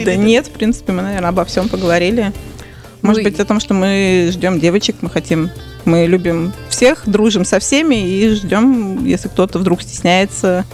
Да 0.06 0.16
нет, 0.16 0.48
в 0.48 0.52
принципе, 0.52 0.92
мы, 0.92 1.02
наверное, 1.02 1.30
обо 1.30 1.46
всем 1.46 1.70
поговорили. 1.70 2.32
Может 3.02 3.24
Ну 3.24 3.28
и- 3.30 3.32
быть, 3.32 3.40
о 3.40 3.46
том, 3.46 3.60
что 3.60 3.74
мы 3.74 4.30
ждем 4.32 4.60
девочек, 4.60 4.98
мы 5.02 5.10
хотим, 5.10 5.50
мы 5.86 6.06
любим 6.06 6.52
всех, 6.70 7.04
дружим 7.08 7.46
со 7.46 7.60
всеми 7.60 7.96
и 7.96 8.30
ждем, 8.32 9.06
если 9.06 9.28
кто-то 9.30 9.60
вдруг 9.60 9.82
стесняется 9.82 10.66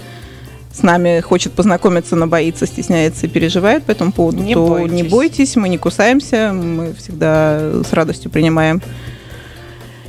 с 0.73 0.83
нами 0.83 1.21
хочет 1.21 1.53
познакомиться, 1.53 2.17
но 2.17 2.27
боится, 2.27 2.65
стесняется 2.67 3.27
и 3.27 3.29
переживает 3.29 3.85
по 3.85 3.91
этому 3.91 4.11
поводу, 4.11 4.43
Не 4.43 4.53
то 4.55 4.67
бойтесь. 4.67 4.91
не 4.93 5.03
бойтесь, 5.03 5.55
мы 5.55 5.69
не 5.69 5.77
кусаемся, 5.77 6.51
мы 6.51 6.93
всегда 6.95 7.81
с 7.89 7.93
радостью 7.93 8.29
принимаем 8.29 8.81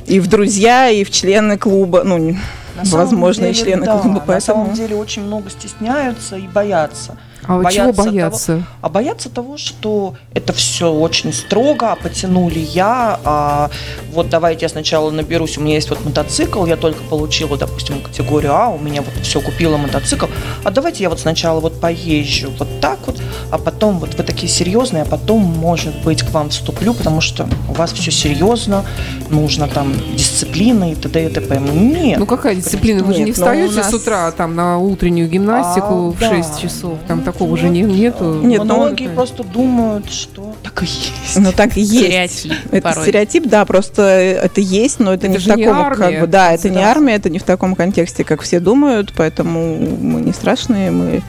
и 0.07 0.19
в 0.19 0.27
друзья, 0.27 0.89
и 0.89 1.03
в 1.05 1.11
члены 1.11 1.57
клуба, 1.57 2.03
ну, 2.03 2.35
На 2.75 2.83
самом 2.85 3.05
возможные 3.05 3.53
деле, 3.53 3.65
члены 3.65 3.85
да, 3.85 3.97
клуба, 3.99 4.15
На 4.15 4.19
поэтому... 4.25 4.63
самом 4.65 4.73
деле 4.75 4.95
очень 4.97 5.23
много 5.23 5.49
стесняются 5.49 6.35
и 6.37 6.47
боятся. 6.47 7.17
А 7.47 7.53
чего 7.53 7.63
Боятся 7.63 7.93
того- 7.93 8.09
бояться? 8.11 8.63
А 8.81 8.89
боятся 8.89 9.29
того, 9.29 9.57
что 9.57 10.15
это 10.33 10.51
все 10.53 10.91
очень 10.91 11.31
строго, 11.31 11.91
а 11.91 11.95
потянули 11.95 12.59
я, 12.59 13.19
а 13.23 13.69
вот 14.13 14.29
давайте 14.29 14.65
я 14.65 14.69
сначала 14.69 15.11
наберусь, 15.11 15.57
у 15.57 15.61
меня 15.61 15.75
есть 15.75 15.89
вот 15.89 16.03
мотоцикл, 16.03 16.65
я 16.65 16.75
только 16.75 17.01
получила, 17.03 17.57
допустим, 17.57 18.01
категорию 18.01 18.53
А, 18.53 18.67
у 18.67 18.77
меня 18.77 19.01
вот 19.01 19.13
все, 19.23 19.39
купила 19.39 19.77
мотоцикл, 19.77 20.25
а 20.63 20.71
давайте 20.71 21.03
я 21.03 21.09
вот 21.09 21.19
сначала 21.19 21.59
вот 21.59 21.79
поезжу 21.79 22.51
вот 22.59 22.67
так 22.81 22.99
вот, 23.05 23.21
а 23.51 23.57
потом 23.57 23.99
вот 23.99 24.15
вы 24.15 24.23
такие 24.23 24.51
серьезные, 24.51 25.03
а 25.03 25.05
потом, 25.05 25.41
может 25.41 25.95
быть, 26.03 26.23
к 26.23 26.31
вам 26.31 26.49
вступлю, 26.49 26.93
потому 26.93 27.21
что 27.21 27.47
у 27.69 27.73
вас 27.73 27.93
все 27.93 28.11
серьезно, 28.11 28.83
нужно 29.29 29.67
там 29.67 29.93
дисциплина 30.15 30.91
и 30.91 30.95
т.д. 30.95 31.25
и 31.25 31.29
т.п. 31.29 31.59
Нет. 31.59 32.19
Ну 32.19 32.25
какая 32.25 32.55
дисциплина? 32.55 33.03
Вы 33.03 33.13
же 33.13 33.23
не 33.23 33.31
встаете 33.31 33.75
нас- 33.75 33.89
с 33.89 33.93
утра 33.93 34.31
там 34.31 34.55
на 34.55 34.77
утреннюю 34.79 35.29
гимнастику 35.29 36.09
А, 36.09 36.11
в 36.11 36.19
да. 36.19 36.29
6 36.29 36.61
часов. 36.61 36.97
Там 37.07 37.17
Ну, 37.19 37.23
такого 37.37 37.57
же 37.57 37.69
не, 37.69 37.81
нету. 37.81 38.41
Нет, 38.41 38.63
ну, 38.63 38.77
Многие 38.77 39.09
просто 39.09 39.43
думают, 39.43 40.11
что 40.11 40.55
так 40.63 40.81
и 40.83 40.85
есть. 40.85 41.37
Ну 41.37 41.51
так 41.51 41.77
и 41.77 41.81
есть. 41.81 42.39
Стереотип 42.39 42.53
Это 42.71 42.81
порой. 42.81 43.03
стереотип, 43.03 43.47
да, 43.47 43.65
просто 43.65 44.01
это 44.01 44.61
есть, 44.61 44.99
но 44.99 45.13
это, 45.13 45.27
Это 45.27 45.33
не 45.33 45.37
в 45.37 45.41
же 45.41 45.53
не 45.55 45.65
таком, 45.65 45.81
армия, 45.81 45.97
как 45.97 46.21
бы, 46.21 46.27
да, 46.27 46.51
это 46.51 46.69
не 46.69 46.83
армия, 46.83 47.15
это 47.15 47.29
не 47.29 47.39
в 47.39 47.43
таком 47.43 47.75
контексте, 47.75 48.23
как 48.23 48.41
все 48.41 48.59
думают, 48.59 49.13
поэтому 49.15 49.77
мы 49.77 50.21
не 50.21 50.33
страшные, 50.33 50.91
мы 50.91 51.21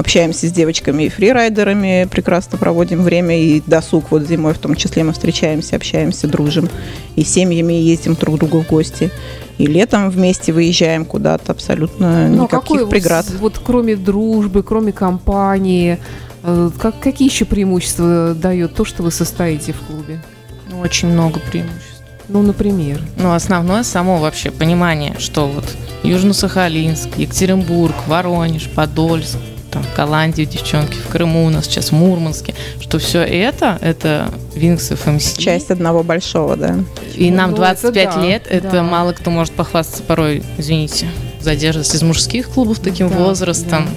общаемся 0.00 0.48
с 0.48 0.52
девочками 0.52 1.04
и 1.04 1.08
фрирайдерами, 1.08 2.08
прекрасно 2.10 2.58
проводим 2.58 3.02
время 3.02 3.38
и 3.38 3.62
досуг 3.64 4.10
вот 4.10 4.26
зимой 4.26 4.54
в 4.54 4.58
том 4.58 4.74
числе 4.74 5.04
мы 5.04 5.12
встречаемся, 5.12 5.76
общаемся, 5.76 6.26
дружим 6.26 6.68
и 7.16 7.22
семьями 7.22 7.74
ездим 7.74 8.14
друг 8.14 8.36
к 8.36 8.38
другу 8.38 8.62
в 8.62 8.66
гости. 8.66 9.10
И 9.58 9.66
летом 9.66 10.08
вместе 10.08 10.52
выезжаем 10.52 11.04
куда-то, 11.04 11.52
абсолютно 11.52 12.28
Ну, 12.28 12.42
а 12.42 12.44
никаких 12.44 12.60
какое 12.60 12.86
преград. 12.86 13.26
Вот, 13.28 13.40
вот 13.40 13.60
кроме 13.64 13.94
дружбы, 13.94 14.62
кроме 14.62 14.92
компании, 14.92 15.98
э, 16.42 16.70
как, 16.78 16.98
какие 16.98 17.28
еще 17.28 17.44
преимущества 17.44 18.34
дает 18.34 18.74
то, 18.74 18.86
что 18.86 19.02
вы 19.02 19.10
состоите 19.10 19.74
в 19.74 19.80
клубе? 19.80 20.22
Ну, 20.70 20.80
Очень 20.80 21.08
много 21.08 21.40
преимуществ. 21.40 22.02
Ну, 22.28 22.42
например. 22.42 23.02
Ну, 23.18 23.32
основное 23.32 23.82
само 23.82 24.16
вообще 24.18 24.50
понимание, 24.50 25.16
что 25.18 25.46
вот 25.46 25.64
Южно-Сахалинск, 26.04 27.18
Екатеринбург, 27.18 27.94
Воронеж, 28.06 28.68
Подольск, 28.74 29.36
там, 29.70 29.82
в 29.82 29.94
Голландии 29.96 30.44
девчонки, 30.44 30.94
в 30.94 31.08
Крыму 31.08 31.46
у 31.46 31.50
нас 31.50 31.66
сейчас, 31.66 31.90
в 31.90 31.92
Мурманске, 31.92 32.54
что 32.80 32.98
все 32.98 33.22
это, 33.22 33.78
это 33.80 34.32
Wings 34.54 34.92
FMC. 34.92 35.40
Часть 35.40 35.70
одного 35.70 36.02
большого, 36.02 36.56
да. 36.56 36.76
И 37.14 37.30
нам 37.30 37.50
Ну, 37.50 37.56
25 37.56 37.96
это 37.96 38.14
да, 38.16 38.22
лет, 38.22 38.46
это 38.48 38.70
да. 38.70 38.82
мало 38.82 39.12
кто 39.12 39.30
может 39.30 39.52
похвастаться 39.54 40.02
порой, 40.02 40.42
извините, 40.58 41.08
задерживаться 41.40 41.96
из 41.96 42.02
мужских 42.02 42.48
клубов 42.48 42.80
таким 42.80 43.08
Да, 43.08 43.16
возрастом. 43.16 43.88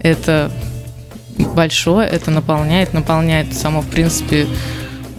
Это 0.00 0.50
большое, 1.38 2.08
это 2.08 2.30
наполняет, 2.30 2.92
наполняет 2.92 3.54
само, 3.54 3.80
в 3.80 3.86
принципе, 3.86 4.46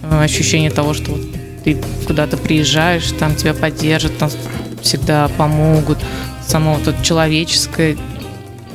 э, 0.04 0.24
ощущение 0.24 0.70
того, 0.70 0.94
что 0.94 1.12
вот 1.12 1.22
ты 1.64 1.78
куда-то 2.08 2.38
приезжаешь, 2.38 3.12
там 3.20 3.36
тебя 3.36 3.54
поддержат, 3.54 4.18
там 4.18 4.30
всегда 4.82 5.28
помогут. 5.38 5.98
Само 6.46 6.76
вот 6.76 6.88
это 6.88 7.04
человеческое, 7.04 7.98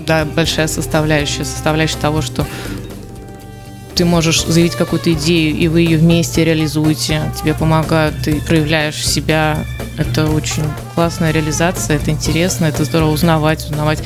да, 0.07 0.25
большая 0.25 0.67
составляющая, 0.67 1.45
составляющая 1.45 1.99
того, 1.99 2.23
что 2.23 2.47
ты 3.95 4.05
можешь 4.05 4.45
заявить 4.45 4.75
какую-то 4.75 5.13
идею, 5.13 5.57
и 5.57 5.69
вы 5.69 5.83
ее 5.83 5.99
вместе 5.99 6.45
реализуете, 6.45 7.23
тебе 7.41 7.55
помогают, 7.55 8.17
ты 8.25 8.41
проявляешь 8.41 9.07
себя. 9.07 9.65
Это 9.97 10.29
очень 10.29 10.65
классная 10.95 11.31
реализация, 11.31 11.97
это 11.97 12.11
интересно, 12.11 12.67
это 12.67 12.85
здорово 12.85 13.11
узнавать, 13.11 13.65
узнавать 13.65 14.03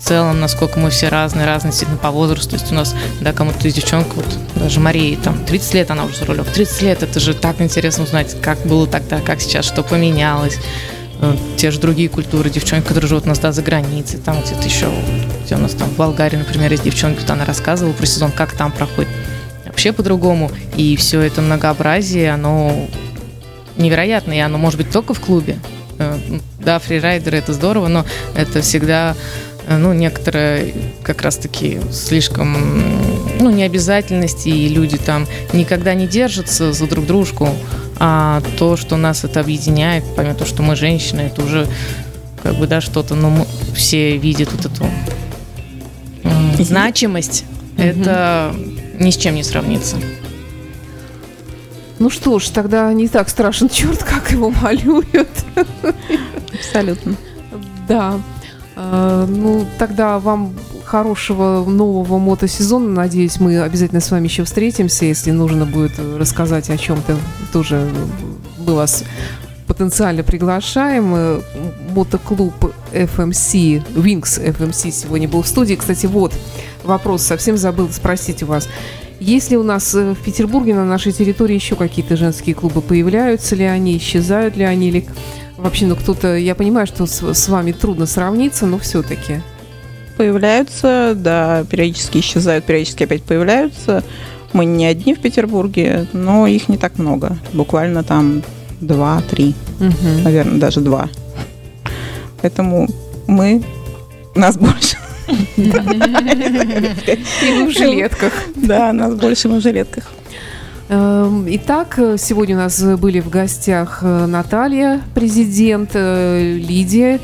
в 0.00 0.02
целом, 0.02 0.40
насколько 0.40 0.80
мы 0.80 0.90
все 0.90 1.08
разные, 1.08 1.46
разные 1.46 1.70
действительно 1.70 1.98
по 1.98 2.10
возрасту. 2.10 2.50
То 2.50 2.56
есть 2.56 2.72
у 2.72 2.74
нас, 2.74 2.94
да, 3.20 3.32
кому-то 3.32 3.68
из 3.68 3.74
девчонок, 3.74 4.08
вот 4.16 4.26
даже 4.56 4.80
Марии, 4.80 5.16
там, 5.22 5.44
30 5.44 5.74
лет 5.74 5.90
она 5.90 6.04
уже 6.04 6.16
за 6.16 6.24
рулем. 6.24 6.44
30 6.44 6.82
лет, 6.82 7.02
это 7.02 7.20
же 7.20 7.34
так 7.34 7.60
интересно 7.60 8.04
узнать, 8.04 8.34
как 8.40 8.58
было 8.66 8.86
тогда, 8.86 9.20
как 9.20 9.40
сейчас, 9.40 9.66
что 9.66 9.82
поменялось. 9.82 10.58
Э, 11.20 11.36
Те 11.56 11.70
же 11.70 11.80
другие 11.80 12.08
культуры, 12.08 12.50
девчонки, 12.50 12.86
которые 12.88 13.08
живут 13.08 13.26
у 13.26 13.28
нас, 13.28 13.38
да, 13.38 13.52
за 13.52 13.62
границей, 13.62 14.18
там 14.18 14.40
где-то 14.40 14.62
еще, 14.66 14.90
где 15.44 15.54
у 15.54 15.58
нас 15.58 15.72
там 15.72 15.88
в 15.88 15.96
Болгарии, 15.96 16.36
например, 16.36 16.70
есть 16.70 16.84
девчонки, 16.84 17.20
вот 17.20 17.30
она 17.30 17.44
рассказывала 17.44 17.92
про 17.92 18.06
сезон, 18.06 18.32
как 18.32 18.52
там 18.52 18.72
проходит. 18.72 19.08
Вообще 19.66 19.92
по-другому. 19.92 20.50
И 20.76 20.96
все 20.96 21.20
это 21.20 21.42
многообразие, 21.42 22.32
оно 22.32 22.88
невероятно, 23.76 24.32
и 24.32 24.38
оно 24.38 24.58
может 24.58 24.78
быть 24.78 24.90
только 24.90 25.14
в 25.14 25.20
клубе. 25.20 25.58
Э, 25.98 26.18
Да, 26.58 26.78
фрирайдеры 26.78 27.38
это 27.38 27.52
здорово, 27.52 27.88
но 27.88 28.04
это 28.34 28.60
всегда 28.62 29.14
э, 29.66 29.76
ну, 29.76 29.92
некоторые 29.92 30.74
как 31.02 31.22
раз-таки 31.22 31.80
слишком, 31.92 32.56
ну, 33.40 33.50
необязательности, 33.50 34.48
и 34.48 34.68
люди 34.68 34.98
там 34.98 35.26
никогда 35.52 35.94
не 35.94 36.06
держатся 36.06 36.72
за 36.72 36.86
друг 36.86 37.06
дружку, 37.06 37.48
а 38.00 38.42
то, 38.58 38.76
что 38.76 38.96
нас 38.96 39.24
это 39.24 39.40
объединяет, 39.40 40.04
помимо 40.16 40.34
того, 40.34 40.46
что 40.46 40.62
мы 40.62 40.74
женщины, 40.74 41.20
это 41.20 41.44
уже 41.44 41.68
как 42.42 42.54
бы, 42.54 42.66
да, 42.66 42.80
что-то, 42.80 43.14
но 43.14 43.28
мы 43.28 43.46
все 43.74 44.16
видят 44.16 44.50
вот 44.52 44.64
эту 44.64 44.86
значимость, 46.58 47.44
это 47.76 48.54
ни 48.98 49.10
с 49.10 49.16
чем 49.16 49.34
не 49.34 49.42
сравнится. 49.42 49.96
Ну 51.98 52.08
что 52.08 52.38
ж, 52.38 52.48
тогда 52.48 52.90
не 52.94 53.08
так 53.08 53.28
страшен 53.28 53.68
черт, 53.68 54.02
как 54.02 54.32
его 54.32 54.50
малюют. 54.50 55.28
Абсолютно. 56.54 57.14
Да. 57.86 58.18
Э, 58.76 59.26
Ну, 59.28 59.66
тогда 59.78 60.18
вам 60.18 60.54
хорошего 60.90 61.64
нового 61.64 62.18
мотосезона. 62.18 62.88
Надеюсь, 62.88 63.38
мы 63.38 63.60
обязательно 63.60 64.00
с 64.00 64.10
вами 64.10 64.24
еще 64.24 64.42
встретимся, 64.42 65.04
если 65.04 65.30
нужно 65.30 65.64
будет 65.64 65.92
рассказать 66.18 66.68
о 66.68 66.76
чем-то. 66.76 67.16
Тоже 67.52 67.88
мы 68.58 68.74
вас 68.74 69.04
потенциально 69.68 70.24
приглашаем. 70.24 71.42
Мотоклуб 71.94 72.74
FMC, 72.92 73.84
Wings 73.94 74.44
FMC 74.44 74.90
сегодня 74.90 75.28
был 75.28 75.42
в 75.42 75.46
студии. 75.46 75.76
Кстати, 75.76 76.06
вот 76.06 76.34
вопрос, 76.82 77.22
совсем 77.22 77.56
забыл 77.56 77.88
спросить 77.90 78.42
у 78.42 78.46
вас. 78.46 78.68
Есть 79.20 79.52
ли 79.52 79.56
у 79.56 79.62
нас 79.62 79.94
э, 79.94 80.14
в 80.14 80.24
Петербурге 80.24 80.74
на 80.74 80.84
нашей 80.84 81.12
территории 81.12 81.54
еще 81.54 81.76
какие-то 81.76 82.16
женские 82.16 82.56
клубы? 82.56 82.80
Появляются 82.80 83.54
ли 83.54 83.64
они, 83.64 83.96
исчезают 83.96 84.56
ли 84.56 84.64
они? 84.64 84.88
Или 84.88 85.06
вообще, 85.56 85.86
ну 85.86 85.94
кто-то, 85.94 86.36
я 86.36 86.56
понимаю, 86.56 86.86
что 86.88 87.06
с, 87.06 87.22
с 87.22 87.48
вами 87.48 87.70
трудно 87.70 88.06
сравниться, 88.06 88.66
но 88.66 88.78
все-таки. 88.78 89.42
Появляются, 90.20 91.14
да, 91.16 91.64
периодически 91.70 92.18
исчезают, 92.18 92.66
периодически 92.66 93.04
опять 93.04 93.22
появляются. 93.22 94.04
Мы 94.52 94.66
не 94.66 94.84
одни 94.84 95.14
в 95.14 95.20
Петербурге, 95.20 96.08
но 96.12 96.46
их 96.46 96.68
не 96.68 96.76
так 96.76 96.98
много. 96.98 97.38
Буквально 97.54 98.02
там 98.02 98.42
два-три, 98.82 99.54
наверное, 100.22 100.58
даже 100.58 100.80
два. 100.82 101.08
Поэтому 102.42 102.86
мы, 103.28 103.62
нас 104.34 104.58
больше. 104.58 104.98
И 105.56 105.70
в 107.62 107.70
жилетках. 107.70 108.34
Да, 108.56 108.92
нас 108.92 109.14
больше 109.14 109.48
мы 109.48 109.60
в 109.60 109.62
жилетках. 109.62 110.04
Эм, 110.90 111.46
Итак, 111.48 111.98
сегодня 112.18 112.56
у 112.56 112.58
нас 112.58 112.82
были 112.98 113.20
в 113.20 113.30
гостях 113.30 114.00
э, 114.02 114.26
Наталья, 114.26 115.00
президент, 115.14 115.92
э, 115.94 116.58
Лидия, 116.58 117.20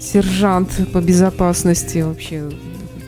сержант 0.00 0.70
по 0.92 1.00
безопасности. 1.00 1.98
Вообще 1.98 2.50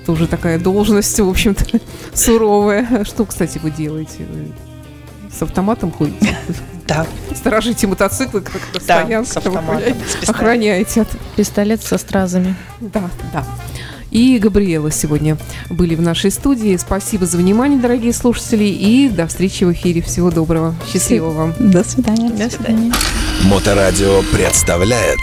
тоже 0.07 0.27
такая 0.27 0.59
должность, 0.59 1.19
в 1.19 1.29
общем-то, 1.29 1.65
суровая. 2.15 3.05
Что, 3.05 3.25
кстати, 3.27 3.59
вы 3.63 3.71
делаете? 3.71 4.27
Вы 4.31 4.53
С 5.31 5.43
автоматом 5.43 5.93
ходите? 5.93 6.37
Да, 6.87 7.07
Сторожите 7.37 7.87
мотоциклы, 7.87 8.41
как 8.41 8.55
на 8.55 8.61
да, 8.73 8.81
с 8.81 8.83
стоянке, 8.83 9.31
там 9.35 9.57
автоматом, 9.59 9.95
с 10.25 10.29
охраняете 10.31 11.03
от 11.03 11.09
Пистолет 11.37 11.83
со 11.83 11.99
стразами. 11.99 12.57
Да, 12.81 13.11
да. 13.33 13.45
И 14.11 14.39
Габриэла 14.39 14.91
сегодня 14.91 15.37
были 15.69 15.95
в 15.95 16.01
нашей 16.01 16.31
студии. 16.31 16.77
Спасибо 16.79 17.27
за 17.27 17.37
внимание, 17.37 17.79
дорогие 17.79 18.15
слушатели, 18.15 18.65
и 18.65 19.11
до 19.11 19.27
встречи 19.27 19.65
в 19.65 19.73
эфире. 19.73 20.01
Всего 20.01 20.31
доброго. 20.31 20.75
Счастливо 20.91 21.31
вам. 21.31 21.55
До 21.59 21.85
свидания. 21.85 22.31
До 22.31 22.49
свидания. 22.49 22.93
Моторадио 23.45 24.23
представляет 24.33 25.19